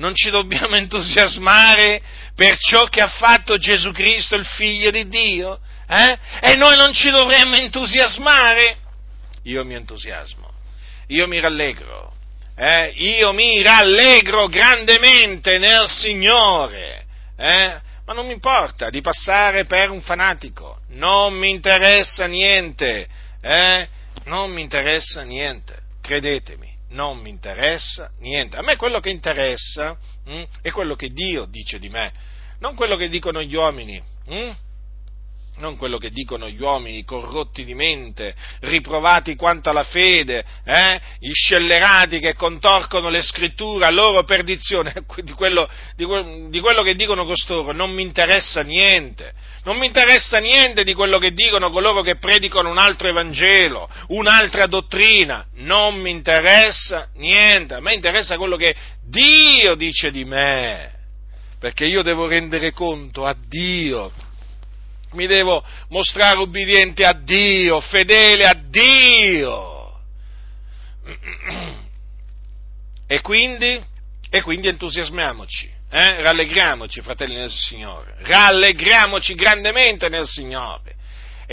non 0.00 0.14
ci 0.14 0.30
dobbiamo 0.30 0.74
entusiasmare 0.76 2.02
per 2.34 2.56
ciò 2.58 2.86
che 2.86 3.00
ha 3.00 3.08
fatto 3.08 3.58
Gesù 3.58 3.92
Cristo, 3.92 4.34
il 4.34 4.46
figlio 4.46 4.90
di 4.90 5.06
Dio? 5.06 5.60
Eh? 5.86 6.18
E 6.40 6.56
noi 6.56 6.76
non 6.76 6.92
ci 6.92 7.10
dovremmo 7.10 7.56
entusiasmare? 7.56 8.78
Io 9.44 9.64
mi 9.64 9.74
entusiasmo, 9.74 10.50
io 11.08 11.26
mi 11.26 11.38
rallegro, 11.40 12.14
eh? 12.56 12.92
io 12.96 13.32
mi 13.32 13.62
rallegro 13.62 14.48
grandemente 14.48 15.58
nel 15.58 15.88
Signore, 15.88 17.06
eh? 17.36 17.80
ma 18.04 18.12
non 18.12 18.26
mi 18.26 18.32
importa 18.32 18.90
di 18.90 19.00
passare 19.00 19.64
per 19.64 19.90
un 19.90 20.00
fanatico, 20.02 20.80
non 20.90 21.34
mi 21.34 21.50
interessa 21.50 22.26
niente, 22.26 23.06
eh? 23.40 23.88
non 24.24 24.50
mi 24.50 24.60
interessa 24.60 25.22
niente, 25.22 25.78
credetemi 26.02 26.69
non 26.90 27.18
mi 27.18 27.30
interessa 27.30 28.10
niente. 28.18 28.56
A 28.56 28.62
me 28.62 28.76
quello 28.76 29.00
che 29.00 29.10
interessa 29.10 29.96
hm, 30.24 30.42
è 30.62 30.70
quello 30.70 30.94
che 30.94 31.08
Dio 31.08 31.44
dice 31.44 31.78
di 31.78 31.88
me, 31.88 32.12
non 32.58 32.74
quello 32.74 32.96
che 32.96 33.08
dicono 33.08 33.42
gli 33.42 33.54
uomini. 33.54 34.02
Hm? 34.26 34.50
Non 35.60 35.76
quello 35.76 35.98
che 35.98 36.10
dicono 36.10 36.48
gli 36.48 36.60
uomini 36.60 37.04
corrotti 37.04 37.64
di 37.64 37.74
mente, 37.74 38.34
riprovati 38.60 39.36
quanto 39.36 39.70
alla 39.70 39.84
fede, 39.84 40.44
eh? 40.64 41.00
gli 41.20 41.32
scellerati 41.32 42.18
che 42.18 42.34
contorcono 42.34 43.08
le 43.08 43.22
scritture 43.22 43.84
a 43.84 43.90
loro 43.90 44.24
perdizione, 44.24 44.92
di 45.22 45.32
quello, 45.32 45.68
di, 45.94 46.06
di 46.48 46.60
quello, 46.60 46.82
che 46.82 46.96
dicono 46.96 47.24
costoro 47.24 47.72
non 47.72 47.92
mi 47.92 48.02
interessa 48.02 48.62
niente, 48.62 49.32
non 49.64 49.78
mi 49.78 49.86
interessa 49.86 50.38
niente 50.38 50.82
di 50.82 50.94
quello 50.94 51.18
che 51.18 51.32
dicono 51.32 51.70
coloro 51.70 52.02
che 52.02 52.16
predicano 52.16 52.70
un 52.70 52.78
altro 52.78 53.08
Evangelo, 53.08 53.88
un'altra 54.08 54.66
dottrina, 54.66 55.46
non 55.56 56.00
mi 56.00 56.10
interessa 56.10 57.08
niente, 57.14 57.74
a 57.74 57.80
me 57.80 57.94
interessa 57.94 58.36
quello 58.36 58.56
che 58.56 58.74
Dio 59.06 59.74
dice 59.74 60.10
di 60.10 60.24
me, 60.24 60.92
perché 61.58 61.84
io 61.84 62.02
devo 62.02 62.26
rendere 62.26 62.72
conto 62.72 63.24
a 63.24 63.36
Dio 63.46 64.28
mi 65.12 65.26
devo 65.26 65.64
mostrare 65.88 66.38
ubbidiente 66.38 67.04
a 67.04 67.12
Dio, 67.12 67.80
fedele 67.80 68.46
a 68.46 68.54
Dio. 68.54 70.00
E 73.06 73.20
quindi, 73.20 73.82
e 74.30 74.42
quindi 74.42 74.68
entusiasmiamoci, 74.68 75.68
eh? 75.90 76.22
rallegriamoci, 76.22 77.00
fratelli 77.00 77.34
nel 77.34 77.50
Signore, 77.50 78.14
rallegriamoci 78.20 79.34
grandemente 79.34 80.08
nel 80.08 80.26
Signore 80.26 80.94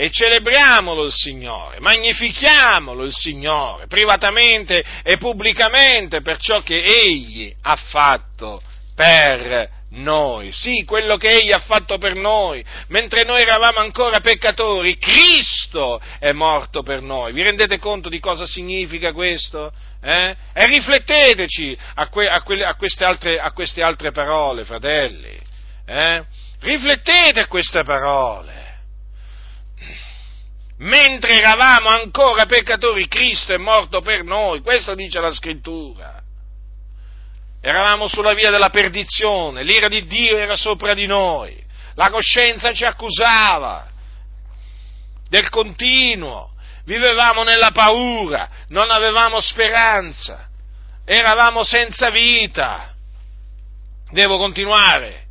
e 0.00 0.12
celebriamolo 0.12 1.06
il 1.06 1.12
Signore, 1.12 1.80
magnifichiamolo 1.80 3.02
il 3.02 3.12
Signore, 3.12 3.88
privatamente 3.88 4.84
e 5.02 5.16
pubblicamente 5.16 6.20
per 6.20 6.38
ciò 6.38 6.60
che 6.60 6.84
Egli 6.84 7.52
ha 7.62 7.74
fatto 7.74 8.62
per 8.94 9.77
noi, 9.90 10.52
sì, 10.52 10.84
quello 10.84 11.16
che 11.16 11.30
Egli 11.30 11.50
ha 11.50 11.60
fatto 11.60 11.96
per 11.96 12.14
noi, 12.14 12.62
mentre 12.88 13.24
noi 13.24 13.40
eravamo 13.40 13.78
ancora 13.78 14.20
peccatori, 14.20 14.98
Cristo 14.98 16.00
è 16.18 16.32
morto 16.32 16.82
per 16.82 17.00
noi. 17.00 17.32
Vi 17.32 17.42
rendete 17.42 17.78
conto 17.78 18.10
di 18.10 18.18
cosa 18.18 18.44
significa 18.44 19.12
questo? 19.12 19.72
Eh? 20.02 20.36
E 20.52 20.66
rifletteteci 20.66 21.78
a, 21.94 22.08
que, 22.08 22.28
a, 22.28 22.42
que, 22.42 22.64
a, 22.64 22.74
queste, 22.74 23.04
altre, 23.04 23.40
a 23.40 23.50
queste, 23.52 23.82
altre, 23.82 24.10
parole, 24.10 24.64
fratelli. 24.64 25.38
Eh? 25.86 26.24
Riflettete 26.60 27.40
a 27.40 27.46
queste 27.46 27.82
parole. 27.82 28.66
Mentre 30.80 31.38
eravamo 31.38 31.88
ancora 31.88 32.46
peccatori, 32.46 33.08
Cristo 33.08 33.52
è 33.52 33.56
morto 33.56 34.00
per 34.00 34.22
noi, 34.22 34.60
questo 34.60 34.94
dice 34.94 35.18
la 35.18 35.32
scrittura. 35.32 36.17
Eravamo 37.60 38.06
sulla 38.06 38.34
via 38.34 38.50
della 38.50 38.70
perdizione, 38.70 39.64
l'ira 39.64 39.88
di 39.88 40.04
Dio 40.06 40.36
era 40.36 40.54
sopra 40.54 40.94
di 40.94 41.06
noi, 41.06 41.60
la 41.94 42.08
coscienza 42.08 42.72
ci 42.72 42.84
accusava 42.84 43.88
del 45.28 45.48
continuo, 45.48 46.52
vivevamo 46.84 47.42
nella 47.42 47.72
paura, 47.72 48.48
non 48.68 48.90
avevamo 48.90 49.40
speranza, 49.40 50.48
eravamo 51.04 51.64
senza 51.64 52.10
vita. 52.10 52.94
Devo 54.10 54.38
continuare. 54.38 55.26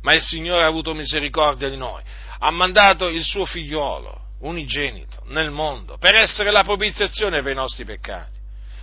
Ma 0.00 0.14
il 0.14 0.22
Signore 0.22 0.64
ha 0.64 0.66
avuto 0.66 0.94
misericordia 0.94 1.68
di 1.68 1.76
noi, 1.76 2.02
ha 2.38 2.50
mandato 2.50 3.08
il 3.08 3.22
suo 3.22 3.44
figliolo, 3.44 4.20
unigenito, 4.40 5.22
nel 5.26 5.50
mondo, 5.50 5.98
per 5.98 6.16
essere 6.16 6.50
la 6.50 6.64
propiziazione 6.64 7.42
per 7.42 7.52
i 7.52 7.56
nostri 7.56 7.84
peccati 7.84 8.31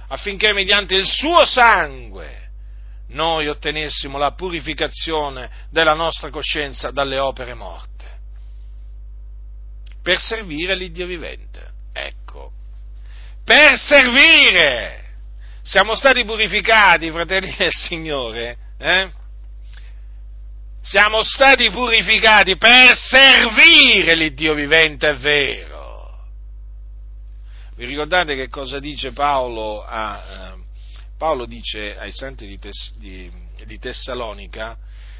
affinché 0.09 0.53
mediante 0.53 0.95
il 0.95 1.07
suo 1.07 1.45
sangue 1.45 2.49
noi 3.09 3.47
ottenessimo 3.47 4.17
la 4.17 4.33
purificazione 4.33 5.49
della 5.71 5.93
nostra 5.93 6.29
coscienza 6.29 6.91
dalle 6.91 7.17
opere 7.17 7.53
morte, 7.53 8.05
per 10.03 10.19
servire 10.19 10.75
l'Iddio 10.75 11.07
vivente. 11.07 11.67
Ecco, 11.93 12.51
per 13.43 13.79
servire! 13.79 15.07
Siamo 15.63 15.95
stati 15.95 16.23
purificati, 16.23 17.11
fratelli 17.11 17.53
del 17.57 17.71
Signore, 17.71 18.57
eh? 18.77 19.09
Siamo 20.81 21.21
stati 21.21 21.69
purificati 21.69 22.57
per 22.57 22.95
servire 22.97 24.15
l'Iddio 24.15 24.53
vivente, 24.53 25.09
è 25.09 25.15
vero. 25.17 25.68
Vi 27.79 27.85
ricordate 27.85 28.35
che 28.35 28.49
cosa 28.49 28.77
dice 28.77 29.13
Paolo? 29.13 29.85
A, 29.85 30.21
eh, 30.27 30.57
Paolo 31.17 31.45
dice 31.45 31.97
ai 31.97 32.11
santi 32.11 32.45
di, 32.45 32.59
Tes, 32.59 32.93
di, 32.97 33.31
di 33.65 33.79
Tessalonica, 33.79 34.77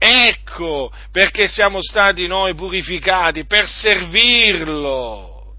Ecco 0.05 0.91
perché 1.11 1.47
siamo 1.47 1.81
stati 1.81 2.27
noi 2.27 2.53
purificati, 2.55 3.45
per 3.45 3.65
servirlo. 3.65 5.55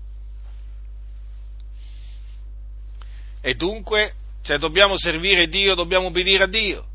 E 3.41 3.55
dunque, 3.55 4.13
se 4.43 4.59
dobbiamo 4.59 4.99
servire 4.99 5.49
Dio, 5.49 5.75
dobbiamo 5.75 6.09
obbedire 6.09 6.43
a 6.45 6.47
Dio, 6.47 6.87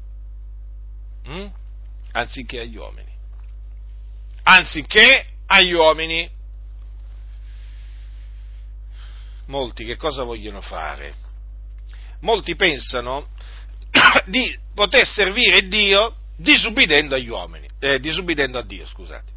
hm? 1.23 1.47
anziché 2.11 2.59
agli 2.59 2.75
uomini. 2.75 3.11
Anziché 4.43 5.29
agli 5.47 5.71
uomini. 5.71 6.29
Molti 9.47 9.85
che 9.85 9.95
cosa 9.95 10.21
vogliono 10.21 10.61
fare? 10.61 11.15
Molti 12.19 12.55
pensano 12.55 13.29
di 14.25 14.55
poter 14.75 15.07
servire 15.07 15.67
Dio 15.67 16.13
disubbidendo 16.39 17.15
agli 17.15 17.29
uomini, 17.29 17.67
eh, 17.79 17.99
disubbidendo 17.99 18.57
a 18.57 18.63
Dio, 18.63 18.87
scusate. 18.87 19.31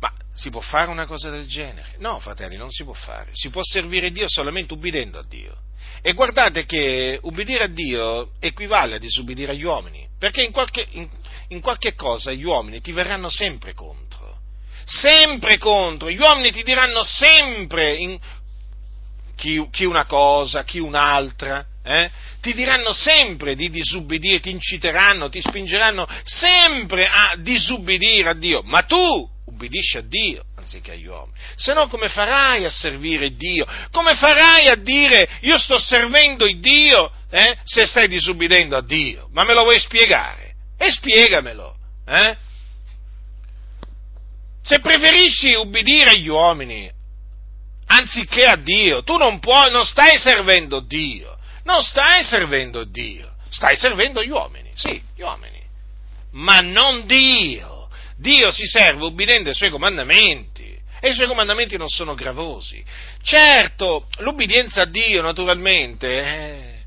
Ma 0.00 0.12
si 0.34 0.50
può 0.50 0.60
fare 0.60 0.90
una 0.90 1.06
cosa 1.06 1.30
del 1.30 1.46
genere? 1.46 1.94
No, 1.98 2.20
fratelli, 2.20 2.56
non 2.56 2.70
si 2.70 2.84
può 2.84 2.92
fare. 2.92 3.30
Si 3.32 3.48
può 3.48 3.62
servire 3.64 4.10
Dio 4.10 4.28
solamente 4.28 4.74
ubbidendo 4.74 5.18
a 5.18 5.24
Dio. 5.26 5.56
E 6.02 6.12
guardate 6.12 6.66
che 6.66 7.18
ubbidire 7.22 7.64
a 7.64 7.68
Dio 7.68 8.32
equivale 8.40 8.96
a 8.96 8.98
disubbidire 8.98 9.52
agli 9.52 9.64
uomini, 9.64 10.06
perché 10.18 10.42
in 10.42 10.52
qualche, 10.52 10.86
in, 10.90 11.08
in 11.48 11.60
qualche 11.60 11.94
cosa 11.94 12.32
gli 12.32 12.44
uomini 12.44 12.80
ti 12.80 12.92
verranno 12.92 13.30
sempre 13.30 13.74
contro. 13.74 14.36
Sempre 14.84 15.58
contro, 15.58 16.10
gli 16.10 16.20
uomini 16.20 16.50
ti 16.50 16.62
diranno 16.62 17.02
sempre 17.02 17.94
in, 17.94 18.18
chi, 19.34 19.66
chi 19.70 19.84
una 19.84 20.04
cosa, 20.04 20.64
chi 20.64 20.78
un'altra, 20.78 21.64
eh? 21.88 22.10
ti 22.42 22.52
diranno 22.52 22.92
sempre 22.92 23.54
di 23.54 23.70
disubbidire, 23.70 24.40
ti 24.40 24.50
inciteranno, 24.50 25.30
ti 25.30 25.40
spingeranno 25.40 26.06
sempre 26.24 27.06
a 27.06 27.34
disubbidire 27.38 28.28
a 28.28 28.34
Dio, 28.34 28.62
ma 28.62 28.82
tu 28.82 29.26
ubbidisci 29.46 29.96
a 29.96 30.02
Dio 30.02 30.44
anziché 30.56 30.92
agli 30.92 31.06
uomini. 31.06 31.36
Se 31.56 31.72
no 31.72 31.88
come 31.88 32.10
farai 32.10 32.64
a 32.66 32.70
servire 32.70 33.34
Dio? 33.34 33.66
Come 33.90 34.14
farai 34.14 34.68
a 34.68 34.76
dire 34.76 35.38
io 35.40 35.56
sto 35.58 35.78
servendo 35.78 36.46
il 36.46 36.60
Dio 36.60 37.10
eh, 37.30 37.56
se 37.64 37.86
stai 37.86 38.06
disubbidendo 38.06 38.76
a 38.76 38.82
Dio? 38.82 39.28
Ma 39.32 39.44
me 39.44 39.54
lo 39.54 39.62
vuoi 39.62 39.78
spiegare? 39.78 40.54
E 40.76 40.90
spiegamelo. 40.90 41.74
Eh? 42.06 42.36
Se 44.62 44.80
preferisci 44.80 45.54
ubbidire 45.54 46.10
agli 46.10 46.28
uomini 46.28 46.90
anziché 47.86 48.44
a 48.44 48.56
Dio, 48.56 49.02
tu 49.02 49.16
non 49.16 49.38
puoi, 49.38 49.70
non 49.70 49.86
stai 49.86 50.18
servendo 50.18 50.80
Dio, 50.80 51.37
non 51.68 51.82
stai 51.82 52.24
servendo 52.24 52.84
Dio, 52.84 53.34
stai 53.50 53.76
servendo 53.76 54.24
gli 54.24 54.30
uomini, 54.30 54.70
sì, 54.72 54.98
gli 55.14 55.20
uomini, 55.20 55.60
ma 56.30 56.60
non 56.60 57.04
Dio. 57.04 57.90
Dio 58.16 58.50
si 58.50 58.66
serve 58.66 59.04
ubbidendo 59.04 59.50
ai 59.50 59.54
suoi 59.54 59.68
comandamenti 59.68 60.76
e 60.98 61.10
i 61.10 61.12
suoi 61.12 61.26
comandamenti 61.26 61.76
non 61.76 61.88
sono 61.88 62.14
gravosi. 62.14 62.82
Certo, 63.20 64.08
l'ubbidienza 64.20 64.82
a 64.82 64.86
Dio 64.86 65.20
naturalmente 65.20 66.08
eh, 66.08 66.84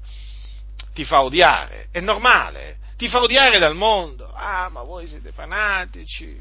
ti 0.96 1.06
fa 1.06 1.22
odiare, 1.22 1.88
è 1.92 2.00
normale, 2.00 2.78
ti 2.98 3.08
fa 3.08 3.22
odiare 3.22 3.60
dal 3.60 3.76
mondo. 3.76 4.34
Ah, 4.34 4.68
ma 4.70 4.82
voi 4.82 5.08
siete 5.08 5.32
fanatici, 5.32 6.36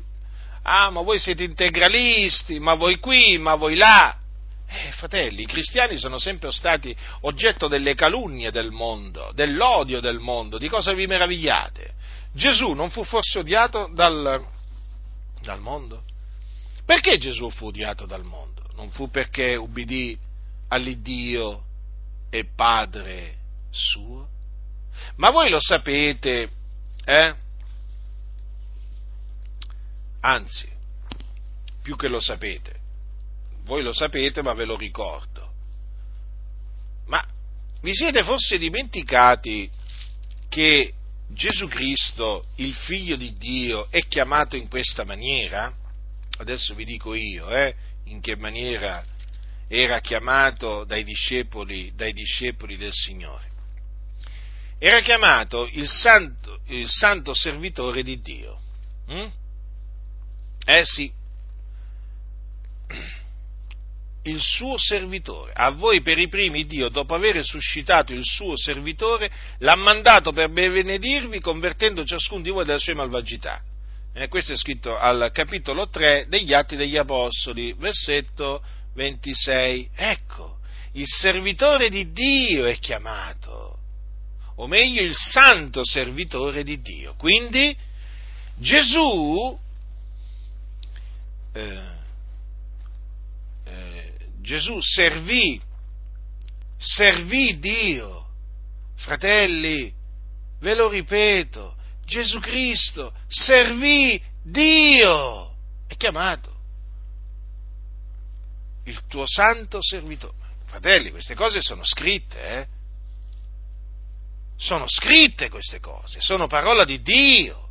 ah, 0.62 0.88
ma 0.88 1.02
voi 1.02 1.18
siete 1.18 1.44
integralisti, 1.44 2.58
ma 2.58 2.72
voi 2.72 2.98
qui, 2.98 3.36
ma 3.36 3.54
voi 3.54 3.76
là. 3.76 4.16
Eh, 4.72 4.92
fratelli, 4.92 5.42
i 5.42 5.46
cristiani 5.46 5.98
sono 5.98 6.16
sempre 6.20 6.52
stati 6.52 6.94
oggetto 7.22 7.66
delle 7.66 7.96
calunnie 7.96 8.52
del 8.52 8.70
mondo, 8.70 9.32
dell'odio 9.34 9.98
del 9.98 10.20
mondo, 10.20 10.58
di 10.58 10.68
cosa 10.68 10.92
vi 10.92 11.08
meravigliate? 11.08 11.94
Gesù 12.32 12.70
non 12.72 12.88
fu 12.90 13.02
forse 13.02 13.40
odiato 13.40 13.90
dal, 13.92 14.46
dal 15.40 15.60
mondo? 15.60 16.04
Perché 16.84 17.18
Gesù 17.18 17.50
fu 17.50 17.66
odiato 17.66 18.06
dal 18.06 18.22
mondo? 18.22 18.62
Non 18.76 18.90
fu 18.90 19.10
perché 19.10 19.56
ubbidì 19.56 20.16
all'Iddio 20.68 21.64
e 22.30 22.44
Padre 22.54 23.38
suo? 23.72 24.28
Ma 25.16 25.30
voi 25.30 25.50
lo 25.50 25.58
sapete, 25.60 26.48
eh? 27.04 27.34
Anzi, 30.20 30.68
più 31.82 31.96
che 31.96 32.06
lo 32.06 32.20
sapete, 32.20 32.79
voi 33.70 33.82
lo 33.82 33.92
sapete, 33.92 34.42
ma 34.42 34.52
ve 34.52 34.64
lo 34.64 34.76
ricordo. 34.76 35.52
Ma 37.06 37.24
vi 37.82 37.94
siete 37.94 38.24
forse 38.24 38.58
dimenticati 38.58 39.70
che 40.48 40.92
Gesù 41.28 41.68
Cristo, 41.68 42.46
il 42.56 42.74
figlio 42.74 43.14
di 43.14 43.32
Dio, 43.34 43.88
è 43.88 44.00
chiamato 44.08 44.56
in 44.56 44.68
questa 44.68 45.04
maniera? 45.04 45.72
Adesso 46.38 46.74
vi 46.74 46.84
dico 46.84 47.14
io, 47.14 47.48
eh, 47.48 47.76
in 48.06 48.20
che 48.20 48.34
maniera 48.34 49.04
era 49.68 50.00
chiamato 50.00 50.82
dai 50.82 51.04
discepoli, 51.04 51.92
dai 51.94 52.12
discepoli 52.12 52.76
del 52.76 52.92
Signore. 52.92 53.48
Era 54.80 55.00
chiamato 55.00 55.68
il 55.70 55.88
santo, 55.88 56.62
il 56.66 56.88
santo 56.88 57.34
servitore 57.34 58.02
di 58.02 58.20
Dio. 58.20 58.60
Mm? 59.12 59.28
Eh 60.64 60.84
sì, 60.84 61.12
il 64.24 64.40
suo 64.40 64.76
servitore. 64.76 65.52
A 65.54 65.70
voi 65.70 66.02
per 66.02 66.18
i 66.18 66.28
primi 66.28 66.66
Dio, 66.66 66.88
dopo 66.88 67.14
aver 67.14 67.42
suscitato 67.44 68.12
il 68.12 68.24
suo 68.24 68.56
servitore, 68.56 69.30
l'ha 69.58 69.76
mandato 69.76 70.32
per 70.32 70.50
benedirvi, 70.50 71.40
convertendo 71.40 72.04
ciascuno 72.04 72.42
di 72.42 72.50
voi 72.50 72.64
dalle 72.64 72.78
sue 72.78 72.94
malvagità. 72.94 73.62
Eh, 74.12 74.28
questo 74.28 74.52
è 74.52 74.56
scritto 74.56 74.98
al 74.98 75.30
capitolo 75.32 75.88
3 75.88 76.26
degli 76.28 76.52
Atti 76.52 76.76
degli 76.76 76.96
Apostoli, 76.96 77.72
versetto 77.74 78.62
26. 78.94 79.90
Ecco, 79.94 80.58
il 80.92 81.06
servitore 81.06 81.88
di 81.88 82.12
Dio 82.12 82.66
è 82.66 82.76
chiamato, 82.78 83.78
o 84.56 84.66
meglio 84.66 85.00
il 85.00 85.14
santo 85.14 85.84
servitore 85.84 86.64
di 86.64 86.80
Dio. 86.80 87.14
Quindi 87.16 87.74
Gesù 88.56 89.58
eh, 91.54 91.98
Gesù 94.40 94.80
servì, 94.80 95.60
servì 96.78 97.58
Dio. 97.58 98.26
Fratelli, 98.96 99.92
ve 100.60 100.74
lo 100.74 100.88
ripeto, 100.88 101.74
Gesù 102.04 102.38
Cristo 102.38 103.14
servì 103.28 104.20
Dio. 104.42 105.54
È 105.86 105.96
chiamato 105.96 106.58
il 108.84 109.06
tuo 109.06 109.26
santo 109.26 109.78
servitore. 109.80 110.34
Fratelli, 110.66 111.10
queste 111.10 111.34
cose 111.34 111.60
sono 111.60 111.84
scritte, 111.84 112.46
eh? 112.46 112.66
Sono 114.56 114.84
scritte 114.86 115.48
queste 115.48 115.80
cose, 115.80 116.20
sono 116.20 116.46
parola 116.46 116.84
di 116.84 117.00
Dio. 117.00 117.68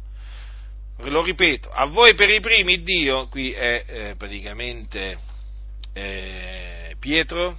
Lo 1.04 1.24
ripeto, 1.24 1.70
a 1.70 1.86
voi 1.86 2.14
per 2.14 2.30
i 2.30 2.42
primi 2.42 2.82
Dio, 2.84 3.28
qui 3.28 3.52
è 3.54 3.86
eh, 3.88 4.16
praticamente 4.18 5.18
eh, 5.94 6.96
Pietro, 7.00 7.58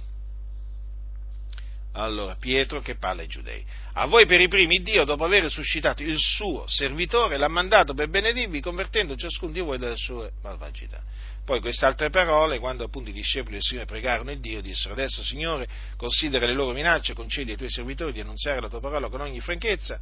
allora, 1.93 2.35
Pietro 2.35 2.79
che 2.79 2.95
parla 2.95 3.21
ai 3.21 3.27
giudei. 3.27 3.63
A 3.93 4.05
voi 4.05 4.25
per 4.25 4.39
i 4.39 4.47
primi 4.47 4.81
Dio, 4.81 5.03
dopo 5.03 5.25
aver 5.25 5.49
suscitato 5.51 6.03
il 6.03 6.17
suo 6.17 6.63
servitore, 6.67 7.37
l'ha 7.37 7.49
mandato 7.49 7.93
per 7.93 8.07
benedirvi, 8.07 8.61
convertendo 8.61 9.15
ciascuno 9.15 9.51
di 9.51 9.59
voi 9.59 9.77
dalle 9.77 9.97
sue 9.97 10.31
malvagità. 10.41 11.01
Poi 11.43 11.59
queste 11.59 11.85
altre 11.85 12.09
parole, 12.09 12.59
quando 12.59 12.85
appunto 12.85 13.09
i 13.09 13.13
discepoli 13.13 13.53
del 13.53 13.63
Signore 13.63 13.87
pregarono 13.87 14.31
il 14.31 14.39
Dio, 14.39 14.61
dissero, 14.61 14.93
adesso 14.93 15.21
Signore, 15.21 15.67
considera 15.97 16.45
le 16.45 16.53
loro 16.53 16.71
minacce, 16.71 17.13
concedi 17.13 17.51
ai 17.51 17.57
tuoi 17.57 17.69
servitori 17.69 18.13
di 18.13 18.21
annunziare 18.21 18.61
la 18.61 18.69
tua 18.69 18.79
parola 18.79 19.09
con 19.09 19.19
ogni 19.19 19.41
franchezza, 19.41 19.99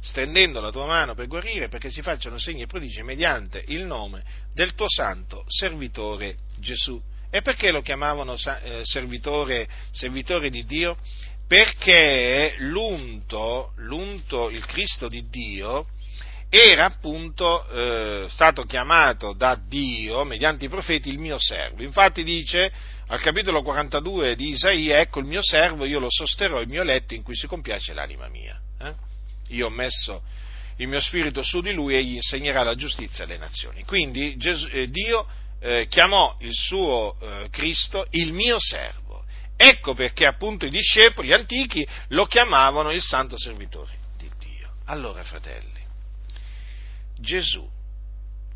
stendendo 0.00 0.60
la 0.60 0.72
tua 0.72 0.86
mano 0.86 1.14
per 1.14 1.28
guarire, 1.28 1.68
perché 1.68 1.90
si 1.90 2.02
facciano 2.02 2.36
segni 2.38 2.62
e 2.62 2.66
prodigi 2.66 3.02
mediante 3.02 3.62
il 3.68 3.84
nome 3.84 4.24
del 4.52 4.74
tuo 4.74 4.88
santo 4.88 5.44
servitore 5.46 6.38
Gesù. 6.58 7.00
E 7.30 7.42
perché 7.42 7.70
lo 7.70 7.82
chiamavano 7.82 8.34
eh, 8.34 8.80
servitore, 8.84 9.68
servitore 9.90 10.48
di 10.48 10.64
Dio? 10.64 10.96
Perché 11.46 12.54
l'unto, 12.58 13.72
l'unto, 13.76 14.50
il 14.50 14.64
Cristo 14.66 15.08
di 15.08 15.28
Dio, 15.28 15.86
era 16.50 16.86
appunto 16.86 17.68
eh, 17.68 18.26
stato 18.30 18.62
chiamato 18.62 19.34
da 19.34 19.58
Dio, 19.68 20.24
mediante 20.24 20.64
i 20.64 20.68
profeti, 20.68 21.10
il 21.10 21.18
mio 21.18 21.38
servo. 21.38 21.82
Infatti 21.82 22.22
dice 22.22 22.72
al 23.08 23.20
capitolo 23.20 23.62
42 23.62 24.34
di 24.34 24.48
Isaia, 24.48 24.98
ecco 24.98 25.20
il 25.20 25.26
mio 25.26 25.42
servo, 25.42 25.84
io 25.84 25.98
lo 25.98 26.10
sosterrò, 26.10 26.60
il 26.60 26.68
mio 26.68 26.82
letto 26.82 27.14
in 27.14 27.22
cui 27.22 27.36
si 27.36 27.46
compiace 27.46 27.92
l'anima 27.92 28.28
mia. 28.28 28.58
Eh? 28.80 28.94
Io 29.48 29.66
ho 29.66 29.70
messo 29.70 30.22
il 30.76 30.88
mio 30.88 31.00
spirito 31.00 31.42
su 31.42 31.60
di 31.60 31.72
lui 31.72 31.96
e 31.96 32.04
gli 32.04 32.14
insegnerà 32.14 32.62
la 32.62 32.74
giustizia 32.74 33.24
alle 33.24 33.36
nazioni. 33.36 33.84
Quindi 33.84 34.36
Gesù, 34.36 34.68
eh, 34.70 34.88
Dio 34.88 35.26
eh, 35.60 35.86
chiamò 35.88 36.36
il 36.40 36.54
suo 36.54 37.16
eh, 37.20 37.48
Cristo 37.50 38.06
il 38.10 38.32
mio 38.32 38.58
servo. 38.58 39.24
Ecco 39.56 39.92
perché 39.94 40.24
appunto 40.24 40.66
i 40.66 40.70
discepoli 40.70 41.32
antichi 41.32 41.86
lo 42.08 42.26
chiamavano 42.26 42.92
il 42.92 43.02
santo 43.02 43.36
servitore 43.36 43.98
di 44.16 44.30
Dio. 44.38 44.72
Allora, 44.84 45.22
fratelli, 45.24 45.84
Gesù, 47.18 47.68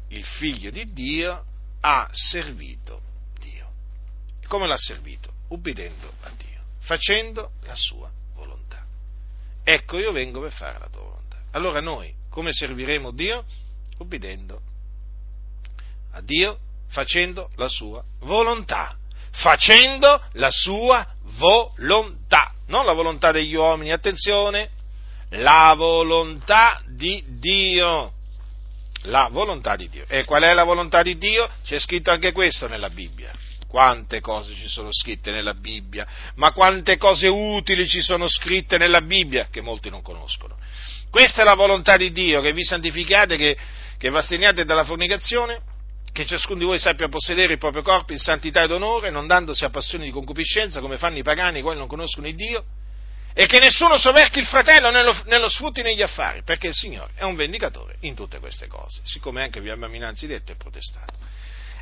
il 0.09 0.25
figlio 0.25 0.71
di 0.71 0.93
Dio, 0.93 1.45
ha 1.81 2.09
servito 2.13 3.03
Dio. 3.41 3.73
Come 4.47 4.69
l'ha 4.69 4.77
servito? 4.77 5.33
Ubbidendo 5.49 6.13
a 6.21 6.31
Dio, 6.37 6.63
facendo 6.79 7.53
la 7.63 7.75
sua 7.75 8.09
volontà. 8.35 8.87
Ecco, 9.65 9.99
io 9.99 10.13
vengo 10.13 10.41
per 10.41 10.53
fare 10.53 10.79
la 10.79 10.89
tua 10.89 11.03
volontà. 11.03 11.39
Allora 11.51 11.81
noi 11.81 12.15
come 12.33 12.53
serviremo 12.53 13.11
Dio? 13.11 13.45
Ubbidendo 13.99 14.63
a 16.13 16.21
Dio 16.23 16.59
facendo 16.93 17.51
la 17.57 17.69
sua 17.69 18.03
volontà. 18.21 18.97
Facendo 19.33 20.23
la 20.35 20.51
sua 20.51 21.07
volontà, 21.39 22.53
non 22.67 22.85
la 22.85 22.93
volontà 22.93 23.33
degli 23.33 23.55
uomini, 23.55 23.91
attenzione, 23.91 24.69
la 25.31 25.75
volontà 25.77 26.83
di 26.87 27.25
Dio. 27.27 28.13
La 29.07 29.29
volontà 29.33 29.75
di 29.75 29.89
Dio. 29.89 30.05
E 30.07 30.25
qual 30.25 30.43
è 30.43 30.53
la 30.53 30.65
volontà 30.65 31.03
di 31.03 31.17
Dio? 31.17 31.49
C'è 31.65 31.79
scritto 31.79 32.11
anche 32.11 32.31
questo 32.31 32.69
nella 32.69 32.91
Bibbia. 32.91 33.33
Quante 33.67 34.21
cose 34.21 34.55
ci 34.55 34.69
sono 34.69 34.91
scritte 34.93 35.31
nella 35.31 35.55
Bibbia, 35.55 36.07
ma 36.35 36.53
quante 36.53 36.99
cose 36.99 37.27
utili 37.27 37.89
ci 37.89 38.03
sono 38.03 38.29
scritte 38.29 38.77
nella 38.77 39.01
Bibbia 39.01 39.49
che 39.51 39.63
molti 39.63 39.89
non 39.89 40.03
conoscono. 40.03 40.59
Questa 41.11 41.41
è 41.41 41.45
la 41.45 41.55
volontà 41.55 41.97
di 41.97 42.13
Dio, 42.13 42.43
che 42.43 42.53
vi 42.53 42.63
santificate, 42.65 43.39
che, 43.39 43.57
che 43.97 44.11
vi 44.11 44.17
asteniate 44.17 44.67
dalla 44.67 44.85
fornicazione, 44.85 45.72
che 46.13 46.27
ciascuno 46.27 46.59
di 46.59 46.65
voi 46.65 46.79
sappia 46.79 47.09
possedere 47.09 47.55
il 47.55 47.59
proprio 47.59 47.83
corpo 47.83 48.13
in 48.13 48.19
santità 48.19 48.63
ed 48.63 48.71
onore, 48.71 49.11
non 49.11 49.27
dandosi 49.27 49.65
a 49.65 49.71
passioni 49.71 50.05
di 50.05 50.11
concupiscenza 50.11 50.81
come 50.81 50.99
fanno 50.99 51.19
i 51.19 51.23
pagani, 51.23 51.61
i 51.61 51.63
quali 51.63 51.79
non 51.79 51.89
conoscono 51.89 52.29
il 52.29 52.35
Dio, 52.35 52.65
e 53.35 53.47
che 53.47 53.59
nessuno 53.61 53.97
soverchi 53.97 54.39
il 54.39 54.47
fratello 54.47 54.91
nello, 54.91 55.19
nello 55.25 55.49
sfrutti 55.49 55.81
negli 55.81 56.03
affari, 56.03 56.43
perché 56.43 56.69
il 56.69 56.75
Signore 56.75 57.13
è 57.15 57.25
un 57.25 57.35
vendicatore 57.35 57.97
in 58.01 58.15
tutte 58.15 58.39
queste 58.41 58.67
cose, 58.67 59.01
siccome 59.05 59.43
anche 59.43 59.61
vi 59.61 59.71
abbiamo 59.71 59.95
innanzi 59.95 60.27
detto 60.27 60.53
e 60.53 60.57
protestato. 60.57 61.15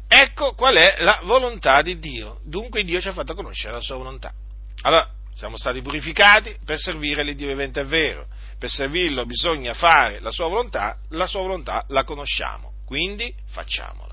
ecco 0.07 0.55
qual 0.55 0.77
è 0.77 0.97
la 1.01 1.21
volontà 1.25 1.83
di 1.83 1.99
Dio. 1.99 2.41
Dunque 2.45 2.85
Dio 2.85 3.01
ci 3.01 3.09
ha 3.09 3.13
fatto 3.13 3.35
conoscere 3.35 3.75
la 3.75 3.81
sua 3.81 3.97
volontà. 3.97 4.33
Allora, 4.83 5.09
siamo 5.35 5.57
stati 5.57 5.81
purificati 5.83 6.57
per 6.65 6.79
servire 6.79 7.23
l'Iddio 7.23 7.49
vivente, 7.49 7.81
è 7.81 7.87
vero. 7.87 8.27
Per 8.59 8.69
servirlo 8.69 9.25
bisogna 9.25 9.73
fare 9.73 10.21
la 10.21 10.31
sua 10.31 10.49
volontà, 10.49 10.99
la 11.11 11.27
sua 11.27 11.41
volontà 11.41 11.85
la 11.89 12.05
conosciamo, 12.05 12.75
quindi 12.85 13.35
facciamola. 13.47 14.10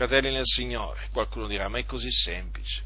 Fratelli 0.00 0.30
nel 0.30 0.46
Signore, 0.46 1.08
qualcuno 1.12 1.46
dirà, 1.46 1.68
ma 1.68 1.76
è 1.76 1.84
così 1.84 2.10
semplice. 2.10 2.82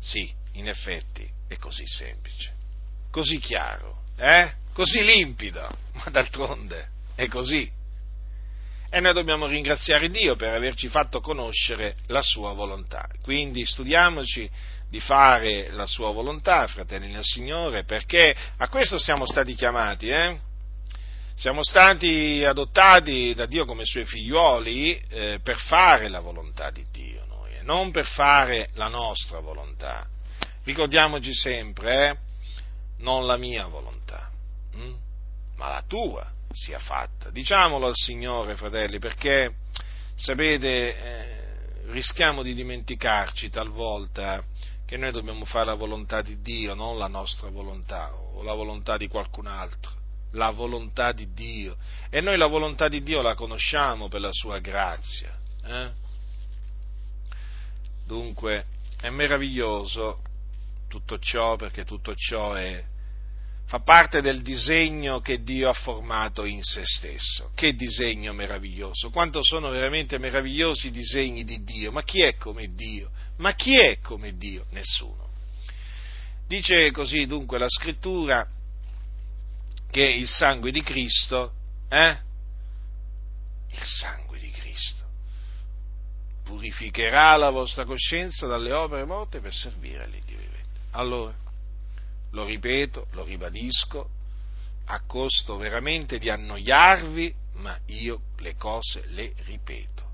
Sì, 0.00 0.34
in 0.54 0.68
effetti 0.68 1.30
è 1.46 1.56
così 1.58 1.86
semplice, 1.86 2.52
così 3.08 3.38
chiaro, 3.38 4.02
eh? 4.16 4.52
così 4.72 5.04
limpido, 5.04 5.60
ma 5.94 6.10
d'altronde 6.10 6.88
è 7.14 7.28
così. 7.28 7.70
E 8.90 8.98
noi 8.98 9.12
dobbiamo 9.12 9.46
ringraziare 9.46 10.10
Dio 10.10 10.34
per 10.34 10.54
averci 10.54 10.88
fatto 10.88 11.20
conoscere 11.20 11.94
la 12.08 12.20
sua 12.20 12.52
volontà. 12.52 13.08
Quindi 13.22 13.64
studiamoci 13.64 14.50
di 14.90 14.98
fare 14.98 15.70
la 15.70 15.86
sua 15.86 16.10
volontà, 16.10 16.66
fratelli 16.66 17.12
nel 17.12 17.22
Signore, 17.22 17.84
perché 17.84 18.34
a 18.56 18.66
questo 18.66 18.98
siamo 18.98 19.24
stati 19.24 19.54
chiamati, 19.54 20.08
eh? 20.08 20.47
Siamo 21.38 21.62
stati 21.62 22.42
adottati 22.44 23.32
da 23.32 23.46
Dio 23.46 23.64
come 23.64 23.84
suoi 23.84 24.04
figlioli 24.04 25.00
eh, 25.08 25.38
per 25.40 25.56
fare 25.56 26.08
la 26.08 26.18
volontà 26.18 26.72
di 26.72 26.84
Dio, 26.90 27.26
noi, 27.28 27.54
eh? 27.54 27.62
non 27.62 27.92
per 27.92 28.06
fare 28.06 28.70
la 28.74 28.88
nostra 28.88 29.38
volontà. 29.38 30.04
Ricordiamoci 30.64 31.32
sempre, 31.32 32.08
eh? 32.08 32.16
non 33.04 33.24
la 33.24 33.36
mia 33.36 33.68
volontà, 33.68 34.28
hm? 34.72 34.94
ma 35.54 35.68
la 35.68 35.84
tua 35.86 36.28
sia 36.50 36.80
fatta. 36.80 37.30
Diciamolo 37.30 37.86
al 37.86 37.94
Signore, 37.94 38.56
fratelli, 38.56 38.98
perché 38.98 39.58
sapete, 40.16 40.98
eh, 40.98 41.44
rischiamo 41.92 42.42
di 42.42 42.52
dimenticarci 42.52 43.48
talvolta 43.48 44.42
che 44.84 44.96
noi 44.96 45.12
dobbiamo 45.12 45.44
fare 45.44 45.66
la 45.66 45.74
volontà 45.74 46.20
di 46.20 46.40
Dio, 46.40 46.74
non 46.74 46.98
la 46.98 47.06
nostra 47.06 47.48
volontà 47.48 48.12
o 48.12 48.42
la 48.42 48.54
volontà 48.54 48.96
di 48.96 49.06
qualcun 49.06 49.46
altro, 49.46 49.97
la 50.32 50.50
volontà 50.50 51.12
di 51.12 51.32
Dio. 51.32 51.76
E 52.10 52.20
noi 52.20 52.36
la 52.36 52.46
volontà 52.46 52.88
di 52.88 53.02
Dio 53.02 53.22
la 53.22 53.34
conosciamo 53.34 54.08
per 54.08 54.20
la 54.20 54.32
sua 54.32 54.58
grazia. 54.58 55.36
Eh? 55.64 55.90
Dunque 58.06 58.64
è 59.00 59.10
meraviglioso 59.10 60.22
tutto 60.88 61.18
ciò 61.18 61.56
perché 61.56 61.84
tutto 61.84 62.14
ciò 62.14 62.54
è 62.54 62.82
fa 63.68 63.80
parte 63.80 64.22
del 64.22 64.40
disegno 64.40 65.20
che 65.20 65.42
Dio 65.42 65.68
ha 65.68 65.74
formato 65.74 66.46
in 66.46 66.62
se 66.62 66.86
stesso. 66.86 67.50
Che 67.54 67.74
disegno 67.74 68.32
meraviglioso! 68.32 69.10
Quanto 69.10 69.42
sono 69.42 69.68
veramente 69.68 70.16
meravigliosi 70.16 70.86
i 70.86 70.90
disegni 70.90 71.44
di 71.44 71.62
Dio! 71.62 71.92
Ma 71.92 72.02
chi 72.02 72.22
è 72.22 72.36
come 72.36 72.74
Dio? 72.74 73.10
Ma 73.36 73.54
chi 73.54 73.78
è 73.78 73.98
come 74.00 74.38
Dio? 74.38 74.64
Nessuno. 74.70 75.28
Dice 76.46 76.90
così 76.92 77.26
dunque 77.26 77.58
la 77.58 77.68
scrittura 77.68 78.48
che 79.90 80.02
il 80.02 80.28
sangue 80.28 80.70
di 80.70 80.82
Cristo, 80.82 81.52
eh? 81.88 82.18
Il 83.70 83.82
sangue 83.82 84.38
di 84.38 84.50
Cristo 84.50 85.04
purificherà 86.44 87.36
la 87.36 87.50
vostra 87.50 87.84
coscienza 87.84 88.46
dalle 88.46 88.72
opere 88.72 89.04
morte 89.04 89.40
per 89.40 89.52
servire 89.52 90.04
all'Iddio 90.04 90.38
vivente. 90.38 90.80
Allora, 90.92 91.36
lo 92.30 92.44
ripeto, 92.44 93.08
lo 93.12 93.24
ribadisco, 93.24 94.08
a 94.86 95.00
costo 95.00 95.56
veramente 95.58 96.18
di 96.18 96.30
annoiarvi, 96.30 97.34
ma 97.56 97.78
io 97.86 98.22
le 98.38 98.56
cose 98.56 99.04
le 99.08 99.34
ripeto. 99.44 100.06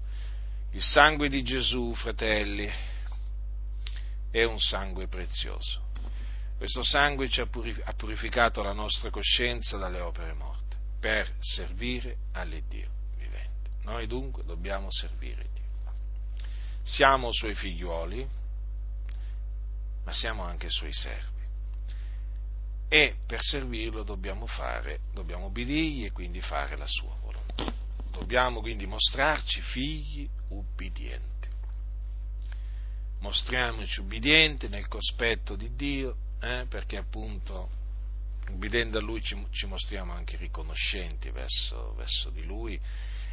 Il 0.73 0.83
sangue 0.83 1.29
di 1.29 1.45
Gesù, 1.45 1.95
fratelli, 1.95 2.69
è 4.31 4.43
un 4.43 4.59
sangue 4.59 5.07
prezioso. 5.07 5.84
Questo 6.57 6.83
sangue 6.83 7.29
ci 7.29 7.41
ha 7.41 7.47
purificato 7.97 8.63
la 8.63 8.73
nostra 8.73 9.11
coscienza 9.11 9.77
dalle 9.77 10.01
opere 10.01 10.33
morte 10.33 10.77
per 10.99 11.35
servire 11.41 12.17
all'Iddio 12.33 12.89
vivente. 13.17 13.71
Noi 13.83 14.07
dunque 14.07 14.45
dobbiamo 14.45 14.91
servire 14.91 15.47
Dio. 15.53 15.63
Siamo 16.83 17.33
suoi 17.33 17.55
figliuoli, 17.55 18.27
ma 20.05 20.13
siamo 20.13 20.43
anche 20.43 20.69
suoi 20.71 20.93
servi 20.93 21.35
e 22.89 23.17
per 23.27 23.43
servirlo 23.43 24.05
dobbiamo 24.05 24.47
fare, 24.47 25.01
dobbiamo 25.13 25.47
ubbidirgli 25.47 26.05
e 26.05 26.13
quindi 26.13 26.41
fare 26.41 26.77
la 26.77 26.87
sua 26.87 27.17
volontà. 27.21 27.73
Dobbiamo 28.13 28.61
quindi 28.61 28.87
mostrarci 28.87 29.61
figli 29.61 30.29
ubbidienti. 30.51 31.49
Mostriamoci 33.19 33.99
ubbidienti 33.99 34.69
nel 34.69 34.87
cospetto 34.87 35.57
di 35.57 35.75
Dio, 35.75 36.17
eh, 36.45 36.67
perché 36.69 36.97
appunto 36.97 37.71
ubbidendo 38.51 38.99
a 38.99 39.01
Lui 39.01 39.23
ci, 39.23 39.35
ci 39.51 39.67
mostriamo 39.67 40.13
anche 40.13 40.37
riconoscenti 40.37 41.31
verso, 41.31 41.95
verso, 41.97 42.31
di 42.31 42.45
Lui 42.45 42.79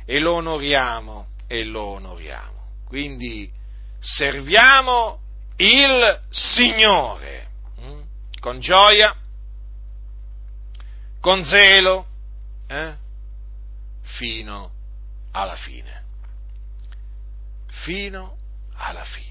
e 0.05 0.19
lo 0.19 0.33
onoriamo 0.35 1.27
e 1.47 1.63
lo 1.63 1.83
onoriamo. 1.83 2.69
Quindi 2.85 3.51
serviamo 3.99 5.19
il 5.57 6.21
Signore 6.29 7.49
hm? 7.77 8.01
con 8.39 8.59
gioia 8.59 9.15
con 11.21 11.43
zelo, 11.43 12.07
eh? 12.67 12.95
fino 14.01 14.71
alla 15.31 15.55
fine. 15.55 16.03
Fino 17.83 18.37
alla 18.73 19.05
fine. 19.05 19.30